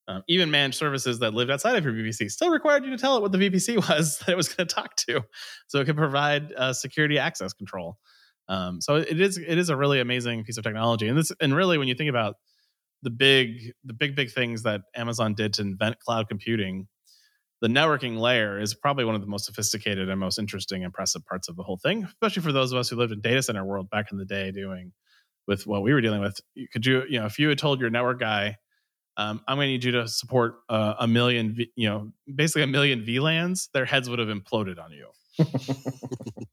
Um, 0.07 0.21
even 0.27 0.51
managed 0.51 0.77
services 0.77 1.19
that 1.19 1.33
lived 1.33 1.49
outside 1.49 1.77
of 1.77 1.85
your 1.85 1.93
VPC 1.93 2.29
still 2.29 2.49
required 2.49 2.83
you 2.83 2.91
to 2.91 2.97
tell 2.97 3.15
it 3.15 3.21
what 3.21 3.31
the 3.31 3.37
VPC 3.37 3.77
was 3.89 4.19
that 4.19 4.29
it 4.29 4.37
was 4.37 4.53
going 4.53 4.67
to 4.67 4.73
talk 4.75 4.95
to, 5.07 5.23
so 5.67 5.79
it 5.79 5.85
could 5.85 5.95
provide 5.95 6.51
uh, 6.53 6.73
security 6.73 7.17
access 7.17 7.53
control. 7.53 7.97
Um, 8.47 8.81
so 8.81 8.95
it 8.95 9.19
is 9.19 9.37
it 9.37 9.57
is 9.57 9.69
a 9.69 9.75
really 9.75 9.99
amazing 9.99 10.43
piece 10.43 10.57
of 10.57 10.63
technology, 10.63 11.07
and 11.07 11.17
this 11.17 11.31
and 11.39 11.55
really 11.55 11.77
when 11.77 11.87
you 11.87 11.95
think 11.95 12.09
about 12.09 12.35
the 13.01 13.09
big 13.09 13.73
the 13.83 13.93
big 13.93 14.15
big 14.15 14.31
things 14.31 14.63
that 14.63 14.81
Amazon 14.95 15.33
did 15.33 15.53
to 15.53 15.61
invent 15.61 15.99
cloud 15.99 16.27
computing, 16.27 16.87
the 17.61 17.67
networking 17.67 18.19
layer 18.19 18.59
is 18.59 18.73
probably 18.73 19.05
one 19.05 19.15
of 19.15 19.21
the 19.21 19.27
most 19.27 19.45
sophisticated 19.45 20.09
and 20.09 20.19
most 20.19 20.39
interesting, 20.39 20.83
impressive 20.83 21.25
parts 21.25 21.47
of 21.47 21.55
the 21.55 21.63
whole 21.63 21.77
thing, 21.77 22.03
especially 22.03 22.41
for 22.41 22.51
those 22.51 22.71
of 22.71 22.77
us 22.77 22.89
who 22.89 22.95
lived 22.95 23.13
in 23.13 23.21
data 23.21 23.41
center 23.41 23.63
world 23.63 23.89
back 23.89 24.11
in 24.11 24.17
the 24.17 24.25
day 24.25 24.51
doing 24.51 24.91
with 25.47 25.65
what 25.67 25.83
we 25.83 25.93
were 25.93 26.01
dealing 26.01 26.21
with. 26.21 26.39
Could 26.71 26.85
you 26.85 27.03
you 27.07 27.19
know 27.19 27.25
if 27.25 27.39
you 27.39 27.49
had 27.49 27.57
told 27.57 27.79
your 27.79 27.89
network 27.89 28.19
guy 28.19 28.57
um, 29.17 29.41
I'm 29.47 29.57
going 29.57 29.67
to 29.67 29.71
need 29.71 29.83
you 29.83 29.91
to 29.93 30.07
support 30.07 30.55
uh, 30.69 30.95
a 30.99 31.07
million, 31.07 31.53
v- 31.53 31.71
you 31.75 31.87
know, 31.87 32.11
basically 32.33 32.63
a 32.63 32.67
million 32.67 33.05
VLANs. 33.05 33.69
Their 33.71 33.85
heads 33.85 34.09
would 34.09 34.19
have 34.19 34.29
imploded 34.29 34.79
on 34.83 34.91
you. 34.91 35.07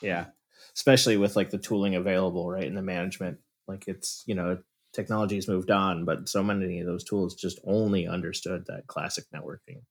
yeah, 0.00 0.26
especially 0.76 1.16
with 1.16 1.36
like 1.36 1.50
the 1.50 1.58
tooling 1.58 1.94
available, 1.94 2.50
right, 2.50 2.64
in 2.64 2.74
the 2.74 2.82
management. 2.82 3.38
Like 3.68 3.84
it's 3.86 4.22
you 4.26 4.34
know 4.34 4.58
technology 4.92 5.36
has 5.36 5.48
moved 5.48 5.70
on, 5.70 6.04
but 6.04 6.28
so 6.28 6.42
many 6.42 6.80
of 6.80 6.86
those 6.86 7.04
tools 7.04 7.34
just 7.34 7.60
only 7.64 8.06
understood 8.06 8.64
that 8.66 8.86
classic 8.86 9.24
networking 9.34 9.82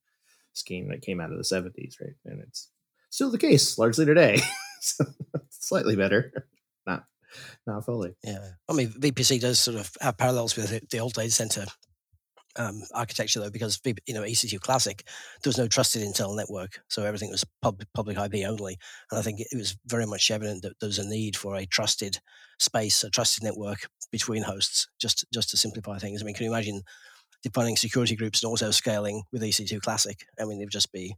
scheme 0.54 0.90
that 0.90 1.02
came 1.02 1.20
out 1.20 1.32
of 1.32 1.38
the 1.38 1.44
70s, 1.44 1.96
right? 2.02 2.14
And 2.26 2.42
it's 2.42 2.70
still 3.10 3.32
the 3.32 3.38
case 3.38 3.78
largely 3.78 4.06
today. 4.06 4.40
so 4.82 5.06
slightly 5.50 5.96
better, 5.96 6.46
not 6.86 7.06
not 7.66 7.86
fully. 7.86 8.16
Yeah, 8.24 8.52
I 8.70 8.74
mean 8.74 8.90
VPC 8.90 9.40
does 9.40 9.60
sort 9.60 9.78
of 9.78 9.92
have 10.02 10.18
parallels 10.18 10.56
with 10.56 10.90
the 10.90 11.00
old 11.00 11.14
data 11.14 11.32
center 11.32 11.66
um, 12.58 12.82
architecture 12.94 13.40
though, 13.40 13.50
because 13.50 13.80
you 13.86 14.14
know 14.14 14.22
EC2 14.22 14.60
Classic 14.60 15.04
there 15.44 15.50
was 15.50 15.58
no 15.58 15.68
trusted 15.68 16.02
internal 16.02 16.36
network, 16.36 16.82
so 16.90 17.04
everything 17.04 17.32
was 17.32 17.46
pub, 17.62 17.82
public 17.94 18.18
IP 18.18 18.46
only. 18.48 18.78
And 19.12 19.20
I 19.20 19.22
think 19.22 19.40
it 19.40 19.48
was 19.54 19.78
very 19.86 20.06
much 20.06 20.30
evident 20.32 20.64
that 20.64 20.80
there 20.80 20.88
was 20.88 21.00
a 21.00 21.08
need 21.08 21.36
for 21.36 21.56
a 21.56 21.66
trusted 21.66 22.20
space, 22.60 23.04
a 23.04 23.10
trusted 23.10 23.44
network 23.44 23.90
between 24.12 24.44
hosts, 24.44 24.88
just 25.00 25.26
just 25.34 25.50
to 25.50 25.58
simplify 25.58 25.98
things. 25.98 26.22
I 26.22 26.26
mean, 26.26 26.36
can 26.36 26.46
you 26.46 26.52
imagine 26.52 26.84
defining 27.44 27.76
security 27.76 28.16
groups 28.16 28.44
and 28.44 28.52
auto 28.52 28.72
scaling 28.72 29.24
with 29.32 29.42
EC2 29.42 29.82
Classic? 29.82 30.26
I 30.40 30.46
mean, 30.46 30.62
it 30.62 30.66
would 30.66 30.72
just 30.72 30.92
be 30.92 31.16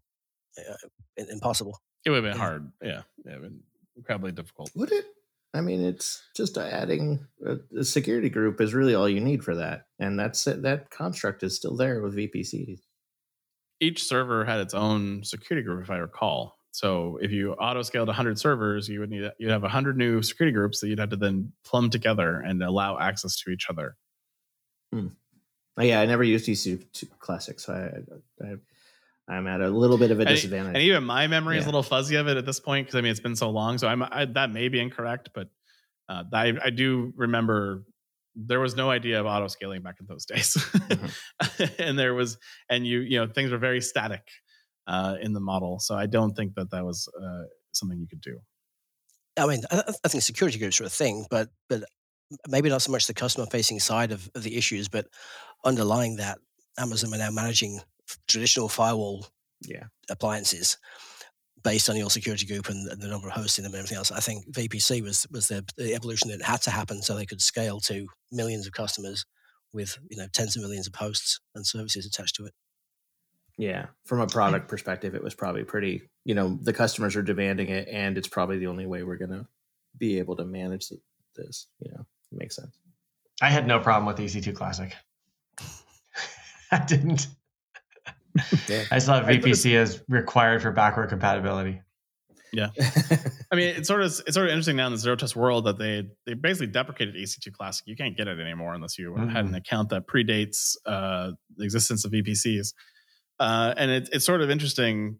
uh, 0.58 1.24
impossible. 1.32 1.80
It 2.06 2.10
would 2.10 2.24
have 2.24 2.34
been 2.34 2.40
yeah. 2.40 2.46
hard. 2.46 2.72
Yeah, 2.82 3.02
yeah, 3.26 3.38
been 3.38 3.62
incredibly 3.96 4.32
difficult. 4.32 4.72
Would 4.76 4.92
it? 4.92 5.06
I 5.54 5.62
mean, 5.62 5.86
it's 5.86 6.24
just 6.36 6.58
adding 6.58 7.28
a, 7.46 7.58
a, 7.78 7.84
security 7.84 8.30
group 8.30 8.60
is 8.60 8.74
really 8.74 8.96
all 8.96 9.08
you 9.08 9.22
need 9.22 9.44
for 9.44 9.54
that, 9.56 9.86
and 10.00 10.20
that's 10.20 10.48
it. 10.48 10.64
That 10.64 10.90
construct 10.90 11.44
is 11.44 11.56
still 11.56 11.76
there 11.76 12.02
with 12.02 12.16
VPCs. 12.16 12.80
Each 13.80 14.04
server 14.04 14.46
had 14.46 14.62
its 14.62 14.74
own 14.74 15.24
security 15.24 15.64
group, 15.64 15.84
if 15.84 15.92
I 15.92 15.98
recall. 15.98 16.58
So 16.72 17.20
if 17.22 17.32
you 17.32 17.54
auto 17.54 17.84
scaled 17.84 18.08
100 18.08 18.40
servers, 18.40 18.90
you 18.90 19.00
would 19.00 19.12
need 19.12 19.32
you'd 19.38 19.52
have 19.52 19.62
100 19.62 19.96
new 19.96 20.24
security 20.24 20.54
groups 20.54 20.80
that 20.80 20.88
you'd 20.88 21.00
have 21.00 21.12
to 21.12 21.16
then 21.16 21.54
plumb 21.64 21.92
together 21.92 22.40
and 22.40 22.64
allow 22.64 22.98
access 22.98 23.36
to 23.42 23.52
each 23.52 23.70
other. 23.70 23.96
Hmm. 24.92 25.10
Oh, 25.78 25.84
yeah, 25.84 26.02
I 26.02 26.06
never 26.06 26.24
used 26.24 26.48
EC2 26.48 27.10
Classic, 27.20 27.60
so 27.60 27.74
I, 27.74 28.46
I 28.46 28.56
I'm 29.28 29.48
at 29.48 29.62
a 29.62 29.70
little 29.70 29.98
bit 29.98 30.12
of 30.12 30.20
a 30.20 30.26
disadvantage. 30.26 30.68
And, 30.68 30.78
and 30.78 30.84
even 30.84 31.04
my 31.04 31.28
memory 31.28 31.56
yeah. 31.56 31.62
is 31.62 31.66
a 31.66 31.70
little 31.70 31.84
fuzzy 31.84 32.16
of 32.16 32.28
it 32.28 32.38
at 32.38 32.46
this 32.46 32.60
point 32.60 32.88
because 32.88 32.98
I 32.98 33.02
mean 33.02 33.12
it's 33.12 33.20
been 33.20 33.36
so 33.36 33.50
long. 33.50 33.78
So 33.78 33.88
I'm 33.88 34.04
I, 34.04 34.26
that 34.26 34.52
may 34.52 34.68
be 34.68 34.80
incorrect, 34.80 35.30
but 35.34 35.50
uh, 36.10 36.24
I, 36.34 36.54
I 36.64 36.70
do 36.70 37.14
remember 37.16 37.86
there 38.36 38.60
was 38.60 38.76
no 38.76 38.90
idea 38.90 39.20
of 39.20 39.26
auto 39.26 39.48
scaling 39.48 39.82
back 39.82 39.96
in 40.00 40.08
those 40.08 40.26
days, 40.28 40.56
mm-hmm. 40.56 41.82
and 41.82 41.98
there 41.98 42.14
was 42.14 42.38
and 42.70 42.86
you 42.86 43.00
you 43.00 43.20
know 43.20 43.28
things 43.28 43.52
were 43.52 43.58
very 43.58 43.82
static 43.82 44.28
uh, 44.88 45.16
in 45.22 45.34
the 45.34 45.40
model. 45.40 45.80
So 45.80 45.96
I 45.96 46.06
don't 46.06 46.34
think 46.34 46.56
that 46.56 46.72
that 46.72 46.84
was 46.84 47.08
uh, 47.22 47.44
something 47.72 48.00
you 48.00 48.08
could 48.08 48.22
do. 48.22 48.40
I 49.38 49.48
mean, 49.48 49.62
I, 49.72 49.84
I 50.04 50.08
think 50.10 50.24
security 50.24 50.60
groups 50.60 50.82
are 50.82 50.86
a 50.86 50.90
thing, 50.90 51.26
but 51.30 51.50
but 51.70 51.84
maybe 52.48 52.70
not 52.70 52.82
so 52.82 52.92
much 52.92 53.08
the 53.08 53.14
customer 53.14 53.48
facing 53.48 53.80
side 53.80 54.12
of, 54.12 54.30
of 54.36 54.44
the 54.44 54.58
issues, 54.58 54.90
but 54.90 55.08
underlying 55.64 56.18
that, 56.18 56.40
Amazon 56.78 57.14
are 57.14 57.18
now 57.18 57.32
managing 57.32 57.80
traditional 58.28 58.70
firewall 58.70 59.26
yeah. 59.62 59.84
appliances 60.10 60.78
based 61.64 61.90
on 61.90 61.96
your 61.96 62.10
security 62.10 62.46
group 62.46 62.70
and, 62.70 62.90
the 63.00 63.08
number 63.08 63.28
of 63.28 63.34
hosts 63.34 63.58
in 63.58 63.64
them 63.64 63.74
and 63.74 63.80
everything 63.80 63.98
else. 63.98 64.12
I 64.12 64.20
think 64.20 64.46
VPC 64.52 65.02
was 65.02 65.26
was 65.32 65.48
the, 65.48 65.66
the, 65.78 65.94
evolution 65.94 66.30
that 66.30 66.42
had 66.42 66.62
to 66.64 66.72
happen 66.72 67.02
so 67.02 67.16
they 67.16 67.26
could 67.26 67.42
scale 67.42 67.80
to 67.82 68.08
millions 68.32 68.68
of 68.68 68.74
customers 68.74 69.26
with 69.72 69.98
you 70.10 70.18
know 70.18 70.28
tens 70.34 70.56
of 70.56 70.62
millions 70.62 70.88
of 70.88 70.96
hosts 70.96 71.40
and 71.56 71.66
services 71.66 72.06
attached 72.06 72.36
to 72.36 72.46
it. 72.46 72.54
Yeah, 73.58 73.88
from 74.06 74.20
a 74.20 74.28
product 74.28 74.68
perspective, 74.68 75.16
it 75.16 75.24
was 75.24 75.36
probably 75.36 75.64
pretty. 75.64 76.10
You 76.26 76.36
know, 76.36 76.58
the 76.62 76.74
customers 76.74 77.16
are 77.16 77.22
demanding 77.22 77.70
it, 77.70 77.88
and 77.88 78.18
it's 78.18 78.28
probably 78.28 78.58
the 78.58 78.68
only 78.68 78.86
way 78.86 79.04
we're 79.04 79.18
gonna 79.18 79.48
be 79.98 80.20
able 80.20 80.36
to 80.38 80.46
manage 80.46 80.92
this. 81.36 81.68
You 81.80 81.92
know, 81.92 82.06
it 82.32 82.38
makes 82.38 82.56
sense. 82.56 82.78
I 83.42 83.50
had 83.50 83.68
no 83.68 83.80
problem 83.80 84.06
with 84.06 84.18
EC2 84.18 84.56
Classic. 84.56 84.96
I 86.72 86.80
didn't. 86.80 87.28
Yeah. 88.68 88.84
I 88.92 89.00
still 89.00 89.14
have 89.14 89.26
VPC 89.26 89.76
as 89.76 90.02
required 90.10 90.62
for 90.62 90.72
backward 90.72 91.10
compatibility. 91.10 91.82
Yeah, 92.54 92.70
I 93.52 93.56
mean 93.56 93.70
it's 93.70 93.88
sort 93.88 94.02
of 94.02 94.08
it's 94.08 94.36
sort 94.36 94.46
of 94.46 94.52
interesting 94.52 94.76
now 94.76 94.86
in 94.86 94.94
the 94.94 95.00
zero 95.00 95.16
trust 95.16 95.36
world 95.36 95.66
that 95.66 95.80
they 95.80 96.04
they 96.28 96.36
basically 96.36 96.68
deprecated 96.68 97.16
EC2 97.16 97.52
Classic. 97.52 97.86
You 97.88 97.96
can't 97.96 98.16
get 98.16 98.28
it 98.28 98.40
anymore 98.40 98.76
unless 98.76 98.98
you 99.00 99.12
mm-hmm. 99.12 99.30
had 99.30 99.46
an 99.46 99.56
account 99.56 99.90
that 99.90 100.08
predates 100.08 100.76
uh, 100.86 101.32
the 101.58 101.64
existence 101.64 102.06
of 102.06 102.12
VPCs. 102.12 102.74
Uh, 103.40 103.74
and 103.76 103.90
it, 103.90 104.10
it's 104.12 104.24
sort 104.24 104.42
of 104.42 104.52
interesting, 104.52 105.18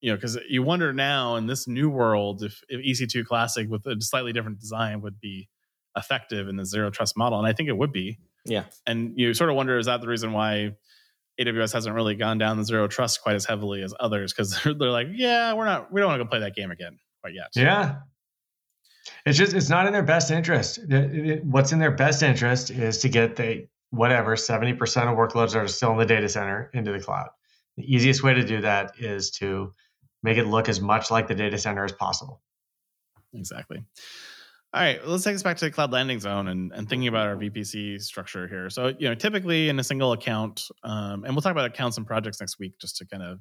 you 0.00 0.10
know, 0.10 0.16
because 0.16 0.38
you 0.48 0.62
wonder 0.62 0.92
now 0.92 1.34
in 1.34 1.46
this 1.46 1.66
new 1.66 1.90
world 1.90 2.44
if, 2.44 2.62
if 2.68 2.80
EC2 2.80 3.26
Classic 3.26 3.68
with 3.68 3.84
a 3.86 3.96
slightly 4.00 4.32
different 4.32 4.60
design 4.60 5.00
would 5.00 5.18
be 5.18 5.48
effective 5.96 6.46
in 6.46 6.54
the 6.54 6.64
zero 6.64 6.90
trust 6.90 7.16
model, 7.16 7.38
and 7.38 7.48
I 7.48 7.52
think 7.52 7.68
it 7.68 7.76
would 7.76 7.92
be. 7.92 8.20
Yeah, 8.44 8.66
and 8.86 9.12
you 9.16 9.34
sort 9.34 9.50
of 9.50 9.56
wonder 9.56 9.76
is 9.76 9.86
that 9.86 10.00
the 10.00 10.06
reason 10.06 10.32
why 10.32 10.76
AWS 11.40 11.72
hasn't 11.72 11.94
really 11.94 12.14
gone 12.14 12.38
down 12.38 12.56
the 12.56 12.64
zero 12.64 12.88
trust 12.88 13.22
quite 13.22 13.34
as 13.34 13.44
heavily 13.44 13.82
as 13.82 13.94
others 13.98 14.32
because 14.32 14.58
they're, 14.64 14.74
they're 14.74 14.90
like, 14.90 15.08
yeah, 15.12 15.52
we're 15.54 15.64
not, 15.64 15.92
we 15.92 16.00
don't 16.00 16.08
want 16.08 16.20
to 16.20 16.24
go 16.24 16.28
play 16.30 16.40
that 16.40 16.54
game 16.54 16.70
again 16.70 16.98
quite 17.20 17.34
yet. 17.34 17.48
Yeah. 17.54 17.96
It's 19.24 19.38
just, 19.38 19.54
it's 19.54 19.68
not 19.68 19.86
in 19.86 19.92
their 19.92 20.02
best 20.02 20.30
interest. 20.30 20.80
what's 21.44 21.72
in 21.72 21.78
their 21.78 21.92
best 21.92 22.22
interest 22.22 22.70
is 22.70 22.98
to 22.98 23.08
get 23.08 23.36
the 23.36 23.68
whatever 23.90 24.34
70% 24.34 24.72
of 24.72 25.16
workloads 25.16 25.52
that 25.52 25.58
are 25.58 25.68
still 25.68 25.92
in 25.92 25.98
the 25.98 26.06
data 26.06 26.28
center 26.28 26.70
into 26.74 26.92
the 26.92 27.00
cloud. 27.00 27.28
The 27.76 27.84
easiest 27.94 28.22
way 28.22 28.34
to 28.34 28.44
do 28.44 28.62
that 28.62 28.94
is 28.98 29.30
to 29.32 29.74
make 30.22 30.38
it 30.38 30.46
look 30.46 30.68
as 30.68 30.80
much 30.80 31.10
like 31.10 31.28
the 31.28 31.34
data 31.34 31.58
center 31.58 31.84
as 31.84 31.92
possible. 31.92 32.42
Exactly. 33.32 33.84
All 34.74 34.82
right, 34.82 35.00
well, 35.00 35.12
let's 35.12 35.24
take 35.24 35.34
us 35.34 35.42
back 35.42 35.56
to 35.58 35.64
the 35.64 35.70
cloud 35.70 35.92
landing 35.92 36.20
zone 36.20 36.48
and, 36.48 36.72
and 36.72 36.88
thinking 36.88 37.08
about 37.08 37.26
our 37.26 37.36
VPC 37.36 38.02
structure 38.02 38.46
here. 38.46 38.68
So, 38.68 38.92
you 38.98 39.08
know, 39.08 39.14
typically 39.14 39.68
in 39.68 39.78
a 39.78 39.84
single 39.84 40.12
account, 40.12 40.64
um, 40.82 41.24
and 41.24 41.34
we'll 41.34 41.40
talk 41.40 41.52
about 41.52 41.66
accounts 41.66 41.96
and 41.96 42.06
projects 42.06 42.40
next 42.40 42.58
week, 42.58 42.74
just 42.78 42.96
to 42.98 43.06
kind 43.06 43.22
of 43.22 43.38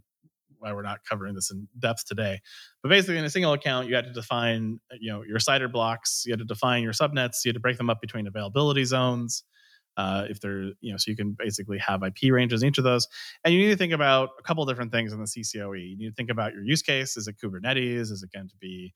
why 0.59 0.71
we're 0.71 0.81
not 0.81 0.99
covering 1.07 1.35
this 1.35 1.51
in 1.51 1.67
depth 1.77 2.05
today. 2.05 2.39
But 2.81 2.89
basically, 2.89 3.17
in 3.17 3.25
a 3.25 3.29
single 3.29 3.53
account, 3.53 3.87
you 3.87 3.95
had 3.95 4.05
to 4.05 4.13
define, 4.13 4.79
you 4.99 5.11
know, 5.11 5.23
your 5.23 5.39
CIDR 5.39 5.71
blocks. 5.71 6.23
You 6.25 6.31
had 6.31 6.39
to 6.39 6.45
define 6.45 6.83
your 6.83 6.93
subnets. 6.93 7.43
You 7.43 7.49
had 7.49 7.55
to 7.55 7.59
break 7.59 7.77
them 7.77 7.89
up 7.89 7.99
between 8.01 8.27
availability 8.27 8.85
zones. 8.85 9.43
Uh, 9.97 10.25
if 10.29 10.41
they're, 10.41 10.71
you 10.81 10.91
know, 10.91 10.97
so 10.97 11.09
you 11.09 11.15
can 11.15 11.35
basically 11.37 11.77
have 11.77 12.03
IP 12.03 12.31
ranges 12.31 12.61
in 12.61 12.69
each 12.69 12.77
of 12.77 12.83
those. 12.83 13.07
And 13.43 13.53
you 13.53 13.61
need 13.61 13.71
to 13.71 13.77
think 13.77 13.93
about 13.93 14.29
a 14.37 14.43
couple 14.43 14.65
different 14.65 14.91
things 14.91 15.13
in 15.13 15.19
the 15.19 15.25
CCOE. 15.25 15.89
You 15.89 15.97
need 15.97 16.09
to 16.09 16.13
think 16.15 16.29
about 16.29 16.53
your 16.53 16.63
use 16.63 16.81
case. 16.81 17.15
Is 17.15 17.27
it 17.27 17.37
Kubernetes? 17.41 18.11
Is 18.11 18.21
it 18.21 18.29
going 18.33 18.49
to 18.49 18.55
be 18.59 18.93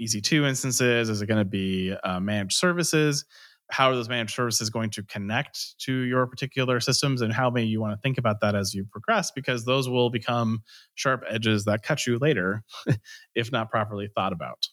EC2 0.00 0.48
instances? 0.48 1.08
Is 1.08 1.22
it 1.22 1.26
going 1.26 1.38
to 1.38 1.44
be 1.44 1.94
uh, 2.04 2.20
managed 2.20 2.56
services? 2.56 3.24
How 3.70 3.90
are 3.90 3.94
those 3.94 4.08
managed 4.08 4.34
services 4.34 4.68
going 4.68 4.90
to 4.90 5.02
connect 5.04 5.78
to 5.82 5.92
your 5.92 6.26
particular 6.26 6.80
systems? 6.80 7.22
And 7.22 7.32
how 7.32 7.50
may 7.50 7.62
you 7.62 7.80
want 7.80 7.92
to 7.92 8.00
think 8.00 8.18
about 8.18 8.40
that 8.40 8.56
as 8.56 8.74
you 8.74 8.84
progress? 8.90 9.30
Because 9.30 9.64
those 9.64 9.88
will 9.88 10.10
become 10.10 10.62
sharp 10.94 11.22
edges 11.28 11.64
that 11.66 11.82
cut 11.82 12.06
you 12.06 12.18
later 12.18 12.64
if 13.34 13.52
not 13.52 13.70
properly 13.70 14.08
thought 14.12 14.32
about. 14.32 14.66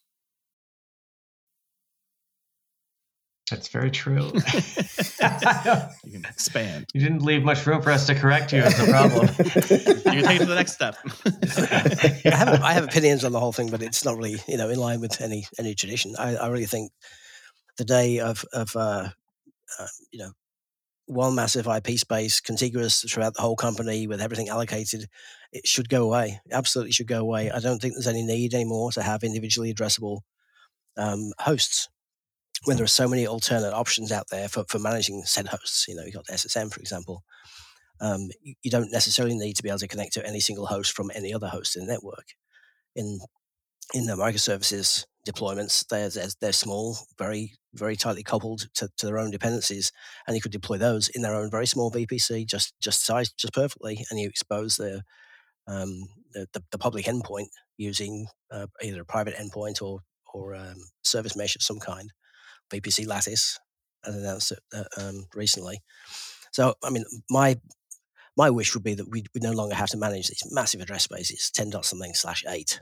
That's 3.50 3.70
very 3.70 3.90
true. 3.90 4.32
you 4.34 6.12
can 6.12 6.26
expand. 6.26 6.86
You 6.94 7.00
didn't 7.00 7.22
leave 7.22 7.44
much 7.44 7.66
room 7.66 7.82
for 7.82 7.92
us 7.92 8.06
to 8.08 8.16
correct 8.16 8.52
you. 8.52 8.60
Is 8.60 8.78
the 8.78 8.88
problem? 8.92 9.28
you 10.16 10.22
can 10.22 10.24
take 10.24 10.36
it 10.36 10.40
to 10.40 10.46
the 10.46 10.56
next 10.56 10.74
step. 10.74 10.98
I 12.26 12.36
have 12.36 12.62
I 12.62 12.74
have 12.74 12.84
opinions 12.84 13.24
on 13.24 13.32
the 13.32 13.40
whole 13.40 13.54
thing, 13.54 13.70
but 13.70 13.82
it's 13.82 14.04
not 14.04 14.18
really 14.18 14.38
you 14.48 14.58
know 14.58 14.70
in 14.70 14.78
line 14.78 15.00
with 15.00 15.22
any 15.22 15.46
any 15.58 15.76
tradition. 15.76 16.14
I, 16.20 16.36
I 16.36 16.48
really 16.50 16.66
think 16.66 16.92
the 17.78 17.86
day 17.86 18.20
of 18.20 18.44
of 18.52 18.76
uh, 18.76 19.10
uh, 19.80 19.88
you 20.12 20.20
know 20.20 20.32
one 21.06 21.36
massive 21.36 21.68
IP 21.68 21.98
space, 21.98 22.42
contiguous 22.42 23.06
throughout 23.10 23.34
the 23.34 23.42
whole 23.42 23.56
company 23.56 24.08
with 24.08 24.20
everything 24.20 24.50
allocated, 24.50 25.08
it 25.54 25.66
should 25.66 25.88
go 25.88 26.04
away. 26.04 26.42
Absolutely 26.52 26.92
should 26.92 27.08
go 27.08 27.22
away. 27.22 27.50
I 27.50 27.60
don't 27.60 27.82
think 27.82 27.94
there's 27.94 28.08
any 28.08 28.24
need 28.24 28.54
anymore 28.54 28.92
to 28.92 29.02
have 29.02 29.24
individually 29.24 29.74
addressable 29.74 30.20
um, 30.98 31.32
hosts 31.40 31.88
when 32.66 32.78
there 32.78 32.84
are 32.84 32.88
so 32.88 33.08
many 33.08 33.28
alternate 33.28 33.74
options 33.74 34.12
out 34.12 34.28
there 34.30 34.48
for, 34.48 34.64
for 34.68 34.80
managing 34.80 35.24
said 35.26 35.48
hosts. 35.48 35.88
You 35.88 35.96
know, 35.96 36.04
you've 36.04 36.16
got 36.16 36.28
SSM, 36.28 36.74
for 36.74 36.80
example. 36.80 37.24
Um, 38.00 38.30
you, 38.42 38.56
you, 38.62 38.72
don't 38.72 38.92
necessarily 38.92 39.36
need 39.36 39.56
to 39.56 39.64
be 39.64 39.70
able 39.70 39.80
to 39.80 39.88
connect 39.88 40.14
to 40.14 40.28
any 40.28 40.40
single 40.40 40.68
host 40.68 40.94
from 40.94 41.12
any 41.16 41.34
other 41.34 41.48
host 41.48 41.76
in 41.76 41.86
the 41.86 41.92
network. 41.92 42.26
In 42.96 43.20
in 43.94 44.06
the 44.06 44.14
microservices 44.14 45.06
deployments, 45.28 45.86
they're, 45.88 46.10
they're, 46.10 46.30
they're 46.40 46.52
small, 46.52 46.98
very 47.18 47.54
very 47.74 47.96
tightly 47.96 48.24
coupled 48.24 48.68
to, 48.74 48.90
to 48.98 49.06
their 49.06 49.20
own 49.20 49.32
dependencies, 49.32 49.92
and 50.26 50.36
you 50.36 50.42
could 50.42 50.52
deploy 50.52 50.78
those 50.78 51.10
in 51.10 51.22
their 51.22 51.36
own 51.36 51.50
very 51.50 51.68
small 51.68 51.92
VPC, 51.92 52.48
just 52.48 52.74
just 52.80 53.06
sized 53.06 53.34
just 53.38 53.54
perfectly, 53.54 54.06
and 54.10 54.20
you 54.20 54.28
expose 54.28 54.78
the 54.78 55.04
um, 55.68 56.08
the, 56.34 56.48
the, 56.54 56.64
the, 56.72 56.78
public 56.78 57.06
endpoint 57.06 57.48
using 57.78 58.28
uh, 58.52 58.68
either 58.82 59.02
a 59.02 59.06
private 59.06 59.36
endpoint 59.36 59.82
or 59.82 60.00
or 60.34 60.56
um, 60.56 60.78
service 61.04 61.36
mesh 61.36 61.56
of 61.56 61.62
some 61.62 61.80
kind, 61.80 62.12
VPC 62.72 63.08
Lattice, 63.08 63.60
as 64.06 64.16
announced 64.16 64.54
uh, 64.74 64.84
um, 64.98 65.26
recently. 65.34 65.80
So, 66.52 66.76
I 66.84 66.90
mean, 66.90 67.06
my 67.30 67.60
my 68.38 68.50
wish 68.50 68.74
would 68.74 68.84
be 68.84 68.94
that 68.94 69.10
we 69.10 69.24
we 69.34 69.42
no 69.42 69.52
longer 69.52 69.76
have 69.76 69.90
to 69.90 69.98
manage 69.98 70.28
these 70.30 70.44
massive 70.52 70.82
address 70.82 71.04
spaces, 71.04 71.52
ten 71.52 71.70
dot 71.70 71.86
something 71.86 72.14
slash 72.14 72.44
eight, 72.48 72.82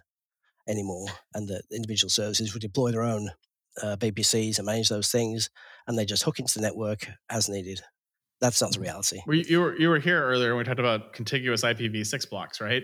anymore, 0.67 1.07
and 1.33 1.47
that 1.49 1.63
individual 1.71 2.09
services 2.09 2.53
would 2.53 2.61
deploy 2.61 2.91
their 2.91 3.03
own 3.03 3.31
uh, 3.81 3.95
VPCs 3.97 4.57
and 4.57 4.65
manage 4.65 4.89
those 4.89 5.11
things, 5.11 5.49
and 5.87 5.97
they 5.97 6.05
just 6.05 6.23
hook 6.23 6.39
into 6.39 6.53
the 6.55 6.61
network 6.61 7.07
as 7.29 7.49
needed. 7.49 7.81
That's 8.41 8.61
not 8.61 8.73
the 8.73 8.79
mm. 8.79 8.83
reality. 8.83 9.21
Well, 9.25 9.37
you 9.37 9.61
were 9.61 9.79
you 9.79 9.89
were 9.89 9.99
here 9.99 10.21
earlier 10.21 10.49
when 10.49 10.59
we 10.59 10.63
talked 10.65 10.79
about 10.79 11.13
contiguous 11.13 11.63
IPv6 11.63 12.29
blocks, 12.29 12.59
right? 12.59 12.83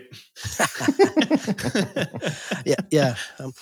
yeah, 2.66 2.74
yeah. 2.90 3.14
Um, 3.38 3.52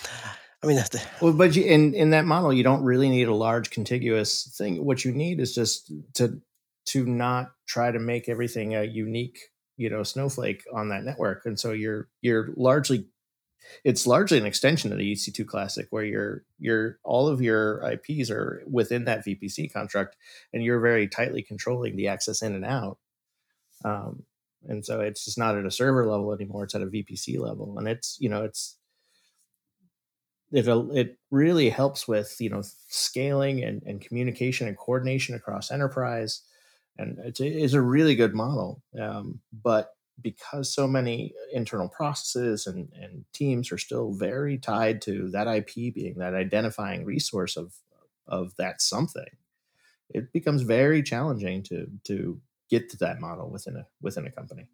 I 0.63 0.67
mean, 0.67 0.75
that's 0.75 0.89
the, 0.89 1.01
well, 1.21 1.33
but 1.33 1.55
you, 1.55 1.63
in 1.63 1.93
in 1.95 2.11
that 2.11 2.25
model, 2.25 2.53
you 2.53 2.63
don't 2.63 2.83
really 2.83 3.09
need 3.09 3.27
a 3.27 3.33
large 3.35 3.71
contiguous 3.71 4.53
thing. 4.57 4.83
What 4.83 5.03
you 5.03 5.11
need 5.11 5.39
is 5.39 5.55
just 5.55 5.91
to 6.15 6.39
to 6.87 7.05
not 7.05 7.51
try 7.67 7.91
to 7.91 7.99
make 7.99 8.29
everything 8.29 8.75
a 8.75 8.83
unique, 8.83 9.39
you 9.77 9.89
know, 9.89 10.03
snowflake 10.03 10.63
on 10.73 10.89
that 10.89 11.03
network, 11.03 11.45
and 11.45 11.59
so 11.59 11.71
you're 11.71 12.09
you're 12.21 12.49
largely 12.55 13.07
it's 13.83 14.07
largely 14.07 14.37
an 14.37 14.45
extension 14.45 14.91
of 14.91 14.97
the 14.97 15.11
EC2 15.13 15.45
classic 15.47 15.87
where 15.89 16.03
your 16.03 16.43
your 16.59 16.99
all 17.03 17.27
of 17.27 17.41
your 17.41 17.81
IPs 17.91 18.29
are 18.29 18.63
within 18.69 19.05
that 19.05 19.25
VPC 19.25 19.71
contract, 19.73 20.15
and 20.53 20.63
you're 20.63 20.79
very 20.79 21.07
tightly 21.07 21.41
controlling 21.41 21.95
the 21.95 22.07
access 22.07 22.41
in 22.41 22.53
and 22.53 22.65
out. 22.65 22.97
Um, 23.83 24.23
and 24.67 24.85
so 24.85 25.01
it's 25.01 25.25
just 25.25 25.37
not 25.37 25.57
at 25.57 25.65
a 25.65 25.71
server 25.71 26.05
level 26.05 26.33
anymore, 26.33 26.65
it's 26.65 26.75
at 26.75 26.81
a 26.81 26.87
VPC 26.87 27.39
level. 27.39 27.77
And 27.77 27.87
it's, 27.87 28.17
you 28.19 28.29
know, 28.29 28.43
it's 28.43 28.77
it, 30.51 30.67
it 30.67 31.17
really 31.29 31.69
helps 31.69 32.07
with, 32.07 32.35
you 32.39 32.49
know, 32.49 32.61
scaling 32.87 33.63
and, 33.63 33.81
and 33.83 34.01
communication 34.01 34.67
and 34.67 34.77
coordination 34.77 35.35
across 35.35 35.71
enterprise. 35.71 36.41
And 36.97 37.17
it's, 37.19 37.73
a 37.73 37.81
really 37.81 38.15
good 38.15 38.35
model. 38.35 38.83
Um, 38.99 39.39
but 39.51 39.95
because 40.21 40.73
so 40.73 40.87
many 40.87 41.33
internal 41.53 41.87
processes 41.87 42.67
and, 42.67 42.89
and 42.99 43.25
teams 43.33 43.71
are 43.71 43.77
still 43.77 44.11
very 44.11 44.57
tied 44.57 45.01
to 45.03 45.29
that 45.29 45.47
IP 45.47 45.93
being 45.93 46.15
that 46.17 46.35
identifying 46.35 47.05
resource 47.05 47.57
of 47.57 47.73
of 48.27 48.55
that 48.57 48.81
something, 48.81 49.25
it 50.09 50.31
becomes 50.31 50.61
very 50.61 51.01
challenging 51.01 51.63
to 51.63 51.87
to 52.03 52.39
get 52.69 52.89
to 52.89 52.97
that 52.97 53.19
model 53.19 53.49
within 53.49 53.75
a 53.77 53.87
within 54.01 54.27
a 54.27 54.31
company. 54.31 54.67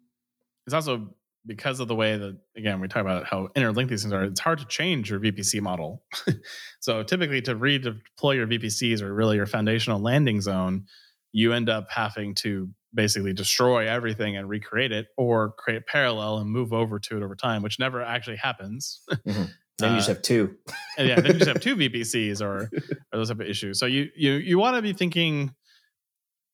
It's 0.66 0.74
also 0.74 1.14
because 1.48 1.80
of 1.80 1.88
the 1.88 1.94
way 1.94 2.16
that 2.16 2.38
again 2.56 2.80
we 2.80 2.86
talk 2.86 3.00
about 3.00 3.26
how 3.26 3.48
interlinked 3.56 3.90
these 3.90 4.02
things 4.02 4.12
are. 4.12 4.22
It's 4.22 4.38
hard 4.38 4.58
to 4.60 4.66
change 4.66 5.10
your 5.10 5.18
VPC 5.18 5.60
model. 5.60 6.04
so 6.80 7.02
typically, 7.02 7.42
to 7.42 7.56
redeploy 7.56 8.36
your 8.36 8.46
VPCs 8.46 9.02
or 9.02 9.12
really 9.12 9.36
your 9.36 9.46
foundational 9.46 9.98
landing 9.98 10.40
zone, 10.40 10.84
you 11.32 11.52
end 11.52 11.68
up 11.68 11.88
having 11.90 12.34
to 12.36 12.68
basically 12.94 13.32
destroy 13.32 13.88
everything 13.88 14.36
and 14.36 14.48
recreate 14.48 14.92
it 14.92 15.06
or 15.16 15.52
create 15.52 15.86
parallel 15.86 16.38
and 16.38 16.50
move 16.50 16.72
over 16.72 16.98
to 16.98 17.16
it 17.16 17.22
over 17.22 17.34
time, 17.34 17.62
which 17.62 17.78
never 17.78 18.02
actually 18.02 18.36
happens. 18.36 19.02
Mm-hmm. 19.10 19.44
Then 19.80 19.90
uh, 19.90 19.92
you 19.92 19.98
just 19.98 20.08
have 20.08 20.22
two. 20.22 20.56
yeah, 20.98 21.20
then 21.20 21.26
you 21.26 21.32
just 21.34 21.46
have 21.46 21.60
two 21.60 21.76
VPCs 21.76 22.42
or, 22.42 22.62
or 22.62 22.70
those 23.12 23.28
type 23.28 23.38
of 23.38 23.46
issues. 23.46 23.78
So 23.78 23.86
you 23.86 24.08
you 24.16 24.32
you 24.32 24.58
want 24.58 24.74
to 24.74 24.82
be 24.82 24.92
thinking 24.92 25.54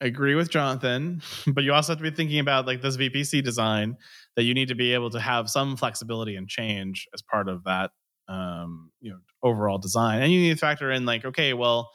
agree 0.01 0.35
with 0.35 0.51
Jonathan, 0.51 1.23
but 1.47 1.65
you 1.65 1.73
also 1.73 1.93
have 1.93 1.99
to 1.99 2.03
be 2.03 2.15
thinking 2.15 2.39
about 2.39 2.67
like 2.67 2.83
this 2.83 2.97
VPC 2.97 3.43
design 3.43 3.97
that 4.37 4.45
you 4.45 4.55
need 4.55 4.69
to 4.69 4.75
be 4.75 4.95
able 4.95 5.11
to 5.11 5.21
have 5.21 5.49
some 5.49 5.77
flexibility 5.77 6.37
and 6.37 6.49
change 6.49 7.07
as 7.15 7.23
part 7.23 7.49
of 7.49 7.65
that 7.65 7.91
um, 8.29 8.91
you 9.01 9.11
know 9.11 9.19
overall 9.43 9.79
design. 9.79 10.23
And 10.23 10.33
you 10.33 10.41
need 10.41 10.55
to 10.55 10.57
factor 10.57 10.91
in 10.91 11.05
like, 11.05 11.25
okay, 11.25 11.53
well, 11.53 11.91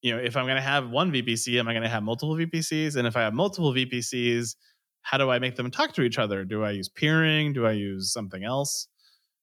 you 0.00 0.12
know, 0.12 0.18
if 0.18 0.36
I'm 0.36 0.46
going 0.46 0.56
to 0.56 0.62
have 0.62 0.90
one 0.90 1.12
VPC, 1.12 1.58
am 1.58 1.68
I 1.68 1.72
going 1.72 1.84
to 1.84 1.88
have 1.88 2.02
multiple 2.02 2.34
VPCs? 2.34 2.96
And 2.96 3.06
if 3.06 3.16
I 3.16 3.22
have 3.22 3.34
multiple 3.34 3.72
VPCs, 3.72 4.56
how 5.02 5.18
do 5.18 5.30
I 5.30 5.38
make 5.38 5.56
them 5.56 5.70
talk 5.70 5.92
to 5.94 6.02
each 6.02 6.18
other? 6.18 6.44
Do 6.44 6.64
I 6.64 6.70
use 6.72 6.88
peering? 6.88 7.52
Do 7.52 7.66
I 7.66 7.72
use 7.72 8.12
something 8.12 8.42
else? 8.42 8.88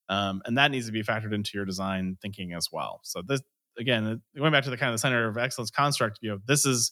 Um, 0.09 0.41
and 0.45 0.57
that 0.57 0.72
needs 0.72 0.88
to 0.88 0.91
be 0.91 1.03
factored 1.03 1.34
into 1.34 1.51
your 1.53 1.65
design 1.65 2.17
thinking 2.22 2.53
as 2.53 2.70
well. 2.72 2.99
So 3.03 3.22
this, 3.26 3.41
again, 3.78 4.05
uh, 4.05 4.15
going 4.38 4.51
back 4.51 4.63
to 4.63 4.70
the 4.70 4.78
kind 4.78 4.89
of 4.89 4.95
the 4.95 4.99
center 4.99 5.28
of 5.28 5.38
excellence 5.38 5.70
construct, 5.70 6.20
you 6.22 6.32
know, 6.32 6.39
this 6.47 6.65
is 6.65 6.91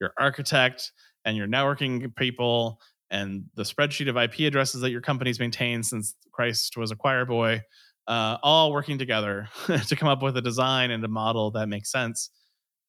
your 0.00 0.12
architect 0.18 0.90
and 1.24 1.36
your 1.36 1.46
networking 1.46 2.14
people 2.16 2.80
and 3.10 3.44
the 3.54 3.62
spreadsheet 3.62 4.08
of 4.08 4.16
IP 4.16 4.40
addresses 4.40 4.80
that 4.80 4.90
your 4.90 5.00
company's 5.00 5.38
maintained 5.38 5.86
since 5.86 6.14
Christ 6.32 6.76
was 6.76 6.90
a 6.90 6.96
choir 6.96 7.24
boy, 7.24 7.62
uh, 8.06 8.38
all 8.42 8.72
working 8.72 8.98
together 8.98 9.48
to 9.86 9.96
come 9.96 10.08
up 10.08 10.22
with 10.22 10.36
a 10.36 10.42
design 10.42 10.90
and 10.90 11.04
a 11.04 11.08
model 11.08 11.50
that 11.52 11.68
makes 11.68 11.90
sense 11.90 12.30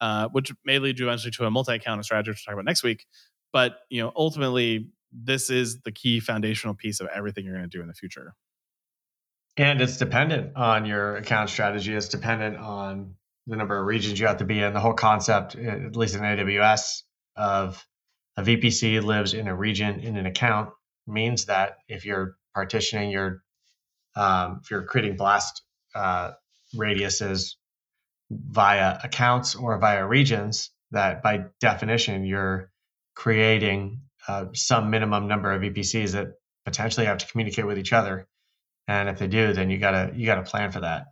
uh, 0.01 0.27
which 0.29 0.51
may 0.65 0.79
lead 0.79 0.99
you 0.99 1.07
eventually 1.07 1.31
to 1.31 1.45
a 1.45 1.51
multi-account 1.51 2.03
strategy, 2.05 2.31
which 2.31 2.43
we'll 2.45 2.51
talk 2.51 2.59
about 2.59 2.65
next 2.69 2.83
week. 2.83 3.05
But 3.51 3.77
you 3.89 4.01
know, 4.01 4.11
ultimately, 4.15 4.89
this 5.11 5.49
is 5.49 5.81
the 5.81 5.91
key 5.91 6.19
foundational 6.19 6.75
piece 6.75 6.99
of 6.99 7.07
everything 7.13 7.45
you're 7.45 7.55
going 7.55 7.69
to 7.69 7.77
do 7.77 7.81
in 7.81 7.87
the 7.87 7.93
future. 7.93 8.33
And 9.55 9.81
it's 9.81 9.97
dependent 9.97 10.55
on 10.55 10.85
your 10.85 11.15
account 11.15 11.49
strategy. 11.49 11.95
It's 11.95 12.09
dependent 12.09 12.57
on 12.57 13.15
the 13.47 13.55
number 13.55 13.79
of 13.79 13.87
regions 13.87 14.19
you 14.19 14.27
have 14.27 14.37
to 14.37 14.45
be 14.45 14.59
in. 14.59 14.73
The 14.73 14.79
whole 14.79 14.93
concept, 14.93 15.55
at 15.55 15.95
least 15.95 16.15
in 16.15 16.21
AWS, 16.21 17.01
of 17.35 17.83
a 18.37 18.43
VPC 18.43 19.03
lives 19.03 19.33
in 19.33 19.47
a 19.47 19.55
region 19.55 19.99
in 19.99 20.15
an 20.15 20.25
account 20.25 20.69
means 21.07 21.45
that 21.45 21.77
if 21.87 22.05
you're 22.05 22.37
partitioning 22.53 23.09
your, 23.09 23.43
um, 24.15 24.61
if 24.63 24.71
you're 24.71 24.83
creating 24.83 25.17
blast 25.17 25.63
uh, 25.95 26.31
radiuses 26.75 27.55
via 28.29 28.99
accounts 29.03 29.55
or 29.55 29.77
via 29.79 30.05
regions 30.05 30.71
that 30.91 31.23
by 31.23 31.45
definition 31.59 32.25
you're 32.25 32.69
creating 33.15 34.01
uh, 34.27 34.45
some 34.53 34.89
minimum 34.89 35.27
number 35.27 35.51
of 35.51 35.61
VPCs 35.61 36.11
that 36.11 36.27
potentially 36.65 37.05
have 37.05 37.17
to 37.19 37.27
communicate 37.27 37.65
with 37.65 37.79
each 37.79 37.93
other. 37.93 38.27
And 38.87 39.09
if 39.09 39.19
they 39.19 39.27
do, 39.27 39.53
then 39.53 39.69
you 39.69 39.77
gotta 39.77 40.11
you 40.15 40.25
gotta 40.25 40.43
plan 40.43 40.71
for 40.71 40.81
that. 40.81 41.05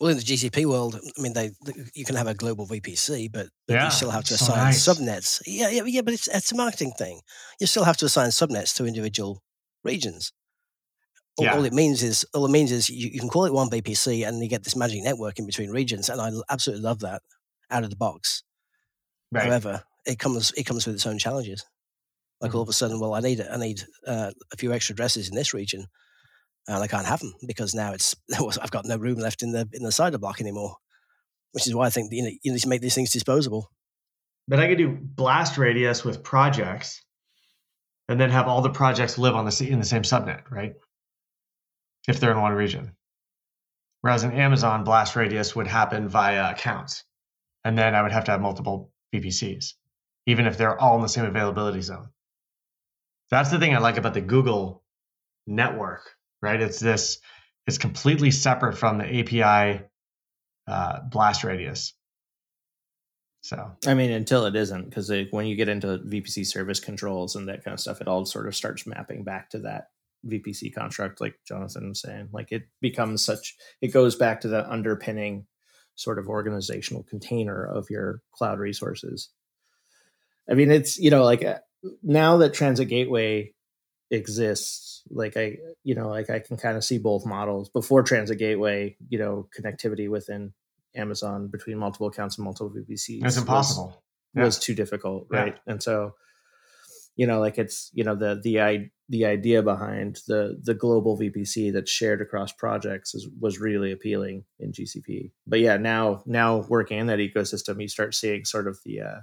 Well, 0.00 0.10
in 0.10 0.16
the 0.16 0.22
GCP 0.22 0.64
world, 0.64 0.98
I 1.18 1.20
mean, 1.20 1.34
they, 1.34 1.50
you 1.94 2.04
can 2.06 2.16
have 2.16 2.26
a 2.26 2.34
global 2.34 2.66
VPC, 2.66 3.30
but, 3.30 3.48
yeah, 3.68 3.84
you 3.84 3.90
still 3.90 4.10
have 4.10 4.24
to 4.24 4.34
assign 4.34 4.72
so 4.72 4.92
nice. 4.92 4.98
subnets. 4.98 5.42
Yeah, 5.46 5.68
yeah, 5.68 5.82
yeah, 5.84 6.00
but 6.00 6.14
it's 6.14 6.26
it's 6.28 6.52
a 6.52 6.56
marketing 6.56 6.92
thing. 6.96 7.20
You 7.60 7.66
still 7.66 7.84
have 7.84 7.98
to 7.98 8.06
assign 8.06 8.30
subnets 8.30 8.74
to 8.76 8.86
individual 8.86 9.42
regions 9.84 10.32
all, 11.40 11.44
yeah. 11.44 11.54
all, 11.54 11.64
it 11.64 11.72
means 11.72 12.02
is 12.02 12.26
all 12.34 12.46
it 12.46 12.50
means 12.50 12.72
is 12.72 12.90
you, 12.90 13.08
you, 13.12 13.20
can 13.20 13.28
call 13.28 13.44
it 13.44 13.52
one 13.52 13.70
VPC 13.70 14.26
and 14.26 14.42
you 14.42 14.48
get 14.48 14.64
this 14.64 14.76
magic 14.76 15.02
network 15.02 15.38
in 15.38 15.46
between 15.46 15.70
regions, 15.70 16.08
and 16.08 16.20
I 16.20 16.30
absolutely 16.50 16.82
love 16.82 17.00
that 17.00 17.22
out 17.70 17.84
of 17.84 17.90
the 17.90 17.96
box. 17.96 18.42
Right. 19.32 19.44
However, 19.44 19.82
it 20.06 20.18
comes 20.18 20.52
it 20.52 20.64
comes 20.64 20.86
with 20.86 20.96
its 20.96 21.06
own 21.06 21.18
challenges. 21.18 21.64
Like 22.40 22.50
mm-hmm. 22.50 22.58
all 22.58 22.62
of 22.62 22.68
a 22.68 22.72
sudden, 22.72 23.00
well, 23.00 23.14
I 23.14 23.20
need 23.20 23.40
I 23.40 23.56
need 23.56 23.82
uh, 24.06 24.32
a 24.52 24.56
few 24.56 24.72
extra 24.72 24.94
addresses 24.94 25.28
in 25.28 25.34
this 25.34 25.54
region, 25.54 25.86
and 26.68 26.82
I 26.82 26.86
can't 26.86 27.06
have 27.06 27.20
them 27.20 27.34
because 27.46 27.74
now 27.74 27.92
it's 27.92 28.14
I've 28.60 28.70
got 28.70 28.84
no 28.84 28.96
room 28.96 29.18
left 29.18 29.42
in 29.42 29.52
the 29.52 29.68
in 29.72 29.82
the 29.82 29.90
CIDR 29.90 30.20
block 30.20 30.40
anymore. 30.40 30.76
Which 31.52 31.66
is 31.66 31.74
why 31.74 31.86
I 31.86 31.90
think 31.90 32.12
you, 32.12 32.22
know, 32.22 32.30
you 32.44 32.52
need 32.52 32.60
to 32.60 32.68
make 32.68 32.80
these 32.80 32.94
things 32.94 33.10
disposable. 33.10 33.72
But 34.46 34.60
I 34.60 34.68
could 34.68 34.78
do 34.78 34.96
blast 35.00 35.58
radius 35.58 36.04
with 36.04 36.22
projects, 36.22 37.02
and 38.08 38.20
then 38.20 38.30
have 38.30 38.46
all 38.46 38.62
the 38.62 38.70
projects 38.70 39.18
live 39.18 39.34
on 39.34 39.46
the 39.46 39.68
in 39.68 39.80
the 39.80 39.84
same 39.84 40.02
subnet, 40.02 40.50
right? 40.50 40.74
if 42.08 42.20
they're 42.20 42.32
in 42.32 42.40
one 42.40 42.52
region. 42.52 42.92
Whereas 44.00 44.24
in 44.24 44.32
Amazon, 44.32 44.84
blast 44.84 45.16
radius 45.16 45.54
would 45.54 45.66
happen 45.66 46.08
via 46.08 46.50
accounts. 46.50 47.04
and 47.62 47.76
then 47.76 47.94
I 47.94 48.00
would 48.00 48.12
have 48.12 48.24
to 48.24 48.30
have 48.30 48.40
multiple 48.40 48.90
VPCs, 49.14 49.74
even 50.24 50.46
if 50.46 50.56
they're 50.56 50.80
all 50.80 50.96
in 50.96 51.02
the 51.02 51.10
same 51.10 51.26
availability 51.26 51.82
zone. 51.82 52.08
That's 53.30 53.50
the 53.50 53.58
thing 53.58 53.74
I 53.74 53.78
like 53.80 53.98
about 53.98 54.14
the 54.14 54.22
Google 54.22 54.82
network, 55.46 56.16
right? 56.42 56.60
It's 56.60 56.80
this, 56.80 57.18
it's 57.66 57.78
completely 57.78 58.30
separate 58.30 58.78
from 58.78 58.98
the 58.98 59.20
API 59.20 59.84
uh, 60.66 61.00
blast 61.10 61.44
radius. 61.44 61.94
So, 63.42 63.72
I 63.86 63.94
mean, 63.94 64.10
until 64.10 64.44
it 64.46 64.54
isn't, 64.54 64.84
because 64.84 65.10
when 65.30 65.46
you 65.46 65.56
get 65.56 65.68
into 65.68 65.98
VPC 65.98 66.46
service 66.46 66.78
controls 66.78 67.36
and 67.36 67.48
that 67.48 67.64
kind 67.64 67.72
of 67.72 67.80
stuff, 67.80 68.00
it 68.00 68.08
all 68.08 68.26
sort 68.26 68.46
of 68.46 68.54
starts 68.54 68.86
mapping 68.86 69.24
back 69.24 69.50
to 69.50 69.60
that 69.60 69.88
VPC 70.28 70.74
construct, 70.74 71.20
like 71.20 71.36
Jonathan 71.46 71.88
was 71.88 72.02
saying. 72.02 72.28
Like 72.32 72.52
it 72.52 72.64
becomes 72.80 73.24
such, 73.24 73.56
it 73.80 73.88
goes 73.88 74.14
back 74.14 74.42
to 74.42 74.48
that 74.48 74.66
underpinning 74.66 75.46
sort 75.94 76.18
of 76.18 76.28
organizational 76.28 77.02
container 77.02 77.64
of 77.64 77.88
your 77.88 78.20
cloud 78.32 78.58
resources. 78.58 79.30
I 80.50 80.54
mean, 80.54 80.70
it's, 80.70 80.98
you 80.98 81.10
know, 81.10 81.24
like 81.24 81.44
uh, 81.44 81.58
now 82.02 82.38
that 82.38 82.52
Transit 82.52 82.88
Gateway 82.88 83.54
exists, 84.10 84.89
like 85.10 85.36
I, 85.36 85.58
you 85.84 85.94
know, 85.94 86.08
like 86.08 86.30
I 86.30 86.40
can 86.40 86.56
kind 86.56 86.76
of 86.76 86.84
see 86.84 86.98
both 86.98 87.26
models. 87.26 87.68
Before 87.68 88.02
Transit 88.02 88.38
Gateway, 88.38 88.96
you 89.08 89.18
know, 89.18 89.48
connectivity 89.58 90.08
within 90.08 90.52
Amazon 90.94 91.48
between 91.48 91.78
multiple 91.78 92.08
accounts 92.08 92.38
and 92.38 92.44
multiple 92.44 92.70
VPCs. 92.70 93.24
It's 93.24 93.36
impossible. 93.36 93.86
Was, 93.86 93.96
yeah. 94.34 94.44
was 94.44 94.58
too 94.58 94.74
difficult, 94.74 95.26
right? 95.30 95.54
Yeah. 95.66 95.72
And 95.72 95.82
so, 95.82 96.14
you 97.16 97.26
know, 97.26 97.40
like 97.40 97.58
it's 97.58 97.90
you 97.92 98.04
know 98.04 98.14
the 98.14 98.40
the 98.42 98.90
the 99.08 99.26
idea 99.26 99.62
behind 99.62 100.20
the 100.26 100.58
the 100.62 100.74
global 100.74 101.18
VPC 101.18 101.72
that's 101.72 101.90
shared 101.90 102.20
across 102.20 102.52
projects 102.52 103.14
is, 103.14 103.28
was 103.40 103.58
really 103.58 103.92
appealing 103.92 104.44
in 104.58 104.72
GCP. 104.72 105.32
But 105.46 105.60
yeah, 105.60 105.76
now 105.76 106.22
now 106.26 106.64
working 106.68 106.98
in 106.98 107.06
that 107.08 107.18
ecosystem, 107.18 107.80
you 107.80 107.88
start 107.88 108.14
seeing 108.14 108.44
sort 108.44 108.68
of 108.68 108.78
the 108.84 109.00
uh, 109.00 109.20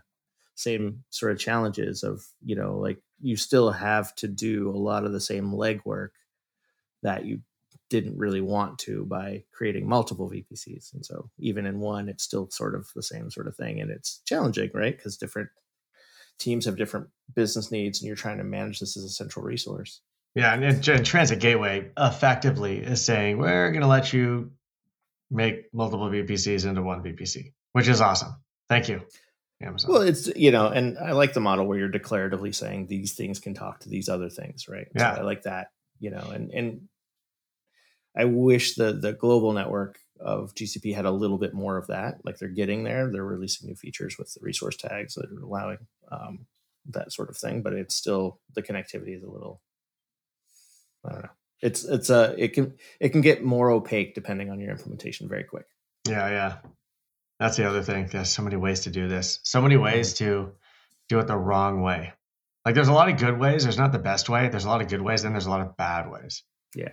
same 0.57 1.03
sort 1.11 1.31
of 1.31 1.39
challenges 1.39 2.03
of 2.03 2.25
you 2.43 2.55
know 2.55 2.77
like 2.77 2.99
you 3.21 3.37
still 3.37 3.71
have 3.71 4.13
to 4.15 4.27
do 4.27 4.69
a 4.69 4.77
lot 4.77 5.05
of 5.05 5.11
the 5.11 5.21
same 5.21 5.51
legwork 5.51 6.09
that 7.03 7.25
you 7.25 7.39
didn't 7.89 8.17
really 8.17 8.41
want 8.41 8.79
to 8.79 9.05
by 9.05 9.43
creating 9.53 9.87
multiple 9.87 10.29
VPCs. 10.29 10.93
And 10.93 11.05
so 11.05 11.29
even 11.39 11.65
in 11.65 11.79
one, 11.79 12.09
it's 12.09 12.23
still 12.23 12.49
sort 12.49 12.75
of 12.75 12.89
the 12.95 13.03
same 13.03 13.31
sort 13.31 13.47
of 13.47 13.55
thing. 13.55 13.79
And 13.79 13.89
it's 13.89 14.21
challenging, 14.25 14.71
right? 14.73 14.95
Because 14.95 15.17
different 15.17 15.49
teams 16.37 16.65
have 16.65 16.75
different 16.75 17.07
business 17.33 17.71
needs 17.71 17.99
and 17.99 18.07
you're 18.07 18.15
trying 18.15 18.39
to 18.39 18.43
manage 18.43 18.79
this 18.79 18.97
as 18.97 19.03
a 19.03 19.09
central 19.09 19.45
resource. 19.45 20.01
Yeah. 20.35 20.53
And, 20.53 20.87
and 20.87 21.05
Transit 21.05 21.39
Gateway 21.39 21.91
effectively 21.97 22.79
is 22.79 23.03
saying, 23.03 23.37
we're 23.37 23.71
going 23.71 23.81
to 23.81 23.87
let 23.87 24.11
you 24.11 24.51
make 25.31 25.73
multiple 25.73 26.09
VPCs 26.09 26.65
into 26.65 26.81
one 26.81 27.03
VPC, 27.03 27.53
which 27.71 27.87
is 27.87 28.01
awesome. 28.01 28.35
Thank 28.69 28.89
you. 28.89 29.01
Amazon. 29.61 29.91
Well, 29.91 30.01
it's 30.01 30.27
you 30.35 30.51
know, 30.51 30.67
and 30.67 30.97
I 30.97 31.13
like 31.13 31.33
the 31.33 31.39
model 31.39 31.65
where 31.65 31.77
you're 31.77 31.89
declaratively 31.89 32.53
saying 32.53 32.87
these 32.87 33.13
things 33.13 33.39
can 33.39 33.53
talk 33.53 33.79
to 33.81 33.89
these 33.89 34.09
other 34.09 34.29
things, 34.29 34.67
right? 34.67 34.87
Yeah, 34.95 35.15
so 35.15 35.21
I 35.21 35.23
like 35.23 35.43
that. 35.43 35.71
You 35.99 36.11
know, 36.11 36.29
and 36.31 36.51
and 36.51 36.81
I 38.15 38.25
wish 38.25 38.75
the 38.75 38.93
the 38.93 39.13
global 39.13 39.53
network 39.53 39.99
of 40.19 40.53
GCP 40.55 40.95
had 40.95 41.05
a 41.05 41.11
little 41.11 41.37
bit 41.37 41.53
more 41.53 41.77
of 41.77 41.87
that. 41.87 42.19
Like 42.23 42.37
they're 42.37 42.49
getting 42.49 42.83
there. 42.83 43.11
They're 43.11 43.23
releasing 43.23 43.67
new 43.67 43.75
features 43.75 44.17
with 44.17 44.33
the 44.33 44.39
resource 44.41 44.77
tags 44.77 45.15
that 45.15 45.25
are 45.25 45.43
allowing 45.43 45.79
um, 46.11 46.45
that 46.89 47.11
sort 47.11 47.29
of 47.29 47.37
thing. 47.37 47.61
But 47.61 47.73
it's 47.73 47.95
still 47.95 48.39
the 48.55 48.63
connectivity 48.63 49.15
is 49.15 49.23
a 49.23 49.29
little. 49.29 49.61
I 51.05 51.13
don't 51.13 51.23
know. 51.23 51.29
It's 51.61 51.83
it's 51.83 52.11
a 52.11 52.35
it 52.37 52.53
can 52.53 52.75
it 52.99 53.09
can 53.09 53.21
get 53.21 53.43
more 53.43 53.71
opaque 53.71 54.13
depending 54.13 54.51
on 54.51 54.59
your 54.59 54.71
implementation 54.71 55.27
very 55.27 55.43
quick. 55.43 55.65
Yeah, 56.07 56.29
yeah. 56.29 56.57
That's 57.39 57.57
the 57.57 57.67
other 57.67 57.83
thing. 57.83 58.07
There's 58.07 58.29
so 58.29 58.41
many 58.41 58.55
ways 58.55 58.81
to 58.81 58.89
do 58.89 59.07
this. 59.07 59.39
So 59.43 59.61
many 59.61 59.75
mm-hmm. 59.75 59.83
ways 59.83 60.13
to 60.15 60.51
do 61.09 61.19
it 61.19 61.27
the 61.27 61.37
wrong 61.37 61.81
way. 61.81 62.13
Like 62.65 62.75
there's 62.75 62.87
a 62.87 62.93
lot 62.93 63.09
of 63.09 63.17
good 63.17 63.39
ways. 63.39 63.63
There's 63.63 63.77
not 63.77 63.91
the 63.91 63.99
best 63.99 64.27
way. 64.27 64.49
There's 64.49 64.65
a 64.65 64.69
lot 64.69 64.81
of 64.81 64.89
good 64.89 65.01
ways. 65.01 65.23
Then 65.23 65.31
there's 65.31 65.45
a 65.45 65.49
lot 65.49 65.61
of 65.61 65.77
bad 65.77 66.11
ways. 66.11 66.43
Yeah. 66.75 66.89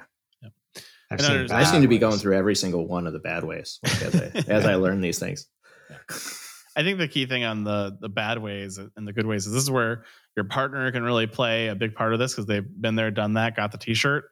I've 1.11 1.21
seen 1.21 1.51
I 1.51 1.65
seem 1.65 1.83
to 1.83 1.89
be 1.89 1.99
going 1.99 2.19
through 2.19 2.37
every 2.37 2.57
single 2.57 2.87
one 2.87 3.07
of 3.07 3.13
the 3.13 3.19
bad 3.19 3.45
ways 3.45 3.79
like 3.83 4.03
as, 4.03 4.15
I, 4.15 4.45
as 4.49 4.65
I 4.65 4.75
learn 4.77 5.01
these 5.01 5.19
things. 5.19 5.47
I 6.77 6.83
think 6.83 6.99
the 6.99 7.09
key 7.09 7.27
thing 7.27 7.45
on 7.45 7.65
the 7.65 7.97
the 8.01 8.09
bad 8.09 8.39
ways 8.39 8.79
and 8.79 9.07
the 9.07 9.13
good 9.13 9.27
ways 9.27 9.47
is 9.47 9.53
this 9.53 9.63
is 9.63 9.71
where 9.71 10.05
your 10.37 10.45
partner 10.45 10.91
can 10.91 11.03
really 11.03 11.27
play 11.27 11.69
a 11.69 11.75
big 11.75 11.95
part 11.95 12.13
of 12.13 12.19
this 12.19 12.33
because 12.33 12.47
they've 12.47 12.67
been 12.81 12.97
there, 12.97 13.11
done 13.11 13.35
that, 13.35 13.55
got 13.55 13.71
the 13.71 13.79
T-shirt, 13.79 14.25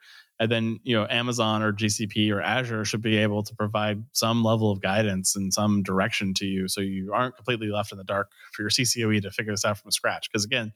and 0.43 0.51
then 0.51 0.80
you 0.82 0.97
know 0.97 1.07
Amazon 1.09 1.62
or 1.62 1.72
GCP 1.72 2.32
or 2.32 2.43
Azure 2.43 2.84
should 2.84 3.01
be 3.01 3.16
able 3.18 3.45
to 3.45 3.55
provide 3.55 4.03
some 4.11 4.43
level 4.43 4.72
of 4.72 4.82
guidance 4.82 5.36
and 5.36 5.55
some 5.55 5.84
direction 5.84 6.34
to 6.34 6.45
you, 6.45 6.66
so 6.66 6.80
you 6.80 7.12
aren't 7.14 7.36
completely 7.36 7.68
left 7.68 7.93
in 7.93 7.99
the 7.99 8.03
dark 8.03 8.32
for 8.53 8.62
your 8.62 8.70
CCOE 8.70 9.22
to 9.22 9.30
figure 9.30 9.53
this 9.53 9.64
out 9.64 9.78
from 9.78 9.93
scratch. 9.93 10.28
Because 10.28 10.45
again, 10.45 10.72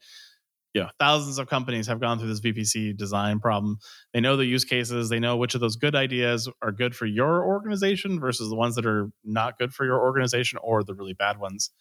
you 0.73 0.83
know, 0.83 0.89
thousands 1.01 1.41
of 1.41 1.49
companies 1.49 1.89
have 1.89 1.99
gone 1.99 2.21
through 2.21 2.29
this 2.29 2.41
VPC 2.41 2.97
design 2.97 3.41
problem. 3.41 3.79
They 4.15 4.21
know 4.21 4.37
the 4.37 4.47
use 4.47 4.65
cases. 4.65 5.09
They 5.09 5.19
know 5.19 5.37
which 5.37 5.57
of 5.57 5.61
those 5.61 5.75
good 5.75 5.97
ideas 5.97 6.49
are 6.63 6.71
good 6.71 6.95
for 6.95 7.07
your 7.07 7.45
organization 7.45 8.21
versus 8.21 8.49
the 8.49 8.57
ones 8.57 8.77
that 8.77 8.87
are 8.87 9.11
not 9.25 9.59
good 9.59 9.75
for 9.75 9.85
your 9.85 10.01
organization 10.01 10.61
or 10.63 10.85
the 10.85 10.95
really 10.95 11.15
bad 11.15 11.41
ones. 11.41 11.73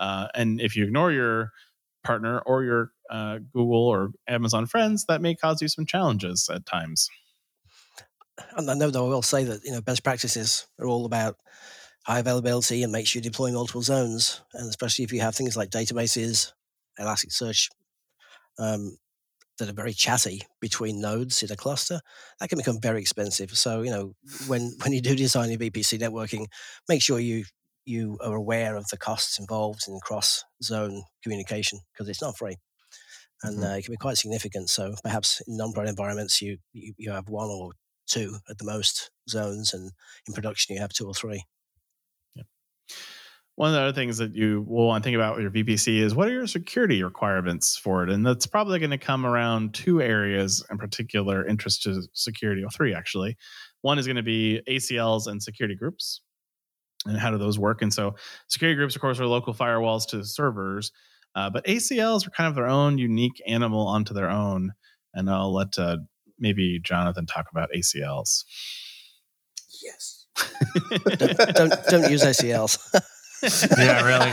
Uh, 0.00 0.26
and 0.34 0.60
if 0.60 0.74
you 0.74 0.82
ignore 0.82 1.12
your 1.12 1.52
partner 2.02 2.40
or 2.40 2.64
your 2.64 2.90
uh, 3.10 3.38
Google 3.52 3.86
or 3.86 4.10
Amazon 4.26 4.66
friends, 4.66 5.04
that 5.08 5.22
may 5.22 5.36
cause 5.36 5.62
you 5.62 5.68
some 5.68 5.86
challenges 5.86 6.50
at 6.52 6.66
times. 6.66 7.08
And 8.56 8.70
I 8.70 8.74
know 8.74 8.90
though 8.90 9.06
I 9.06 9.10
will 9.10 9.22
say 9.22 9.44
that 9.44 9.64
you 9.64 9.72
know 9.72 9.80
best 9.80 10.04
practices 10.04 10.66
are 10.78 10.86
all 10.86 11.06
about 11.06 11.36
high 12.04 12.20
availability 12.20 12.82
and 12.82 12.92
make 12.92 13.06
sure 13.06 13.20
you're 13.20 13.30
deploying 13.30 13.54
multiple 13.54 13.82
zones, 13.82 14.42
and 14.54 14.68
especially 14.68 15.04
if 15.04 15.12
you 15.12 15.20
have 15.20 15.34
things 15.34 15.56
like 15.56 15.70
databases, 15.70 16.52
Elasticsearch 16.98 17.68
um, 18.58 18.96
that 19.58 19.68
are 19.68 19.74
very 19.74 19.92
chatty 19.92 20.42
between 20.60 21.00
nodes 21.00 21.42
in 21.42 21.52
a 21.52 21.56
cluster, 21.56 22.00
that 22.40 22.48
can 22.48 22.58
become 22.58 22.80
very 22.80 23.00
expensive. 23.00 23.50
So 23.56 23.82
you 23.82 23.90
know 23.90 24.14
when 24.46 24.74
when 24.82 24.92
you 24.92 25.00
do 25.00 25.16
design 25.16 25.50
your 25.50 25.58
VPC 25.58 25.98
networking, 25.98 26.46
make 26.88 27.02
sure 27.02 27.18
you 27.18 27.44
you 27.84 28.18
are 28.22 28.34
aware 28.34 28.76
of 28.76 28.86
the 28.88 28.98
costs 28.98 29.38
involved 29.38 29.84
in 29.88 29.98
cross 30.00 30.44
zone 30.62 31.04
communication 31.22 31.80
because 31.92 32.08
it's 32.08 32.20
not 32.20 32.36
free 32.36 32.56
and 33.42 33.58
mm-hmm. 33.58 33.64
uh, 33.64 33.76
it 33.76 33.84
can 33.84 33.92
be 33.92 33.98
quite 33.98 34.16
significant. 34.16 34.68
So 34.70 34.94
perhaps 35.02 35.40
in 35.46 35.56
non-prod 35.56 35.88
environments, 35.88 36.42
you, 36.42 36.58
you, 36.72 36.92
you 36.96 37.10
have 37.10 37.28
one 37.28 37.48
or 37.48 37.72
two 38.08 38.38
at 38.50 38.58
the 38.58 38.64
most 38.64 39.10
zones, 39.28 39.72
and 39.72 39.92
in 40.26 40.34
production 40.34 40.74
you 40.74 40.80
have 40.80 40.92
two 40.92 41.06
or 41.06 41.14
three 41.14 41.44
one 43.58 43.70
of 43.70 43.74
the 43.74 43.80
other 43.80 43.92
things 43.92 44.18
that 44.18 44.36
you 44.36 44.64
will 44.68 44.86
want 44.86 45.02
to 45.02 45.06
think 45.08 45.16
about 45.16 45.34
with 45.34 45.42
your 45.42 45.50
VPC 45.50 45.98
is 45.98 46.14
what 46.14 46.28
are 46.28 46.32
your 46.32 46.46
security 46.46 47.02
requirements 47.02 47.76
for 47.76 48.04
it? 48.04 48.08
And 48.08 48.24
that's 48.24 48.46
probably 48.46 48.78
going 48.78 48.92
to 48.92 48.98
come 48.98 49.26
around 49.26 49.74
two 49.74 50.00
areas 50.00 50.64
in 50.70 50.78
particular 50.78 51.44
interest 51.44 51.82
to 51.82 52.02
security, 52.12 52.62
or 52.62 52.70
three 52.70 52.94
actually. 52.94 53.36
One 53.80 53.98
is 53.98 54.06
going 54.06 54.14
to 54.14 54.22
be 54.22 54.60
ACLs 54.68 55.26
and 55.26 55.42
security 55.42 55.74
groups. 55.74 56.20
And 57.04 57.18
how 57.18 57.32
do 57.32 57.38
those 57.38 57.58
work? 57.58 57.82
And 57.82 57.92
so, 57.92 58.14
security 58.46 58.76
groups, 58.76 58.94
of 58.94 59.00
course, 59.00 59.18
are 59.18 59.26
local 59.26 59.54
firewalls 59.54 60.06
to 60.10 60.24
servers, 60.24 60.92
uh, 61.34 61.50
but 61.50 61.66
ACLs 61.66 62.28
are 62.28 62.30
kind 62.30 62.48
of 62.48 62.54
their 62.54 62.68
own 62.68 62.96
unique 62.96 63.42
animal 63.44 63.88
onto 63.88 64.14
their 64.14 64.30
own. 64.30 64.72
And 65.14 65.28
I'll 65.28 65.52
let 65.52 65.76
uh, 65.76 65.96
maybe 66.38 66.78
Jonathan 66.78 67.26
talk 67.26 67.46
about 67.50 67.70
ACLs. 67.74 68.44
Yes. 69.82 70.26
don't, 71.18 71.54
don't, 71.54 71.86
don't 71.88 72.10
use 72.10 72.22
ACLs. 72.22 72.78
yeah, 73.78 74.04
really. 74.04 74.32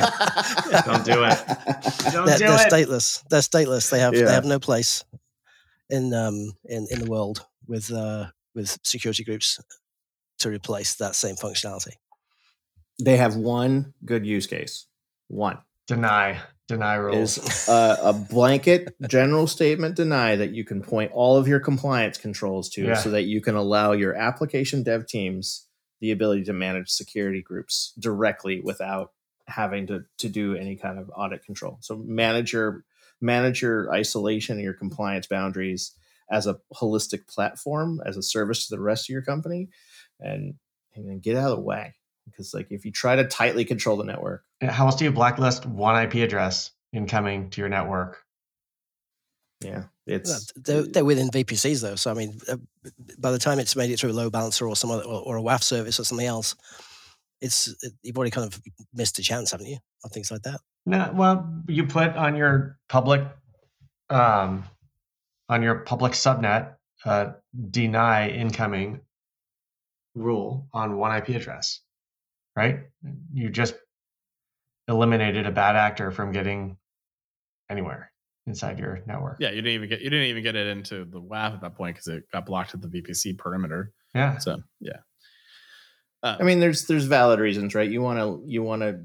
Don't 0.85 1.05
do 1.05 1.23
it. 1.23 2.11
Don't 2.11 2.25
they're, 2.25 2.37
do 2.37 2.45
they're 2.45 2.67
it. 2.67 2.71
stateless. 2.71 3.23
They're 3.29 3.41
stateless. 3.41 3.89
They 3.89 3.99
have 3.99 4.13
yeah. 4.13 4.25
they 4.25 4.33
have 4.33 4.45
no 4.45 4.59
place 4.59 5.03
in 5.89 6.13
um 6.13 6.53
in 6.65 6.87
in 6.89 6.99
the 6.99 7.09
world 7.09 7.45
with 7.67 7.91
uh 7.91 8.27
with 8.55 8.79
security 8.83 9.23
groups 9.23 9.59
to 10.39 10.49
replace 10.49 10.95
that 10.95 11.15
same 11.15 11.35
functionality. 11.35 11.93
They 12.99 13.17
have 13.17 13.35
one 13.35 13.93
good 14.03 14.25
use 14.25 14.47
case. 14.47 14.87
One. 15.27 15.59
Deny. 15.87 16.41
Deny 16.67 16.95
rules. 16.95 17.37
Is 17.37 17.69
uh, 17.69 17.97
a 18.01 18.13
blanket 18.13 18.95
general 19.07 19.45
statement 19.45 19.95
deny 19.95 20.35
that 20.35 20.51
you 20.51 20.63
can 20.63 20.81
point 20.81 21.11
all 21.13 21.37
of 21.37 21.47
your 21.47 21.59
compliance 21.59 22.17
controls 22.17 22.69
to 22.69 22.85
yeah. 22.85 22.93
so 22.95 23.11
that 23.11 23.23
you 23.23 23.39
can 23.39 23.55
allow 23.55 23.91
your 23.91 24.15
application 24.15 24.81
dev 24.81 25.05
teams 25.05 25.67
the 26.01 26.11
ability 26.11 26.43
to 26.45 26.53
manage 26.53 26.89
security 26.89 27.41
groups 27.41 27.93
directly 27.99 28.61
without 28.61 29.11
having 29.47 29.85
to, 29.87 30.05
to 30.17 30.27
do 30.27 30.55
any 30.55 30.75
kind 30.75 30.97
of 30.97 31.11
audit 31.15 31.43
control. 31.43 31.77
So 31.81 31.97
manage 31.97 32.53
your 32.53 32.83
manage 33.21 33.61
your 33.61 33.91
isolation 33.93 34.57
and 34.57 34.63
your 34.63 34.73
compliance 34.73 35.27
boundaries 35.27 35.93
as 36.29 36.47
a 36.47 36.57
holistic 36.73 37.27
platform, 37.27 38.01
as 38.05 38.17
a 38.17 38.23
service 38.23 38.67
to 38.67 38.75
the 38.75 38.81
rest 38.81 39.05
of 39.05 39.13
your 39.13 39.21
company, 39.21 39.69
and 40.19 40.55
and 40.95 41.07
then 41.07 41.19
get 41.19 41.37
out 41.37 41.51
of 41.51 41.57
the 41.57 41.63
way. 41.63 41.93
Because 42.25 42.53
like 42.53 42.67
if 42.71 42.85
you 42.85 42.91
try 42.91 43.15
to 43.15 43.25
tightly 43.25 43.65
control 43.65 43.97
the 43.97 44.03
network, 44.03 44.43
how 44.61 44.85
else 44.85 44.95
do 44.95 45.05
you 45.05 45.11
blacklist 45.11 45.65
one 45.65 46.01
IP 46.03 46.15
address 46.15 46.71
incoming 46.91 47.49
to 47.51 47.61
your 47.61 47.69
network? 47.69 48.23
Yeah, 49.61 49.83
it's 50.05 50.51
they're, 50.55 50.83
they're, 50.83 51.05
within 51.05 51.29
VPCs 51.29 51.81
though. 51.81 51.95
So 51.95 52.11
I 52.11 52.13
mean, 52.13 52.39
uh, 52.47 52.57
by 53.17 53.31
the 53.31 53.39
time 53.39 53.59
it's 53.59 53.75
made 53.75 53.89
it 53.89 53.99
through 53.99 54.11
a 54.11 54.13
load 54.13 54.31
balancer 54.31 54.67
or 54.67 54.75
some 54.75 54.91
other, 54.91 55.03
or, 55.03 55.21
or 55.21 55.37
a 55.37 55.41
WAF 55.41 55.63
service 55.63 55.99
or 55.99 56.03
something 56.03 56.27
else, 56.27 56.55
it's 57.41 57.67
it, 57.81 57.93
you've 58.01 58.17
already 58.17 58.31
kind 58.31 58.47
of 58.47 58.61
missed 58.93 59.17
a 59.19 59.21
chance, 59.21 59.51
haven't 59.51 59.67
you, 59.67 59.77
on 60.03 60.09
things 60.09 60.31
like 60.31 60.41
that? 60.43 60.59
No, 60.85 61.11
well, 61.13 61.63
you 61.67 61.85
put 61.85 62.15
on 62.15 62.35
your 62.35 62.77
public, 62.89 63.23
um, 64.09 64.65
on 65.49 65.63
your 65.63 65.75
public 65.79 66.13
subnet, 66.13 66.75
uh, 67.05 67.31
deny 67.71 68.29
incoming 68.29 69.01
rule 70.15 70.67
on 70.73 70.97
one 70.97 71.15
IP 71.15 71.29
address, 71.29 71.81
right? 72.55 72.81
You 73.33 73.49
just 73.49 73.75
eliminated 74.87 75.45
a 75.45 75.51
bad 75.51 75.75
actor 75.75 76.11
from 76.11 76.31
getting 76.31 76.77
anywhere 77.69 78.11
inside 78.47 78.79
your 78.79 79.01
network. 79.07 79.37
Yeah, 79.39 79.49
you 79.49 79.57
didn't 79.57 79.71
even 79.71 79.89
get 79.89 80.01
you 80.01 80.09
didn't 80.09 80.27
even 80.27 80.43
get 80.43 80.55
it 80.55 80.67
into 80.67 81.05
the 81.05 81.21
WAF 81.21 81.53
at 81.53 81.61
that 81.61 81.75
point 81.75 81.95
because 81.95 82.07
it 82.07 82.23
got 82.31 82.45
blocked 82.45 82.73
at 82.73 82.81
the 82.81 82.87
VPC 82.87 83.37
perimeter. 83.37 83.91
Yeah. 84.13 84.37
So 84.37 84.57
yeah. 84.79 84.97
Uh, 86.23 86.37
I 86.39 86.43
mean, 86.43 86.59
there's 86.59 86.85
there's 86.85 87.05
valid 87.05 87.39
reasons, 87.39 87.75
right? 87.75 87.89
You 87.89 88.01
want 88.01 88.19
to 88.19 88.43
you 88.47 88.63
want 88.63 88.81
to 88.81 88.99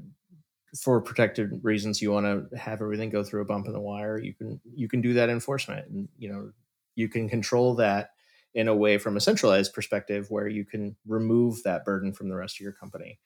for 0.79 1.01
protected 1.01 1.51
reasons, 1.63 2.01
you 2.01 2.11
want 2.11 2.25
to 2.25 2.57
have 2.57 2.81
everything 2.81 3.09
go 3.09 3.23
through 3.23 3.41
a 3.41 3.45
bump 3.45 3.67
in 3.67 3.73
the 3.73 3.81
wire. 3.81 4.19
You 4.19 4.33
can 4.33 4.61
you 4.73 4.87
can 4.87 5.01
do 5.01 5.13
that 5.13 5.29
enforcement, 5.29 5.87
and 5.89 6.07
you 6.17 6.31
know 6.31 6.51
you 6.95 7.09
can 7.09 7.29
control 7.29 7.75
that 7.75 8.11
in 8.53 8.67
a 8.67 8.75
way 8.75 8.97
from 8.97 9.17
a 9.17 9.21
centralized 9.21 9.73
perspective 9.73 10.27
where 10.29 10.47
you 10.47 10.65
can 10.65 10.95
remove 11.07 11.63
that 11.63 11.85
burden 11.85 12.13
from 12.13 12.29
the 12.29 12.35
rest 12.35 12.57
of 12.57 12.61
your 12.61 12.73
company. 12.73 13.19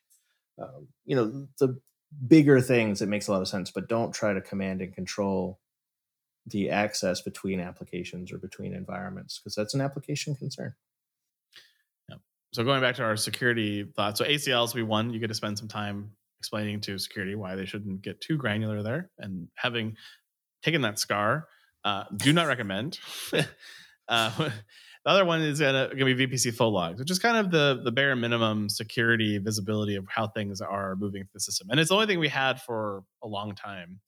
Um, 0.61 0.87
you 1.05 1.15
know 1.15 1.47
the 1.59 1.79
bigger 2.27 2.61
things 2.61 3.01
it 3.01 3.09
makes 3.09 3.27
a 3.27 3.31
lot 3.31 3.41
of 3.41 3.47
sense, 3.47 3.71
but 3.71 3.89
don't 3.89 4.13
try 4.13 4.33
to 4.33 4.41
command 4.41 4.81
and 4.81 4.93
control 4.93 5.59
the 6.47 6.69
access 6.69 7.21
between 7.21 7.59
applications 7.59 8.31
or 8.31 8.37
between 8.37 8.73
environments 8.73 9.39
because 9.39 9.55
that's 9.55 9.73
an 9.73 9.81
application 9.81 10.35
concern. 10.35 10.75
So 12.55 12.63
going 12.63 12.79
back 12.79 12.95
to 12.95 13.03
our 13.03 13.17
security 13.17 13.83
thoughts, 13.83 14.19
so 14.19 14.23
ACLs 14.23 14.73
we 14.73 14.81
won. 14.81 15.09
You 15.09 15.19
get 15.19 15.27
to 15.27 15.33
spend 15.33 15.57
some 15.57 15.67
time 15.67 16.11
explaining 16.39 16.79
to 16.81 16.97
security 16.97 17.35
why 17.35 17.55
they 17.55 17.65
shouldn't 17.65 18.01
get 18.01 18.21
too 18.21 18.37
granular 18.37 18.81
there, 18.81 19.09
and 19.19 19.49
having 19.55 19.97
taken 20.63 20.79
that 20.83 20.97
scar, 20.97 21.49
uh, 21.83 22.05
do 22.15 22.31
not 22.31 22.47
recommend. 22.47 22.97
uh, 24.07 24.49
the 25.05 25.11
other 25.11 25.25
one 25.25 25.41
is 25.41 25.59
gonna, 25.59 25.89
gonna 25.89 26.15
be 26.15 26.27
VPC 26.27 26.55
flow 26.55 26.69
logs, 26.69 26.99
which 26.99 27.11
is 27.11 27.19
kind 27.19 27.37
of 27.37 27.51
the 27.51 27.81
the 27.83 27.91
bare 27.91 28.15
minimum 28.15 28.69
security 28.69 29.37
visibility 29.37 29.95
of 29.95 30.05
how 30.09 30.27
things 30.27 30.61
are 30.61 30.95
moving 30.95 31.23
through 31.23 31.29
the 31.35 31.39
system, 31.39 31.69
and 31.69 31.79
it's 31.79 31.89
the 31.89 31.95
only 31.95 32.07
thing 32.07 32.19
we 32.19 32.27
had 32.27 32.61
for 32.61 33.03
a 33.23 33.27
long 33.27 33.53
time 33.55 33.99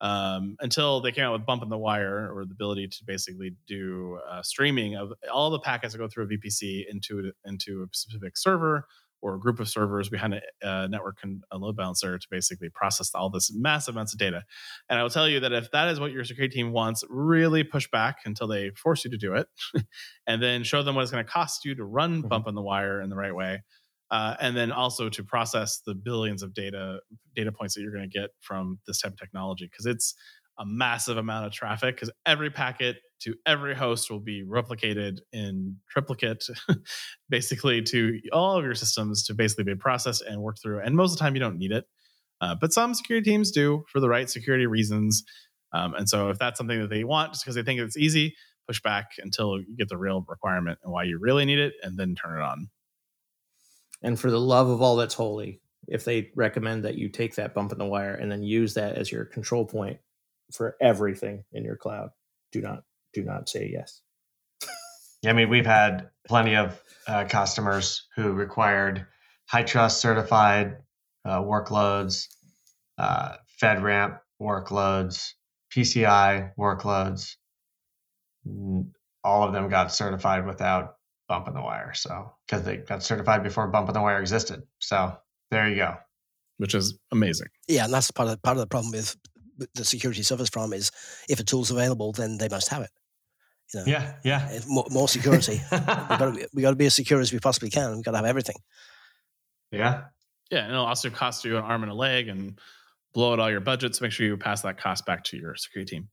um, 0.00 0.56
until 0.60 1.00
they 1.00 1.10
came 1.10 1.24
out 1.24 1.32
with 1.32 1.46
bump 1.46 1.62
in 1.62 1.68
the 1.68 1.78
wire 1.78 2.30
or 2.32 2.44
the 2.44 2.52
ability 2.52 2.86
to 2.86 3.04
basically 3.06 3.54
do 3.66 4.18
uh, 4.28 4.42
streaming 4.42 4.94
of 4.94 5.12
all 5.32 5.50
the 5.50 5.58
packets 5.58 5.92
that 5.94 5.98
go 5.98 6.08
through 6.08 6.24
a 6.24 6.28
VPC 6.28 6.84
into 6.88 7.32
into 7.44 7.82
a 7.82 7.86
specific 7.96 8.36
server 8.36 8.86
or 9.22 9.34
a 9.34 9.40
group 9.40 9.60
of 9.60 9.68
servers 9.68 10.08
behind 10.08 10.34
a, 10.34 10.40
a 10.62 10.88
network 10.88 11.18
and 11.22 11.42
a 11.50 11.58
load 11.58 11.76
balancer 11.76 12.18
to 12.18 12.26
basically 12.30 12.68
process 12.68 13.10
all 13.14 13.30
this 13.30 13.50
massive 13.54 13.94
amounts 13.94 14.12
of 14.12 14.18
data. 14.18 14.42
And 14.88 14.98
I 14.98 15.02
will 15.02 15.10
tell 15.10 15.28
you 15.28 15.40
that 15.40 15.52
if 15.52 15.70
that 15.72 15.88
is 15.88 15.98
what 15.98 16.12
your 16.12 16.24
security 16.24 16.54
team 16.54 16.72
wants, 16.72 17.02
really 17.08 17.64
push 17.64 17.88
back 17.90 18.18
until 18.24 18.46
they 18.46 18.70
force 18.70 19.04
you 19.04 19.10
to 19.10 19.16
do 19.16 19.34
it, 19.34 19.48
and 20.26 20.42
then 20.42 20.62
show 20.64 20.82
them 20.82 20.94
what 20.94 21.02
it's 21.02 21.10
going 21.10 21.24
to 21.24 21.30
cost 21.30 21.64
you 21.64 21.74
to 21.74 21.84
run 21.84 22.22
Mhm. 22.22 22.28
bump 22.28 22.46
on 22.46 22.54
the 22.54 22.62
wire 22.62 23.00
in 23.00 23.10
the 23.10 23.16
right 23.16 23.34
way 23.34 23.62
uh, 24.10 24.36
and 24.40 24.56
then 24.56 24.70
also 24.70 25.08
to 25.08 25.24
process 25.24 25.80
the 25.84 25.94
billions 25.94 26.42
of 26.42 26.54
data 26.54 27.00
data 27.34 27.50
points 27.52 27.74
that 27.74 27.82
you're 27.82 27.92
going 27.92 28.08
to 28.08 28.18
get 28.20 28.30
from 28.40 28.78
this 28.86 29.00
type 29.00 29.12
of 29.12 29.18
technology 29.18 29.66
because 29.70 29.86
it's 29.86 30.14
a 30.58 30.64
massive 30.64 31.16
amount 31.16 31.44
of 31.46 31.52
traffic 31.52 31.96
because 31.96 32.10
every 32.24 32.50
packet 32.50 32.96
to 33.20 33.34
every 33.46 33.74
host 33.74 34.10
will 34.10 34.20
be 34.20 34.44
replicated 34.44 35.18
in 35.32 35.76
triplicate 35.88 36.44
basically 37.28 37.82
to 37.82 38.20
all 38.32 38.58
of 38.58 38.64
your 38.64 38.74
systems 38.74 39.24
to 39.24 39.34
basically 39.34 39.64
be 39.64 39.74
processed 39.74 40.22
and 40.22 40.40
worked 40.40 40.60
through 40.62 40.80
and 40.80 40.94
most 40.94 41.12
of 41.12 41.18
the 41.18 41.22
time 41.22 41.34
you 41.34 41.40
don't 41.40 41.58
need 41.58 41.72
it. 41.72 41.84
Uh, 42.40 42.54
but 42.60 42.72
some 42.72 42.92
security 42.92 43.30
teams 43.30 43.50
do 43.50 43.84
for 43.90 43.98
the 43.98 44.08
right 44.08 44.28
security 44.28 44.66
reasons. 44.66 45.24
Um, 45.72 45.94
and 45.94 46.08
so 46.08 46.28
if 46.28 46.38
that's 46.38 46.58
something 46.58 46.80
that 46.80 46.90
they 46.90 47.04
want 47.04 47.32
just 47.32 47.44
because 47.44 47.54
they 47.54 47.62
think 47.62 47.80
it's 47.80 47.96
easy 47.96 48.34
push 48.66 48.82
back 48.82 49.12
until 49.18 49.60
you 49.60 49.76
get 49.76 49.88
the 49.88 49.96
real 49.96 50.24
requirement 50.28 50.78
and 50.82 50.92
why 50.92 51.04
you 51.04 51.18
really 51.18 51.44
need 51.44 51.58
it 51.58 51.74
and 51.82 51.96
then 51.96 52.14
turn 52.14 52.38
it 52.38 52.42
on. 52.42 52.68
And 54.02 54.18
for 54.18 54.30
the 54.30 54.40
love 54.40 54.68
of 54.68 54.82
all 54.82 54.96
that's 54.96 55.14
holy, 55.14 55.60
if 55.88 56.04
they 56.04 56.30
recommend 56.34 56.84
that 56.84 56.96
you 56.96 57.08
take 57.08 57.36
that 57.36 57.54
bump 57.54 57.72
in 57.72 57.78
the 57.78 57.86
wire 57.86 58.14
and 58.14 58.30
then 58.30 58.42
use 58.42 58.74
that 58.74 58.96
as 58.96 59.10
your 59.10 59.24
control 59.24 59.64
point 59.64 59.98
for 60.52 60.76
everything 60.80 61.44
in 61.52 61.64
your 61.64 61.76
cloud, 61.76 62.10
do 62.52 62.60
not 62.60 62.82
do 63.16 63.24
not 63.24 63.48
say 63.48 63.70
yes. 63.72 64.02
Yeah, 65.22 65.30
I 65.30 65.32
mean, 65.32 65.48
we've 65.48 65.66
had 65.66 66.10
plenty 66.28 66.54
of 66.54 66.80
uh, 67.08 67.24
customers 67.24 68.06
who 68.14 68.32
required 68.32 69.06
high 69.46 69.62
trust 69.62 70.00
certified 70.00 70.76
uh, 71.24 71.40
workloads, 71.40 72.26
uh, 72.98 73.36
FedRAMP 73.60 74.18
workloads, 74.40 75.30
PCI 75.74 76.52
workloads. 76.58 77.36
All 79.24 79.44
of 79.44 79.52
them 79.54 79.70
got 79.70 79.92
certified 79.92 80.46
without 80.46 80.96
bumping 81.26 81.54
the 81.54 81.62
wire. 81.62 81.94
So, 81.94 82.32
because 82.46 82.64
they 82.64 82.76
got 82.76 83.02
certified 83.02 83.42
before 83.42 83.66
bumping 83.68 83.94
the 83.94 84.02
wire 84.02 84.20
existed. 84.20 84.62
So, 84.78 85.16
there 85.50 85.68
you 85.68 85.76
go. 85.76 85.94
which 86.58 86.74
is 86.74 86.98
amazing 87.12 87.48
Yeah, 87.68 87.84
and 87.84 87.94
that's 87.94 88.10
part 88.10 88.28
of 88.28 88.42
part 88.42 88.56
of 88.56 88.60
the 88.60 88.66
problem 88.66 88.92
with 88.92 89.16
with 89.58 89.72
the 89.74 89.84
security 89.84 90.22
suffers 90.22 90.50
from 90.50 90.72
is 90.72 90.90
if 91.28 91.40
a 91.40 91.44
tool's 91.44 91.70
available, 91.70 92.12
then 92.12 92.36
they 92.38 92.48
must 92.48 92.68
have 92.68 92.82
it. 92.82 92.90
You 93.74 93.80
know, 93.80 93.86
Yeah, 93.86 94.14
yeah. 94.24 94.48
If 94.50 94.66
more, 94.68 94.86
more 94.90 95.08
security. 95.08 95.60
we 95.72 95.78
got 95.78 96.18
to 96.18 96.32
be, 96.32 96.46
we 96.54 96.62
got 96.62 96.70
to 96.70 96.76
be 96.76 96.86
as 96.86 96.94
secure 96.94 97.20
as 97.20 97.32
we 97.32 97.38
possibly 97.38 97.70
can. 97.70 97.94
We've 97.94 98.04
got 98.04 98.12
to 98.12 98.18
have 98.18 98.26
everything. 98.26 98.56
yeah. 99.70 100.04
Yeah, 100.50 100.60
and 100.60 100.70
it'll 100.72 100.86
also 100.86 101.10
cost 101.10 101.44
you 101.44 101.56
an 101.56 101.64
arm 101.64 101.82
and 101.82 101.90
a 101.90 101.94
leg 101.94 102.28
and 102.28 102.60
blow 103.12 103.32
out 103.32 103.40
all 103.40 103.50
your 103.50 103.60
budgets. 103.60 104.00
Make 104.00 104.12
sure 104.12 104.24
you 104.24 104.36
pass 104.36 104.62
that 104.62 104.78
cost 104.78 105.04
back 105.04 105.24
to 105.24 105.36
your 105.36 105.56
security 105.56 105.96
team. 105.96 106.08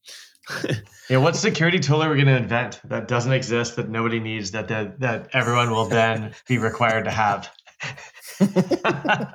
Yeah, 1.09 1.17
what 1.17 1.35
security 1.35 1.79
tool 1.79 2.01
are 2.01 2.09
we 2.09 2.15
going 2.15 2.27
to 2.27 2.35
invent 2.37 2.81
that 2.85 3.07
doesn't 3.07 3.31
exist, 3.31 3.75
that 3.75 3.89
nobody 3.89 4.19
needs, 4.19 4.51
that 4.51 4.69
that, 4.69 4.99
that 5.01 5.29
everyone 5.33 5.69
will 5.71 5.85
then 5.85 6.33
be 6.47 6.57
required 6.57 7.05
to 7.05 7.11
have? 7.11 7.51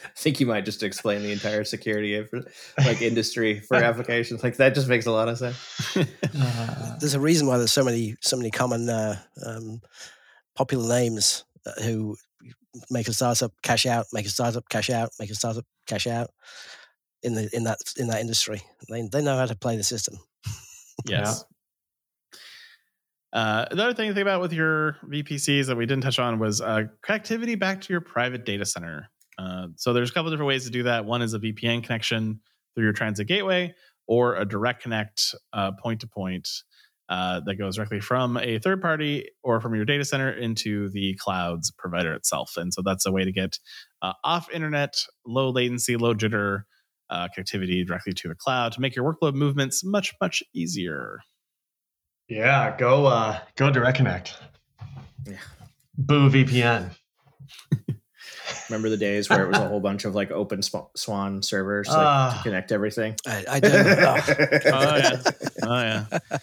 I 0.04 0.10
think 0.16 0.40
you 0.40 0.46
might 0.46 0.64
just 0.64 0.82
explain 0.82 1.22
the 1.22 1.32
entire 1.32 1.64
security 1.64 2.14
of 2.14 2.30
like 2.78 3.02
industry 3.02 3.60
for 3.60 3.76
applications. 3.76 4.42
Like 4.42 4.56
that 4.56 4.74
just 4.74 4.88
makes 4.88 5.06
a 5.06 5.12
lot 5.12 5.28
of 5.28 5.38
sense. 5.38 5.94
There's 7.00 7.14
a 7.14 7.20
reason 7.20 7.46
why 7.46 7.58
there's 7.58 7.72
so 7.72 7.84
many 7.84 8.16
so 8.20 8.36
many 8.36 8.50
common 8.50 8.88
uh, 8.88 9.16
um, 9.46 9.80
popular 10.56 10.88
names 10.88 11.44
uh, 11.66 11.82
who 11.82 12.16
make 12.90 13.08
a 13.08 13.12
startup 13.12 13.52
cash 13.62 13.86
out, 13.86 14.06
make 14.12 14.26
a 14.26 14.30
startup 14.30 14.68
cash 14.68 14.90
out, 14.90 15.10
make 15.18 15.30
a 15.30 15.34
startup 15.34 15.64
cash 15.86 16.06
out 16.06 16.30
in 17.22 17.34
the 17.34 17.48
in 17.52 17.64
that 17.64 17.78
in 17.96 18.08
that 18.08 18.20
industry. 18.20 18.62
They 18.88 19.08
they 19.10 19.22
know 19.22 19.36
how 19.36 19.46
to 19.46 19.56
play 19.56 19.76
the 19.76 19.84
system. 19.84 20.18
yes. 21.06 21.44
Uh, 23.32 23.66
the 23.70 23.82
other 23.82 23.94
thing 23.94 24.08
to 24.08 24.14
think 24.14 24.22
about 24.22 24.40
with 24.40 24.52
your 24.52 24.96
VPCs 25.04 25.66
that 25.66 25.76
we 25.76 25.84
didn't 25.84 26.02
touch 26.02 26.18
on 26.18 26.38
was 26.38 26.60
uh, 26.60 26.84
connectivity 27.02 27.58
back 27.58 27.80
to 27.82 27.92
your 27.92 28.00
private 28.00 28.44
data 28.44 28.64
center. 28.64 29.10
Uh, 29.38 29.68
so 29.76 29.92
there's 29.92 30.10
a 30.10 30.12
couple 30.12 30.30
different 30.30 30.48
ways 30.48 30.64
to 30.64 30.70
do 30.70 30.82
that. 30.82 31.04
One 31.04 31.22
is 31.22 31.32
a 31.32 31.38
VPN 31.38 31.82
connection 31.84 32.40
through 32.74 32.84
your 32.84 32.92
transit 32.92 33.28
gateway, 33.28 33.74
or 34.06 34.36
a 34.36 34.44
direct 34.44 34.82
connect 34.82 35.34
point 35.80 36.00
to 36.00 36.06
point 36.06 36.48
that 37.08 37.56
goes 37.58 37.76
directly 37.76 38.00
from 38.00 38.36
a 38.36 38.58
third 38.58 38.82
party 38.82 39.28
or 39.42 39.60
from 39.60 39.74
your 39.74 39.84
data 39.84 40.04
center 40.04 40.30
into 40.30 40.88
the 40.90 41.14
cloud's 41.14 41.70
provider 41.70 42.12
itself. 42.12 42.54
And 42.56 42.72
so 42.72 42.82
that's 42.84 43.06
a 43.06 43.12
way 43.12 43.24
to 43.24 43.32
get 43.32 43.58
uh, 44.02 44.12
off 44.24 44.50
internet, 44.50 44.96
low 45.26 45.50
latency, 45.50 45.96
low 45.96 46.14
jitter 46.14 46.62
uh, 47.10 47.28
connectivity 47.36 47.86
directly 47.86 48.12
to 48.12 48.28
the 48.28 48.34
cloud 48.34 48.72
to 48.72 48.80
make 48.80 48.94
your 48.94 49.04
workload 49.04 49.34
movements 49.34 49.84
much 49.84 50.14
much 50.20 50.42
easier. 50.54 51.20
Yeah, 52.28 52.76
go 52.76 53.06
uh, 53.06 53.38
go 53.56 53.70
Direct 53.70 53.96
Connect. 53.96 54.36
Yeah. 55.26 55.36
Boo 55.96 56.28
VPN. 56.28 56.90
Remember 58.68 58.88
the 58.88 58.96
days 58.96 59.28
where 59.28 59.44
it 59.44 59.48
was 59.48 59.58
a 59.58 59.68
whole 59.68 59.80
bunch 59.80 60.04
of 60.04 60.14
like 60.14 60.30
open 60.30 60.62
sw- 60.62 60.90
swan 60.96 61.42
servers 61.42 61.88
like, 61.88 61.96
Ah. 61.98 62.34
to 62.36 62.42
connect 62.42 62.72
everything? 62.72 63.14
I, 63.26 63.44
I 63.48 63.60
do. 63.60 63.68
oh, 63.72 63.80
Oh 64.66 64.96
yeah, 64.96 65.22
oh 65.62 65.80
yeah. 66.12 66.38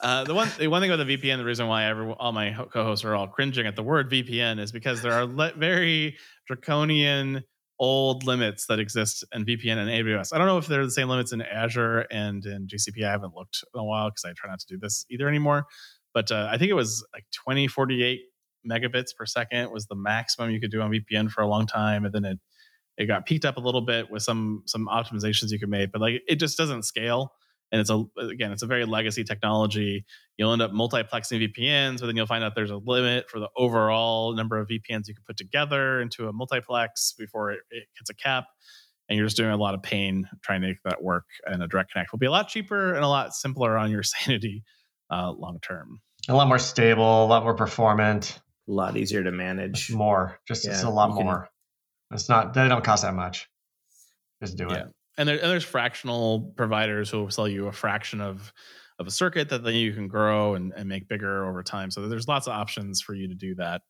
Uh, 0.00 0.24
the 0.24 0.34
one 0.34 0.48
the 0.58 0.68
one 0.68 0.82
thing 0.82 0.90
about 0.92 1.04
the 1.06 1.16
VPN, 1.16 1.38
the 1.38 1.44
reason 1.44 1.66
why 1.68 1.86
every, 1.86 2.10
all 2.18 2.32
my 2.32 2.52
co-hosts 2.72 3.04
are 3.04 3.14
all 3.14 3.26
cringing 3.28 3.66
at 3.66 3.76
the 3.76 3.82
word 3.82 4.10
VPN 4.10 4.58
is 4.60 4.70
because 4.72 5.00
there 5.02 5.12
are 5.12 5.24
le- 5.24 5.54
very 5.56 6.16
draconian 6.46 7.42
old 7.78 8.24
limits 8.24 8.66
that 8.66 8.78
exist 8.78 9.24
in 9.32 9.44
VPN 9.44 9.76
and 9.78 9.88
AWS. 9.90 10.32
I 10.34 10.38
don't 10.38 10.46
know 10.46 10.58
if 10.58 10.66
they're 10.66 10.84
the 10.84 10.90
same 10.90 11.08
limits 11.08 11.32
in 11.32 11.42
Azure 11.42 12.00
and 12.10 12.44
in 12.44 12.66
GCP. 12.66 13.04
I 13.06 13.10
haven't 13.10 13.34
looked 13.34 13.64
in 13.74 13.80
a 13.80 13.84
while 13.84 14.08
because 14.10 14.24
I 14.24 14.32
try 14.36 14.48
not 14.50 14.60
to 14.60 14.66
do 14.66 14.78
this 14.78 15.04
either 15.10 15.28
anymore. 15.28 15.66
But 16.14 16.30
uh, 16.30 16.48
I 16.50 16.56
think 16.56 16.70
it 16.70 16.74
was 16.74 17.06
like 17.12 17.24
20, 17.34 17.66
48 17.68 18.20
megabits 18.70 19.14
per 19.16 19.26
second 19.26 19.70
was 19.70 19.86
the 19.86 19.96
maximum 19.96 20.50
you 20.50 20.60
could 20.60 20.70
do 20.70 20.80
on 20.80 20.90
VPN 20.90 21.30
for 21.30 21.42
a 21.42 21.46
long 21.46 21.66
time, 21.66 22.04
and 22.04 22.14
then 22.14 22.24
it 22.24 22.38
it 22.98 23.06
got 23.06 23.26
peaked 23.26 23.44
up 23.44 23.56
a 23.58 23.60
little 23.60 23.82
bit 23.82 24.10
with 24.10 24.22
some 24.22 24.62
some 24.66 24.86
optimizations 24.88 25.50
you 25.50 25.58
could 25.58 25.68
make, 25.68 25.92
but 25.92 26.00
like 26.00 26.22
it 26.28 26.36
just 26.36 26.56
doesn't 26.56 26.84
scale. 26.84 27.32
and 27.72 27.80
it's 27.80 27.90
a 27.90 28.04
again 28.20 28.52
it's 28.52 28.62
a 28.62 28.66
very 28.66 28.84
legacy 28.84 29.24
technology 29.24 30.04
you'll 30.36 30.52
end 30.52 30.62
up 30.62 30.70
multiplexing 30.70 31.40
vpns 31.42 31.98
but 32.00 32.06
then 32.06 32.16
you'll 32.16 32.26
find 32.26 32.44
out 32.44 32.54
there's 32.54 32.70
a 32.70 32.76
limit 32.76 33.28
for 33.28 33.40
the 33.40 33.48
overall 33.56 34.32
number 34.34 34.56
of 34.58 34.68
vpns 34.68 35.08
you 35.08 35.14
can 35.14 35.24
put 35.26 35.36
together 35.36 36.00
into 36.00 36.28
a 36.28 36.32
multiplex 36.32 37.12
before 37.18 37.50
it, 37.50 37.60
it 37.70 37.84
hits 37.98 38.08
a 38.08 38.14
cap 38.14 38.44
and 39.08 39.16
you're 39.16 39.26
just 39.26 39.36
doing 39.36 39.50
a 39.50 39.56
lot 39.56 39.74
of 39.74 39.82
pain 39.82 40.28
trying 40.42 40.60
to 40.60 40.68
make 40.68 40.76
that 40.84 41.02
work 41.02 41.24
and 41.44 41.60
a 41.62 41.66
direct 41.66 41.90
connect 41.92 42.12
will 42.12 42.20
be 42.20 42.26
a 42.26 42.30
lot 42.30 42.46
cheaper 42.48 42.94
and 42.94 43.04
a 43.04 43.08
lot 43.08 43.34
simpler 43.34 43.76
on 43.76 43.90
your 43.90 44.02
sanity 44.14 44.62
uh, 45.10 45.32
long 45.32 45.58
term 45.60 46.00
A 46.28 46.34
lot 46.34 46.48
more 46.48 46.58
stable, 46.58 47.24
a 47.24 47.28
lot 47.28 47.44
more 47.44 47.54
performant, 47.54 48.40
A 48.68 48.72
lot 48.72 48.96
easier 48.96 49.22
to 49.24 49.30
manage. 49.32 49.90
more. 49.92 50.38
Just 50.48 50.66
it's 50.66 50.82
a 50.82 50.90
lot 50.90 51.10
you 51.10 51.16
can- 51.16 51.24
more. 51.24 51.48
It's 52.12 52.28
not. 52.28 52.54
They 52.54 52.68
don't 52.68 52.84
cost 52.84 53.02
that 53.02 53.14
much. 53.14 53.48
Just 54.42 54.56
do 54.56 54.66
Yeah. 54.70 54.76
it. 54.76 54.86
and, 55.18 55.28
there, 55.28 55.38
and 55.40 55.50
there's 55.50 55.64
fractional 55.64 56.52
providers 56.56 57.10
who 57.10 57.20
will 57.20 57.30
sell 57.30 57.48
you 57.48 57.66
a 57.68 57.72
fraction 57.72 58.20
of 58.20 58.52
of 58.98 59.06
a 59.06 59.10
circuit 59.10 59.50
that 59.50 59.62
then 59.62 59.74
you 59.74 59.92
can 59.92 60.08
grow 60.08 60.54
and, 60.54 60.72
and 60.74 60.88
make 60.88 61.06
bigger 61.08 61.46
over 61.46 61.62
time 61.62 61.90
so 61.90 62.08
there's 62.08 62.26
lots 62.28 62.46
of 62.46 62.54
options 62.54 63.02
for 63.02 63.14
you 63.14 63.28
to 63.28 63.34
do 63.34 63.54
that 63.54 63.82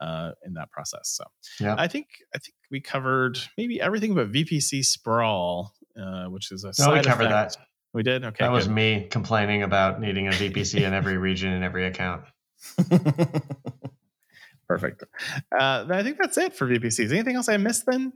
uh, 0.00 0.30
in 0.44 0.54
that 0.54 0.68
process 0.72 1.02
so 1.04 1.24
Yeah. 1.60 1.76
i 1.78 1.86
think 1.86 2.06
i 2.34 2.38
think 2.38 2.54
we 2.68 2.80
covered 2.80 3.38
maybe 3.56 3.80
everything 3.80 4.12
but 4.14 4.32
vpc 4.32 4.84
sprawl 4.84 5.72
uh, 6.00 6.24
which 6.26 6.50
is 6.50 6.64
a 6.64 6.72
No, 6.82 6.90
we 6.92 6.96
side 6.98 7.06
covered 7.06 7.26
effect. 7.26 7.56
that. 7.58 7.66
we 7.94 8.02
did 8.02 8.24
okay 8.24 8.44
that 8.44 8.50
was 8.50 8.66
good. 8.66 8.74
me 8.74 9.06
complaining 9.08 9.62
about 9.62 10.00
needing 10.00 10.26
a 10.26 10.32
VPC 10.32 10.80
in 10.84 10.94
every 10.94 11.16
region 11.28 11.52
and 11.52 11.62
every 11.62 11.86
account. 11.86 12.22
perfect 14.70 15.02
uh, 15.58 15.84
i 15.90 16.02
think 16.02 16.16
that's 16.18 16.38
it 16.38 16.54
for 16.54 16.66
vpcs 16.68 17.10
anything 17.12 17.34
else 17.36 17.48
i 17.48 17.56
missed 17.56 17.84
then 17.86 18.12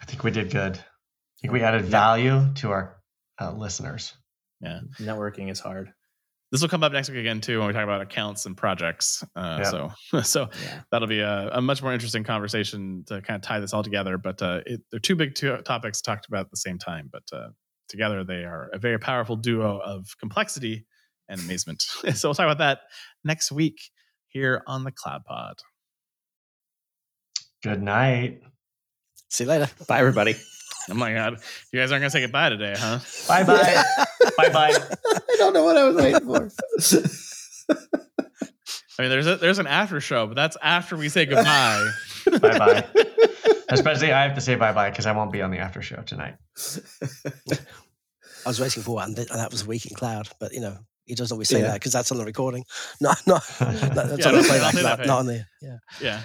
I 0.00 0.04
think 0.04 0.24
we 0.24 0.30
did 0.32 0.50
good. 0.50 0.76
I 0.76 0.82
think 1.40 1.52
we 1.52 1.62
added 1.62 1.84
value 1.84 2.52
to 2.56 2.70
our 2.70 2.96
uh, 3.40 3.52
listeners. 3.52 4.14
Yeah. 4.60 4.80
Networking 4.98 5.48
is 5.50 5.60
hard. 5.60 5.92
this 6.50 6.60
will 6.60 6.68
come 6.68 6.82
up 6.82 6.92
next 6.92 7.08
week 7.08 7.18
again 7.18 7.40
too 7.40 7.58
when 7.58 7.68
we 7.68 7.72
talk 7.72 7.84
about 7.84 8.00
accounts 8.00 8.44
and 8.46 8.56
projects 8.56 9.22
uh, 9.36 9.60
Yeah. 9.62 9.70
so 9.70 9.92
so 10.22 10.48
Yeah. 10.64 10.80
that'll 10.90 11.06
be 11.08 11.20
a, 11.20 11.50
a 11.52 11.60
much 11.62 11.82
more 11.82 11.92
interesting 11.92 12.24
conversation 12.24 13.04
to 13.06 13.20
kind 13.22 13.36
of 13.36 13.42
tie 13.42 13.60
this 13.60 13.72
all 13.72 13.84
together. 13.84 14.18
But 14.18 14.42
uh, 14.42 14.60
it, 14.66 14.80
they're 14.90 14.98
two 15.00 15.14
big 15.14 15.36
two 15.36 15.56
topics 15.58 16.00
talked 16.00 16.26
about 16.26 16.46
at 16.46 16.50
the 16.50 16.56
same 16.56 16.78
time, 16.78 17.08
but 17.12 17.22
uh, 17.32 17.48
together 17.88 18.24
they 18.24 18.42
are 18.44 18.70
a 18.72 18.78
very 18.78 18.98
powerful 18.98 19.36
duo 19.36 19.78
of 19.78 20.06
complexity 20.18 20.84
and 21.28 21.38
amazement. 21.40 21.82
so 22.14 22.28
we'll 22.28 22.34
talk 22.34 22.44
about 22.46 22.58
that 22.58 22.80
next 23.24 23.52
week 23.52 23.78
here 24.32 24.62
on 24.66 24.84
the 24.84 24.92
Cloud 24.92 25.24
Pod. 25.24 25.60
Good 27.62 27.82
night. 27.82 28.42
See 29.28 29.44
you 29.44 29.50
later. 29.50 29.70
Bye, 29.86 30.00
everybody. 30.00 30.36
Oh 30.90 30.94
my 30.94 31.12
God, 31.12 31.38
you 31.72 31.78
guys 31.78 31.92
aren't 31.92 32.02
gonna 32.02 32.10
say 32.10 32.22
goodbye 32.22 32.48
today, 32.48 32.74
huh? 32.76 32.98
Bye 33.28 33.44
bye. 33.44 33.84
bye 34.36 34.48
bye. 34.48 34.72
I 34.74 35.36
don't 35.38 35.52
know 35.52 35.62
what 35.62 35.76
I 35.76 35.84
was 35.84 35.94
waiting 35.94 36.26
for. 36.26 36.50
I 38.98 39.02
mean, 39.02 39.10
there's 39.10 39.28
a, 39.28 39.36
there's 39.36 39.60
an 39.60 39.68
after 39.68 40.00
show, 40.00 40.26
but 40.26 40.34
that's 40.34 40.56
after 40.60 40.96
we 40.96 41.08
say 41.08 41.24
goodbye. 41.24 41.88
Bye 42.40 42.58
bye. 42.58 42.84
Especially, 43.68 44.12
I 44.12 44.24
have 44.24 44.34
to 44.34 44.40
say 44.40 44.56
bye 44.56 44.72
bye 44.72 44.90
because 44.90 45.06
I 45.06 45.12
won't 45.12 45.30
be 45.30 45.40
on 45.40 45.52
the 45.52 45.58
after 45.58 45.82
show 45.82 46.02
tonight. 46.02 46.34
I 48.44 48.48
was 48.48 48.60
waiting 48.60 48.82
for 48.82 48.96
one, 48.96 49.14
and 49.16 49.28
that 49.28 49.52
was 49.52 49.62
a 49.62 49.66
Week 49.66 49.86
in 49.86 49.94
Cloud, 49.94 50.28
but 50.40 50.52
you 50.52 50.60
know, 50.60 50.78
he 51.06 51.14
doesn't 51.14 51.34
always 51.34 51.48
say 51.48 51.60
Yeah. 51.60 51.68
that 51.68 51.74
because 51.74 51.92
that's 51.92 52.10
on 52.12 52.18
the 52.18 52.24
recording. 52.24 52.64
No, 53.00 53.12
no, 53.26 53.38
that's 53.58 53.82
Yeah, 53.82 53.98
on 53.98 54.16
the 54.16 54.18
don't 54.22 54.44
playback, 54.46 54.74
don't 54.74 55.06
not, 55.06 55.18
on 55.20 55.26
the. 55.26 55.44
Yeah. 55.60 55.78
yeah. 56.00 56.20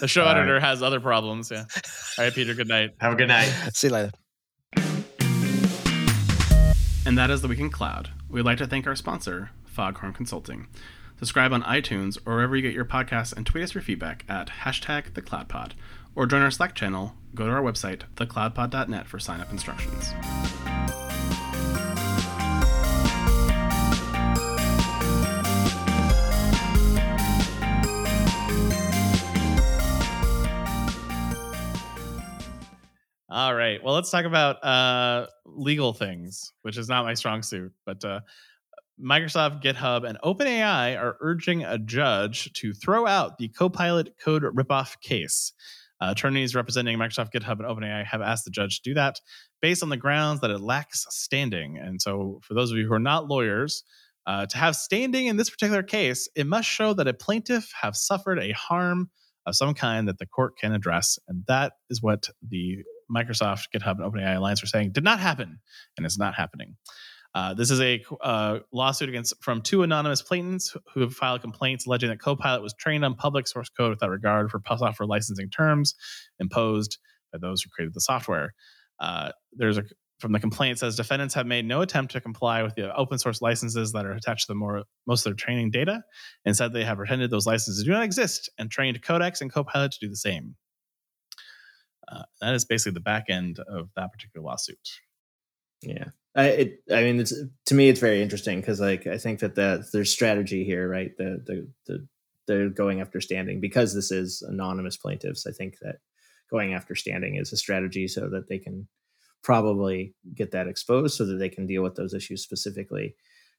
The 0.00 0.06
show 0.08 0.22
All 0.22 0.28
right. 0.28 0.36
editor 0.38 0.60
has 0.60 0.82
other 0.82 1.00
problems. 1.00 1.50
Yeah. 1.50 1.64
All 2.18 2.24
right, 2.24 2.34
Peter. 2.34 2.54
Good 2.54 2.68
night. 2.68 2.90
Have 3.00 3.12
a 3.12 3.16
good 3.16 3.28
night. 3.28 3.46
See 3.72 3.86
you 3.88 3.92
later. 3.92 4.10
And 7.06 7.16
that 7.16 7.30
is 7.30 7.40
the 7.40 7.48
Week 7.48 7.58
in 7.58 7.70
Cloud. 7.70 8.10
We'd 8.28 8.42
like 8.44 8.58
to 8.58 8.66
thank 8.66 8.86
our 8.86 8.94
sponsor, 8.96 9.50
Foghorn 9.64 10.12
Consulting. 10.12 10.66
Subscribe 11.18 11.52
on 11.52 11.62
iTunes 11.62 12.18
or 12.26 12.34
wherever 12.34 12.54
you 12.54 12.62
get 12.62 12.74
your 12.74 12.84
podcasts 12.84 13.32
and 13.34 13.46
tweet 13.46 13.64
us 13.64 13.74
your 13.74 13.82
feedback 13.82 14.24
at 14.28 14.48
hashtag 14.64 15.12
thecloudpod. 15.12 15.72
Or 16.14 16.26
join 16.26 16.42
our 16.42 16.50
Slack 16.50 16.74
channel, 16.74 17.14
go 17.34 17.46
to 17.46 17.52
our 17.52 17.62
website, 17.62 18.02
thecloudpod.net 18.16 19.06
for 19.06 19.18
sign 19.18 19.40
up 19.40 19.50
instructions. 19.50 20.12
All 33.38 33.54
right. 33.54 33.80
Well, 33.84 33.94
let's 33.94 34.10
talk 34.10 34.24
about 34.24 34.64
uh, 34.64 35.28
legal 35.44 35.92
things, 35.92 36.52
which 36.62 36.76
is 36.76 36.88
not 36.88 37.04
my 37.04 37.14
strong 37.14 37.42
suit. 37.42 37.70
But 37.86 38.04
uh, 38.04 38.22
Microsoft, 39.00 39.62
GitHub, 39.62 40.04
and 40.04 40.18
OpenAI 40.24 41.00
are 41.00 41.16
urging 41.20 41.62
a 41.62 41.78
judge 41.78 42.52
to 42.54 42.72
throw 42.72 43.06
out 43.06 43.38
the 43.38 43.46
Copilot 43.46 44.14
code 44.20 44.42
ripoff 44.42 45.00
case. 45.00 45.52
Uh, 46.00 46.08
attorneys 46.10 46.56
representing 46.56 46.98
Microsoft, 46.98 47.30
GitHub, 47.32 47.60
and 47.60 47.62
OpenAI 47.62 48.04
have 48.04 48.22
asked 48.22 48.44
the 48.44 48.50
judge 48.50 48.80
to 48.80 48.90
do 48.90 48.94
that 48.94 49.20
based 49.62 49.84
on 49.84 49.88
the 49.88 49.96
grounds 49.96 50.40
that 50.40 50.50
it 50.50 50.60
lacks 50.60 51.06
standing. 51.10 51.78
And 51.78 52.02
so, 52.02 52.40
for 52.42 52.54
those 52.54 52.72
of 52.72 52.76
you 52.76 52.88
who 52.88 52.94
are 52.94 52.98
not 52.98 53.28
lawyers, 53.28 53.84
uh, 54.26 54.46
to 54.46 54.58
have 54.58 54.74
standing 54.74 55.26
in 55.26 55.36
this 55.36 55.48
particular 55.48 55.84
case, 55.84 56.28
it 56.34 56.48
must 56.48 56.68
show 56.68 56.92
that 56.92 57.06
a 57.06 57.14
plaintiff 57.14 57.70
have 57.82 57.94
suffered 57.94 58.40
a 58.40 58.50
harm 58.50 59.10
of 59.46 59.54
some 59.54 59.74
kind 59.74 60.08
that 60.08 60.18
the 60.18 60.26
court 60.26 60.58
can 60.58 60.72
address. 60.72 61.20
And 61.28 61.44
that 61.46 61.74
is 61.88 62.02
what 62.02 62.30
the 62.42 62.82
Microsoft, 63.14 63.66
GitHub, 63.74 64.00
and 64.00 64.12
OpenAI 64.12 64.36
Alliance 64.36 64.62
are 64.62 64.66
saying 64.66 64.92
did 64.92 65.04
not 65.04 65.20
happen 65.20 65.60
and 65.96 66.06
is 66.06 66.18
not 66.18 66.34
happening. 66.34 66.76
Uh, 67.34 67.54
this 67.54 67.70
is 67.70 67.80
a 67.80 68.02
uh, 68.22 68.58
lawsuit 68.72 69.08
against 69.08 69.34
from 69.42 69.60
two 69.60 69.82
anonymous 69.82 70.22
plaintiffs 70.22 70.76
who 70.94 71.00
have 71.00 71.14
filed 71.14 71.40
complaints 71.40 71.86
alleging 71.86 72.08
that 72.08 72.20
Copilot 72.20 72.62
was 72.62 72.74
trained 72.74 73.04
on 73.04 73.14
public 73.14 73.46
source 73.46 73.68
code 73.68 73.90
without 73.90 74.10
regard 74.10 74.50
for 74.50 74.60
software 74.66 75.06
licensing 75.06 75.50
terms 75.50 75.94
imposed 76.38 76.98
by 77.32 77.38
those 77.38 77.62
who 77.62 77.70
created 77.70 77.94
the 77.94 78.00
software. 78.00 78.54
Uh, 78.98 79.30
there's 79.52 79.78
a 79.78 79.84
from 80.18 80.32
the 80.32 80.40
complaint 80.40 80.78
says 80.78 80.96
defendants 80.96 81.34
have 81.34 81.46
made 81.46 81.64
no 81.64 81.80
attempt 81.80 82.12
to 82.12 82.20
comply 82.20 82.62
with 82.62 82.74
the 82.74 82.94
open 82.96 83.18
source 83.18 83.40
licenses 83.40 83.92
that 83.92 84.04
are 84.04 84.12
attached 84.12 84.46
to 84.46 84.52
the 84.52 84.56
more, 84.56 84.82
most 85.06 85.20
of 85.20 85.30
their 85.30 85.36
training 85.36 85.70
data. 85.70 86.02
Instead, 86.44 86.72
they 86.72 86.84
have 86.84 86.96
pretended 86.96 87.30
those 87.30 87.46
licenses 87.46 87.84
do 87.84 87.90
not 87.90 88.02
exist 88.02 88.50
and 88.58 88.70
trained 88.70 89.00
Codex 89.02 89.40
and 89.40 89.52
Copilot 89.52 89.92
to 89.92 89.98
do 90.00 90.08
the 90.08 90.16
same. 90.16 90.56
Uh, 92.10 92.22
that 92.40 92.54
is 92.54 92.64
basically 92.64 92.92
the 92.92 93.00
back 93.00 93.26
end 93.28 93.58
of 93.60 93.90
that 93.96 94.12
particular 94.12 94.44
lawsuit. 94.44 94.78
Yeah. 95.82 96.06
I 96.34 96.44
it 96.46 96.82
I 96.90 97.02
mean 97.02 97.20
it's 97.20 97.34
to 97.66 97.74
me 97.74 97.88
it's 97.88 98.00
very 98.00 98.22
interesting 98.22 98.60
because 98.60 98.80
like 98.80 99.06
I 99.06 99.18
think 99.18 99.40
that 99.40 99.54
the 99.54 99.86
there's 99.92 100.12
strategy 100.12 100.64
here, 100.64 100.88
right? 100.88 101.16
The 101.16 101.42
the 101.44 101.68
the 101.86 102.08
they're 102.46 102.70
going 102.70 103.00
after 103.00 103.20
standing 103.20 103.60
because 103.60 103.94
this 103.94 104.10
is 104.10 104.42
anonymous 104.42 104.96
plaintiffs. 104.96 105.46
I 105.46 105.52
think 105.52 105.78
that 105.80 105.96
going 106.50 106.74
after 106.74 106.94
standing 106.94 107.36
is 107.36 107.52
a 107.52 107.56
strategy 107.56 108.08
so 108.08 108.28
that 108.30 108.48
they 108.48 108.58
can 108.58 108.88
probably 109.42 110.14
get 110.34 110.50
that 110.52 110.66
exposed 110.66 111.16
so 111.16 111.26
that 111.26 111.36
they 111.36 111.48
can 111.48 111.66
deal 111.66 111.82
with 111.82 111.94
those 111.94 112.14
issues 112.14 112.42
specifically. 112.42 113.14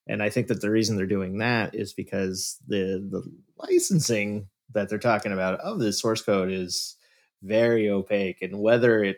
And 0.08 0.24
I 0.24 0.30
think 0.30 0.48
that 0.48 0.60
the 0.60 0.72
reason 0.72 0.98
they're 0.98 1.06
doing 1.06 1.38
that 1.38 1.76
is 1.76 1.94
because 1.94 2.58
the 2.68 3.08
the 3.10 3.24
licensing 3.58 4.48
that 4.74 4.90
they're 4.90 4.98
talking 5.00 5.32
about 5.32 5.60
of 5.60 5.80
the 5.80 5.94
source 5.94 6.22
code 6.22 6.52
is 6.52 6.96
very 7.42 7.90
opaque 7.90 8.42
and 8.42 8.60
whether 8.60 9.04
it 9.04 9.18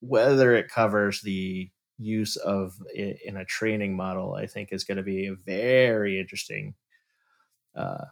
whether 0.00 0.54
it 0.54 0.68
covers 0.68 1.20
the 1.22 1.70
use 1.98 2.36
of 2.36 2.74
it 2.94 3.18
in 3.24 3.36
a 3.36 3.44
training 3.44 3.96
model 3.96 4.34
i 4.34 4.46
think 4.46 4.70
is 4.72 4.84
going 4.84 4.96
to 4.96 5.02
be 5.02 5.26
a 5.26 5.34
very 5.34 6.18
interesting 6.20 6.74
uh, 7.74 8.04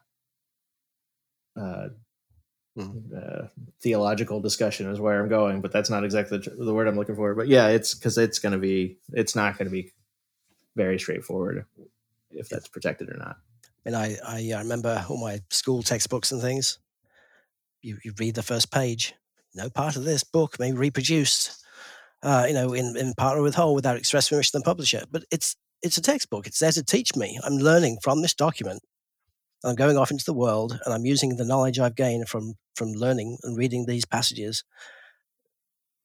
uh, 1.57 1.89
Mhm. 2.77 3.13
uh, 3.15 3.47
theological 3.81 4.41
discussion 4.41 4.91
is 4.91 4.99
where 4.99 5.21
i'm 5.23 5.29
going 5.29 5.61
but 5.61 5.71
that's 5.71 5.91
not 5.91 6.03
exactly 6.05 6.39
the, 6.39 6.51
the 6.51 6.75
word 6.75 6.89
i'm 6.89 6.97
looking 6.97 7.15
for 7.15 7.33
but 7.35 7.47
yeah 7.47 7.69
it's 7.69 7.95
because 7.95 8.19
it's 8.19 8.41
going 8.41 8.53
to 8.53 8.59
be 8.59 8.99
it's 9.13 9.37
not 9.37 9.57
going 9.57 9.67
to 9.67 9.71
be 9.71 9.93
very 10.75 10.99
straightforward 10.99 11.65
if 12.33 12.49
that's 12.49 12.67
protected 12.67 13.09
or 13.11 13.17
not 13.17 13.37
And 13.87 13.95
I, 13.95 14.17
I, 14.27 14.53
I 14.57 14.59
remember 14.59 15.05
all 15.09 15.19
my 15.19 15.41
school 15.51 15.83
textbooks 15.85 16.33
and 16.33 16.41
things. 16.41 16.79
You, 17.83 17.99
you 18.03 18.13
read 18.19 18.35
the 18.35 18.43
first 18.43 18.73
page. 18.73 19.15
No 19.55 19.71
part 19.71 19.97
of 19.97 20.05
this 20.05 20.25
book 20.25 20.59
may 20.59 20.73
be 20.73 20.79
reproduced, 20.79 21.65
uh, 22.23 22.45
you 22.49 22.55
know, 22.55 22.73
in, 22.73 22.97
in 22.97 23.15
partner 23.15 23.43
with 23.43 23.55
whole 23.55 23.75
without 23.75 23.97
express 23.97 24.29
permission 24.29 24.57
of 24.57 24.65
the 24.65 24.69
publisher. 24.69 25.05
But 25.11 25.25
it's 25.31 25.57
it's 25.83 25.99
a 25.99 26.03
textbook. 26.03 26.47
It's 26.47 26.59
there 26.59 26.73
to 26.73 26.83
teach 26.83 27.15
me. 27.15 27.39
I'm 27.45 27.59
learning 27.59 27.99
from 28.03 28.23
this 28.23 28.35
document. 28.35 28.83
I'm 29.65 29.75
going 29.77 29.97
off 29.97 30.11
into 30.11 30.25
the 30.25 30.35
world, 30.35 30.79
and 30.85 30.95
I'm 30.95 31.07
using 31.07 31.37
the 31.37 31.45
knowledge 31.45 31.79
I've 31.79 31.97
gained 31.97 32.29
from 32.29 32.55
from 32.75 32.93
learning 32.93 33.39
and 33.43 33.57
reading 33.57 33.87
these 33.87 34.05
passages, 34.05 34.65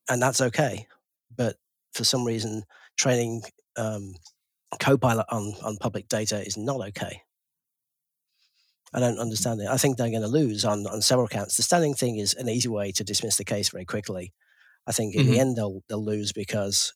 and 0.10 0.22
that's 0.22 0.42
okay. 0.42 0.88
But 1.36 1.56
for 1.94 2.04
some 2.04 2.26
reason, 2.26 2.64
training 2.98 3.44
um, 3.78 4.16
Copilot 4.80 5.26
on 5.30 5.54
on 5.64 5.78
public 5.78 6.08
data 6.08 6.46
is 6.46 6.56
not 6.56 6.80
okay. 6.90 7.24
I 8.94 9.00
don't 9.00 9.20
understand 9.20 9.62
it. 9.62 9.68
I 9.68 9.78
think 9.78 9.98
they're 9.98 10.10
going 10.10 10.22
to 10.22 10.28
lose 10.28 10.66
on, 10.66 10.88
on 10.88 11.02
several 11.02 11.28
counts. 11.28 11.58
The 11.58 11.64
standing 11.64 11.94
thing 11.94 12.18
is 12.18 12.34
an 12.34 12.50
easy 12.50 12.70
way 12.70 12.92
to 12.94 13.04
dismiss 13.04 13.38
the 13.38 13.46
case 13.46 13.70
very 13.70 13.86
quickly. 13.86 14.34
I 14.88 14.92
think 14.92 15.14
in 15.14 15.28
the 15.28 15.40
end 15.40 15.56
they'll 15.56 15.84
they'll 15.88 16.04
lose 16.04 16.32
because 16.32 16.94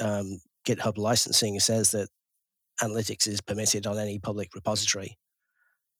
um, 0.00 0.40
GitHub 0.66 0.96
licensing 0.96 1.58
says 1.60 1.90
that 1.90 2.08
analytics 2.80 3.28
is 3.28 3.42
permitted 3.42 3.86
on 3.86 3.98
any 3.98 4.18
public 4.18 4.54
repository, 4.54 5.18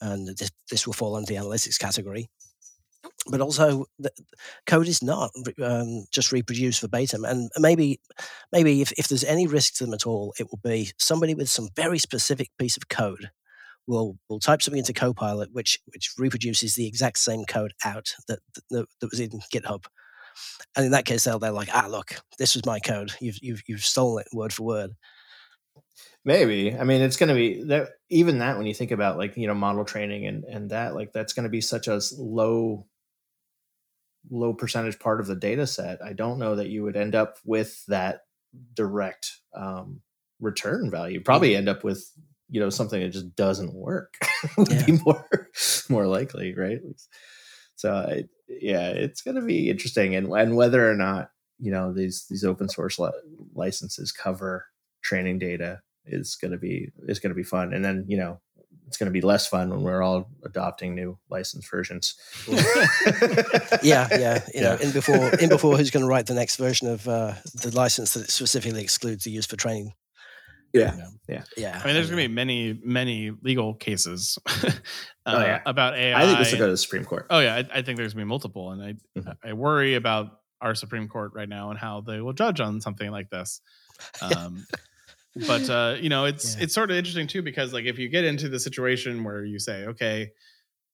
and 0.01 0.29
this, 0.29 0.51
this 0.71 0.87
will 0.87 0.95
fall 0.95 1.15
under 1.15 1.27
the 1.27 1.39
analytics 1.39 1.79
category. 1.79 2.31
But 3.31 3.41
also, 3.41 3.87
the 3.99 4.11
code 4.67 4.89
is 4.89 5.03
not 5.03 5.31
um, 5.63 6.07
just 6.11 6.33
reproduced 6.33 6.81
verbatim, 6.81 7.25
and 7.25 7.51
maybe, 7.59 8.01
maybe 8.51 8.81
if, 8.81 8.93
if 8.93 9.09
there's 9.09 9.25
any 9.25 9.47
risk 9.47 9.75
to 9.75 9.85
them 9.85 9.95
at 9.95 10.07
all, 10.07 10.33
it 10.39 10.47
will 10.51 10.61
be 10.63 10.93
somebody 10.99 11.35
with 11.35 11.51
some 11.51 11.69
very 11.77 11.99
specific 11.99 12.51
piece 12.59 12.77
of 12.77 12.89
code 12.89 13.31
will 13.87 14.17
we'll 14.29 14.39
type 14.39 14.63
something 14.63 14.79
into 14.79 14.93
Copilot, 14.93 15.53
which 15.53 15.79
which 15.87 16.13
reproduces 16.19 16.75
the 16.75 16.87
exact 16.87 17.19
same 17.19 17.45
code 17.45 17.73
out 17.85 18.15
that 18.29 18.39
that, 18.71 18.87
that 19.01 19.11
was 19.11 19.21
in 19.21 19.31
GitHub. 19.53 19.85
And 20.77 20.87
in 20.87 20.93
that 20.93 21.05
case, 21.05 21.25
they'll 21.25 21.39
they're 21.39 21.51
like, 21.51 21.69
ah, 21.75 21.89
look, 21.89 22.21
this 22.39 22.55
was 22.55 22.65
my 22.65 22.79
code. 22.79 23.13
You've 23.21 23.39
you've 23.43 23.63
you've 23.67 23.85
stolen 23.85 24.25
it 24.25 24.37
word 24.37 24.53
for 24.53 24.63
word. 24.65 24.91
Maybe. 26.25 26.77
I 26.77 26.85
mean, 26.85 27.03
it's 27.03 27.17
going 27.17 27.31
to 27.31 27.35
be 27.35 27.65
that 27.65 27.91
even 28.09 28.39
that 28.39 28.57
when 28.57 28.67
you 28.67 28.75
think 28.75 28.93
about 28.93 29.19
like, 29.19 29.37
you 29.37 29.47
know, 29.47 29.55
model 29.55 29.85
training 29.85 30.27
and, 30.27 30.45
and 30.45 30.71
that, 30.71 30.95
like, 30.95 31.13
that's 31.13 31.33
going 31.33 31.45
to 31.45 31.51
be 31.51 31.61
such 31.61 31.89
a 31.89 32.01
low, 32.17 32.87
low 34.31 34.55
percentage 34.55 34.99
part 35.01 35.21
of 35.21 35.27
the 35.27 35.35
data 35.35 35.67
set. 35.67 36.01
I 36.01 36.13
don't 36.13 36.39
know 36.39 36.55
that 36.57 36.69
you 36.69 36.85
would 36.85 36.97
end 36.97 37.15
up 37.15 37.39
with 37.45 37.85
that 37.87 38.21
direct 38.75 39.33
um, 39.55 40.01
return 40.41 40.91
value. 40.91 41.21
Probably 41.21 41.57
end 41.57 41.69
up 41.69 41.83
with, 41.83 42.09
you 42.53 42.61
know, 42.61 42.69
something 42.69 43.01
that 43.01 43.09
just 43.09 43.35
doesn't 43.35 43.75
work 43.75 44.15
would 44.59 44.71
yeah. 44.71 44.85
be 44.85 44.99
more, 45.05 45.49
more 45.89 46.07
likely. 46.07 46.55
Right. 46.55 46.81
So 47.77 48.23
yeah, 48.47 48.91
it's 48.91 49.23
going 49.23 49.37
to 49.37 49.43
be 49.43 49.71
interesting. 49.71 50.15
And, 50.15 50.31
and 50.31 50.55
whether 50.55 50.89
or 50.89 50.95
not, 50.95 51.31
you 51.59 51.73
know, 51.73 51.95
these, 51.95 52.27
these 52.29 52.45
open 52.45 52.69
source 52.69 52.99
li- 52.99 53.11
licenses 53.55 54.13
cover 54.13 54.67
training 55.01 55.39
data 55.39 55.81
is 56.05 56.37
going 56.37 56.53
to 56.53 56.59
be 56.59 56.91
is 57.09 57.21
going 57.21 57.31
to 57.31 57.35
be 57.35 57.43
fun 57.43 57.73
and 57.73 57.85
then 57.85 58.05
you 58.09 58.17
know 58.17 58.41
it's 58.89 58.97
going 58.97 59.07
to 59.07 59.13
be 59.13 59.21
less 59.21 59.47
fun 59.47 59.71
when 59.71 59.83
we're 59.83 60.03
all 60.03 60.29
adopting 60.45 60.95
new 60.95 61.17
license 61.31 61.67
versions 61.69 62.17
yeah 63.83 64.09
yeah 64.11 64.45
you 64.53 64.61
know 64.61 64.75
in 64.83 64.91
before 64.91 65.29
in 65.37 65.49
before 65.49 65.77
who's 65.77 65.91
going 65.91 66.03
to 66.03 66.09
write 66.09 66.27
the 66.27 66.35
next 66.35 66.57
version 66.57 66.89
of 66.89 67.07
uh, 67.09 67.33
the 67.63 67.71
license 67.75 68.15
that 68.15 68.31
specifically 68.31 68.83
excludes 68.83 69.25
the 69.25 69.31
use 69.31 69.47
for 69.47 69.57
training 69.57 69.93
yeah, 70.73 70.93
you 70.93 70.99
know? 70.99 71.09
yeah, 71.29 71.43
yeah. 71.57 71.81
I 71.83 71.87
mean, 71.87 71.95
there's 71.95 72.11
going 72.11 72.23
to 72.23 72.29
be 72.29 72.35
many, 72.35 72.79
many 72.83 73.33
legal 73.43 73.75
cases 73.75 74.39
uh, 74.47 74.71
oh, 75.27 75.41
yeah. 75.41 75.61
about 75.67 75.97
AI. 75.97 76.23
I 76.23 76.27
think 76.27 76.39
this 76.39 76.53
will 76.53 76.59
go 76.59 76.67
to 76.67 76.73
the 76.73 76.77
Supreme 76.77 77.05
Court. 77.05 77.27
Oh 77.31 77.41
yeah, 77.41 77.57
I, 77.57 77.79
I 77.79 77.83
think 77.83 77.99
there's 77.99 78.15
going 78.15 78.23
to 78.23 78.27
be 78.27 78.29
multiple, 78.29 78.71
and 78.71 78.83
I, 78.83 78.95
mm-hmm. 79.19 79.31
I 79.45 79.53
worry 79.53 79.95
about 79.95 80.41
our 80.61 80.75
Supreme 80.75 81.09
Court 81.09 81.33
right 81.35 81.49
now 81.49 81.71
and 81.71 81.79
how 81.79 82.01
they 82.01 82.21
will 82.21 82.33
judge 82.33 82.61
on 82.61 82.81
something 82.81 83.11
like 83.11 83.29
this. 83.31 83.61
Um, 84.23 84.65
but 85.47 85.69
uh, 85.69 85.97
you 86.01 86.09
know, 86.09 86.25
it's 86.25 86.57
yeah. 86.57 86.65
it's 86.65 86.75
sort 86.75 86.91
of 86.91 86.97
interesting 86.97 87.27
too 87.27 87.43
because 87.43 87.73
like 87.73 87.85
if 87.85 87.99
you 87.99 88.09
get 88.09 88.25
into 88.25 88.49
the 88.49 88.61
situation 88.61 89.25
where 89.25 89.45
you 89.45 89.59
say, 89.59 89.87
okay, 89.87 90.31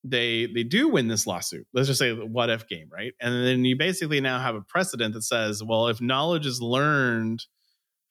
they 0.04 0.46
they 0.46 0.64
do 0.64 0.88
win 0.88 1.08
this 1.08 1.26
lawsuit. 1.26 1.66
Let's 1.72 1.88
just 1.88 1.98
say 1.98 2.14
the 2.14 2.26
what 2.26 2.50
if 2.50 2.68
game, 2.68 2.88
right? 2.90 3.12
And 3.20 3.46
then 3.46 3.64
you 3.64 3.76
basically 3.76 4.20
now 4.20 4.40
have 4.40 4.54
a 4.54 4.62
precedent 4.62 5.14
that 5.14 5.22
says, 5.22 5.62
well, 5.62 5.88
if 5.88 6.00
knowledge 6.00 6.46
is 6.46 6.60
learned 6.60 7.44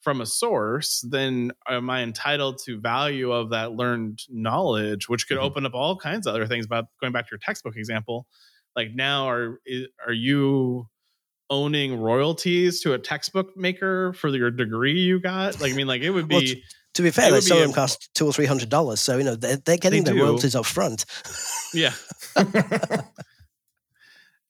from 0.08 0.22
a 0.22 0.26
source, 0.26 1.06
then 1.10 1.52
am 1.68 1.90
I 1.90 2.02
entitled 2.02 2.60
to 2.64 2.80
value 2.80 3.34
of 3.34 3.50
that 3.50 3.74
learned 3.74 4.22
knowledge, 4.30 5.10
which 5.10 5.28
could 5.28 5.36
mm-hmm. 5.36 5.46
open 5.46 5.66
up 5.66 5.74
all 5.74 5.98
kinds 5.98 6.26
of 6.26 6.34
other 6.34 6.48
things. 6.48 6.66
About 6.66 6.86
going 7.02 7.12
back 7.12 7.26
to 7.26 7.32
your 7.34 7.40
textbook 7.40 7.76
example, 7.76 8.26
like 8.74 8.96
now 8.96 9.28
are 9.28 9.60
are 10.06 10.14
you 10.14 10.88
owning 11.50 12.00
royalties 12.00 12.80
to 12.84 12.94
a 12.94 12.98
textbook 12.98 13.58
maker 13.58 14.14
for 14.14 14.30
your 14.30 14.50
degree 14.50 14.98
you 14.98 15.20
got? 15.20 15.60
Like, 15.60 15.74
I 15.74 15.76
mean, 15.76 15.88
like 15.88 16.04
it 16.04 16.12
would 16.12 16.30
be. 16.30 16.36
Well, 16.36 16.42
t- 16.42 16.64
to 16.94 17.02
be 17.02 17.12
fair, 17.12 17.42
some 17.42 17.58
of 17.58 17.64
them 17.64 17.74
cost 17.74 18.10
two 18.16 18.28
or 18.28 18.32
three 18.32 18.46
hundred 18.46 18.70
dollars, 18.70 19.02
so 19.02 19.18
you 19.18 19.26
know 19.26 19.36
they're, 19.36 19.58
they're 19.58 19.76
getting 19.76 20.06
they 20.06 20.14
their 20.14 20.24
royalties 20.24 20.56
up 20.56 20.66
front. 20.66 21.04
yeah. 21.74 21.92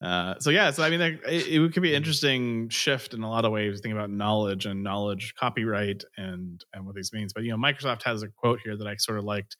uh, 0.01 0.35
so 0.39 0.51
yeah, 0.51 0.69
so 0.69 0.83
I 0.83 0.89
mean, 0.89 1.01
it, 1.01 1.19
it 1.25 1.73
could 1.73 1.81
be 1.81 1.91
an 1.91 1.95
interesting 1.95 2.69
shift 2.69 3.13
in 3.13 3.23
a 3.23 3.29
lot 3.29 3.45
of 3.45 3.51
ways. 3.51 3.79
Think 3.81 3.93
about 3.93 4.11
knowledge 4.11 4.65
and 4.65 4.83
knowledge 4.83 5.33
copyright 5.39 6.03
and 6.17 6.63
and 6.73 6.85
what 6.85 6.95
these 6.95 7.11
means. 7.13 7.33
But 7.33 7.43
you 7.43 7.51
know, 7.51 7.57
Microsoft 7.57 8.03
has 8.03 8.21
a 8.21 8.27
quote 8.27 8.59
here 8.63 8.77
that 8.77 8.87
I 8.87 8.95
sort 8.97 9.17
of 9.17 9.23
liked. 9.23 9.57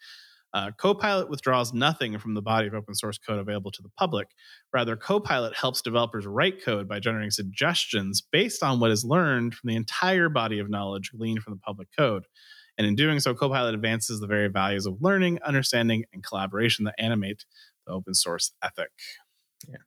Uh, 0.53 0.71
Copilot 0.77 1.29
withdraws 1.29 1.73
nothing 1.73 2.17
from 2.17 2.33
the 2.33 2.41
body 2.41 2.67
of 2.67 2.73
open 2.73 2.95
source 2.95 3.17
code 3.17 3.37
available 3.37 3.71
to 3.71 3.81
the 3.81 3.89
public. 3.97 4.29
Rather, 4.73 4.95
Copilot 4.95 5.55
helps 5.55 5.81
developers 5.81 6.25
write 6.25 6.63
code 6.63 6.87
by 6.87 6.99
generating 6.99 7.31
suggestions 7.31 8.23
based 8.31 8.63
on 8.63 8.79
what 8.79 8.89
is 8.89 9.03
learned 9.03 9.53
from 9.53 9.67
the 9.67 9.75
entire 9.75 10.29
body 10.29 10.59
of 10.59 10.69
knowledge 10.69 11.11
gleaned 11.15 11.43
from 11.43 11.53
the 11.53 11.59
public 11.59 11.89
code. 11.95 12.25
And 12.77 12.87
in 12.87 12.95
doing 12.95 13.19
so, 13.19 13.33
Copilot 13.33 13.73
advances 13.73 14.19
the 14.19 14.27
very 14.27 14.47
values 14.47 14.85
of 14.85 15.01
learning, 15.01 15.39
understanding, 15.43 16.05
and 16.13 16.23
collaboration 16.23 16.85
that 16.85 16.95
animate 16.97 17.43
the 17.85 17.93
open 17.93 18.13
source 18.13 18.51
ethic. 18.63 18.91
Yeah. 19.67 19.77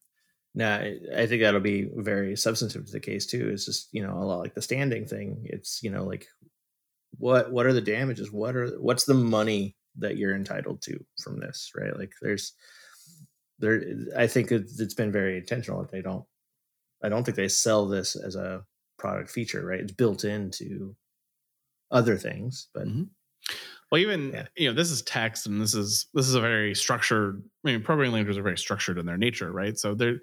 Now, 0.55 0.83
I 1.17 1.27
think 1.27 1.43
that'll 1.43 1.61
be 1.61 1.89
very 1.95 2.37
substantive 2.37 2.87
to 2.87 2.93
the 2.93 3.01
case 3.01 3.27
too. 3.27 3.51
It's 3.53 3.67
just 3.67 3.89
you 3.93 4.03
know 4.03 4.15
a 4.15 4.25
lot 4.25 4.41
like 4.41 4.55
the 4.55 4.63
standing 4.63 5.07
thing. 5.07 5.43
It's 5.45 5.83
you 5.83 5.91
know 5.91 6.05
like 6.05 6.27
what 7.19 7.53
what 7.53 7.67
are 7.67 7.73
the 7.73 7.81
damages? 7.81 8.33
What 8.33 8.57
are 8.57 8.69
what's 8.81 9.05
the 9.05 9.15
money 9.15 9.77
that 9.99 10.17
you're 10.17 10.35
entitled 10.35 10.83
to 10.83 11.05
from 11.23 11.39
this, 11.41 11.71
right? 11.77 11.97
Like 11.97 12.13
there's 12.21 12.53
there 13.59 13.83
I 14.17 14.27
think 14.27 14.51
it's 14.51 14.95
been 14.95 15.13
very 15.13 15.39
intentional 15.39 15.81
that 15.83 15.91
they 15.91 16.03
don't 16.03 16.25
I 17.03 17.09
don't 17.09 17.25
think 17.25 17.37
they 17.37 17.49
sell 17.49 17.87
this 17.87 18.17
as 18.17 18.35
a 18.35 18.65
product 18.99 19.31
feature, 19.31 19.65
right? 19.65 19.81
It's 19.81 19.93
built 19.93 20.25
into 20.25 20.97
other 21.91 22.17
things, 22.17 22.69
but 22.75 22.87
mm-hmm. 22.87 23.05
Well, 23.91 24.01
even 24.01 24.31
yeah. 24.33 24.47
you 24.57 24.69
know, 24.69 24.75
this 24.75 24.91
is 24.91 25.03
text, 25.03 25.47
and 25.47 25.61
this 25.61 25.75
is 25.75 26.07
this 26.15 26.29
is 26.29 26.35
a 26.35 26.41
very 26.41 26.75
structured. 26.75 27.43
I 27.65 27.73
mean, 27.73 27.83
programming 27.83 28.13
languages 28.13 28.39
are 28.39 28.43
very 28.43 28.59
structured 28.59 28.99
in 28.99 29.07
their 29.07 29.19
nature, 29.19 29.51
right? 29.51 29.79
So 29.79 29.95
they're 29.95 30.21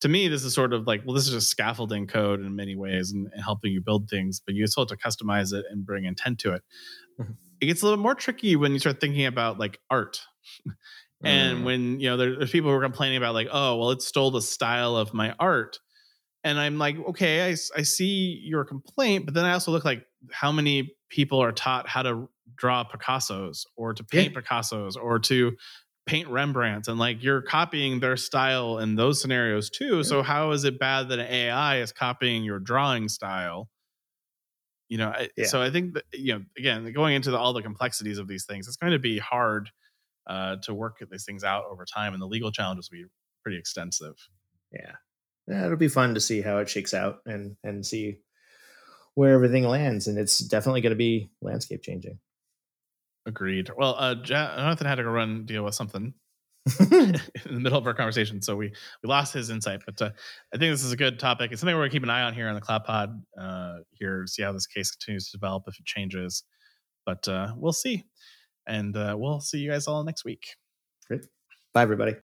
to 0.00 0.08
me, 0.08 0.28
this 0.28 0.44
is 0.44 0.54
sort 0.54 0.72
of 0.72 0.86
like, 0.86 1.02
well, 1.04 1.14
this 1.14 1.26
is 1.26 1.32
just 1.34 1.50
scaffolding 1.50 2.06
code 2.06 2.40
in 2.40 2.56
many 2.56 2.74
ways 2.74 3.12
and, 3.12 3.28
and 3.34 3.44
helping 3.44 3.70
you 3.70 3.82
build 3.82 4.08
things, 4.08 4.40
but 4.40 4.54
you 4.54 4.66
still 4.66 4.86
have 4.86 4.88
to 4.88 4.96
customize 4.96 5.52
it 5.52 5.66
and 5.70 5.84
bring 5.84 6.06
intent 6.06 6.38
to 6.38 6.54
it. 6.54 6.62
Mm-hmm 7.20 7.32
it 7.60 7.66
gets 7.66 7.82
a 7.82 7.84
little 7.84 8.02
more 8.02 8.14
tricky 8.14 8.56
when 8.56 8.72
you 8.72 8.78
start 8.78 9.00
thinking 9.00 9.26
about 9.26 9.58
like 9.58 9.78
art. 9.90 10.20
and 11.24 11.58
mm. 11.58 11.64
when, 11.64 12.00
you 12.00 12.08
know, 12.08 12.16
there, 12.16 12.36
there's 12.36 12.50
people 12.50 12.70
who 12.70 12.76
are 12.76 12.82
complaining 12.82 13.18
about 13.18 13.34
like, 13.34 13.48
oh, 13.52 13.76
well, 13.76 13.90
it 13.90 14.02
stole 14.02 14.30
the 14.30 14.42
style 14.42 14.96
of 14.96 15.12
my 15.12 15.34
art. 15.38 15.78
And 16.42 16.58
I'm 16.58 16.78
like, 16.78 16.96
okay, 17.10 17.46
I, 17.48 17.50
I 17.50 17.82
see 17.82 18.40
your 18.42 18.64
complaint, 18.64 19.26
but 19.26 19.34
then 19.34 19.44
I 19.44 19.52
also 19.52 19.72
look 19.72 19.84
like 19.84 20.06
how 20.32 20.52
many 20.52 20.94
people 21.08 21.42
are 21.42 21.52
taught 21.52 21.88
how 21.88 22.02
to 22.02 22.28
draw 22.56 22.84
Picasso's 22.84 23.66
or 23.76 23.94
to 23.94 24.04
paint 24.04 24.32
yeah. 24.32 24.40
Picasso's 24.40 24.96
or 24.96 25.18
to 25.20 25.56
paint 26.06 26.28
Rembrandts 26.28 26.88
and 26.88 26.98
like 26.98 27.22
you're 27.22 27.42
copying 27.42 28.00
their 28.00 28.16
style 28.16 28.78
in 28.78 28.96
those 28.96 29.20
scenarios 29.20 29.70
too. 29.70 29.98
Yeah. 29.98 30.02
So 30.02 30.22
how 30.22 30.50
is 30.50 30.64
it 30.64 30.78
bad 30.78 31.08
that 31.08 31.18
an 31.18 31.26
AI 31.26 31.80
is 31.80 31.92
copying 31.92 32.44
your 32.44 32.58
drawing 32.58 33.08
style? 33.08 33.68
you 34.90 34.98
know 34.98 35.14
yeah. 35.36 35.46
so 35.46 35.62
i 35.62 35.70
think 35.70 35.94
that 35.94 36.04
you 36.12 36.34
know 36.34 36.42
again 36.58 36.92
going 36.92 37.14
into 37.14 37.30
the, 37.30 37.38
all 37.38 37.54
the 37.54 37.62
complexities 37.62 38.18
of 38.18 38.28
these 38.28 38.44
things 38.44 38.68
it's 38.68 38.76
going 38.76 38.92
to 38.92 38.98
be 38.98 39.18
hard 39.18 39.70
uh, 40.26 40.56
to 40.62 40.74
work 40.74 41.02
these 41.10 41.24
things 41.24 41.42
out 41.42 41.64
over 41.70 41.84
time 41.84 42.12
and 42.12 42.20
the 42.20 42.26
legal 42.26 42.52
challenges 42.52 42.90
will 42.90 42.98
be 42.98 43.04
pretty 43.42 43.58
extensive 43.58 44.14
yeah 44.72 44.92
yeah 45.48 45.64
it'll 45.64 45.78
be 45.78 45.88
fun 45.88 46.12
to 46.14 46.20
see 46.20 46.42
how 46.42 46.58
it 46.58 46.68
shakes 46.68 46.92
out 46.92 47.20
and 47.24 47.56
and 47.64 47.86
see 47.86 48.18
where 49.14 49.34
everything 49.34 49.64
lands 49.64 50.06
and 50.06 50.18
it's 50.18 50.38
definitely 50.38 50.80
going 50.80 50.90
to 50.90 50.96
be 50.96 51.30
landscape 51.42 51.82
changing 51.82 52.18
agreed 53.26 53.70
well 53.76 53.94
uh 53.98 54.14
jonathan 54.14 54.86
had 54.86 54.96
to 54.96 55.02
go 55.02 55.10
run 55.10 55.44
deal 55.44 55.64
with 55.64 55.74
something 55.74 56.14
in 56.80 57.14
the 57.46 57.60
middle 57.60 57.78
of 57.78 57.86
our 57.86 57.94
conversation. 57.94 58.42
So 58.42 58.56
we 58.56 58.72
we 59.02 59.08
lost 59.08 59.32
his 59.32 59.50
insight, 59.50 59.80
but 59.86 60.00
uh, 60.00 60.10
I 60.54 60.58
think 60.58 60.72
this 60.72 60.84
is 60.84 60.92
a 60.92 60.96
good 60.96 61.18
topic. 61.18 61.52
It's 61.52 61.60
something 61.60 61.74
we're 61.74 61.82
gonna 61.82 61.90
keep 61.90 62.02
an 62.02 62.10
eye 62.10 62.22
on 62.22 62.34
here 62.34 62.48
on 62.48 62.54
the 62.54 62.60
Cloud 62.60 62.84
Pod 62.84 63.22
uh, 63.40 63.78
here, 63.92 64.26
see 64.26 64.42
how 64.42 64.52
this 64.52 64.66
case 64.66 64.90
continues 64.90 65.30
to 65.30 65.38
develop 65.38 65.64
if 65.66 65.78
it 65.78 65.86
changes. 65.86 66.44
But 67.06 67.26
uh, 67.28 67.54
we'll 67.56 67.72
see, 67.72 68.04
and 68.66 68.96
uh, 68.96 69.16
we'll 69.18 69.40
see 69.40 69.58
you 69.58 69.70
guys 69.70 69.86
all 69.86 70.04
next 70.04 70.24
week. 70.24 70.44
Great. 71.08 71.26
Bye, 71.72 71.82
everybody. 71.82 72.16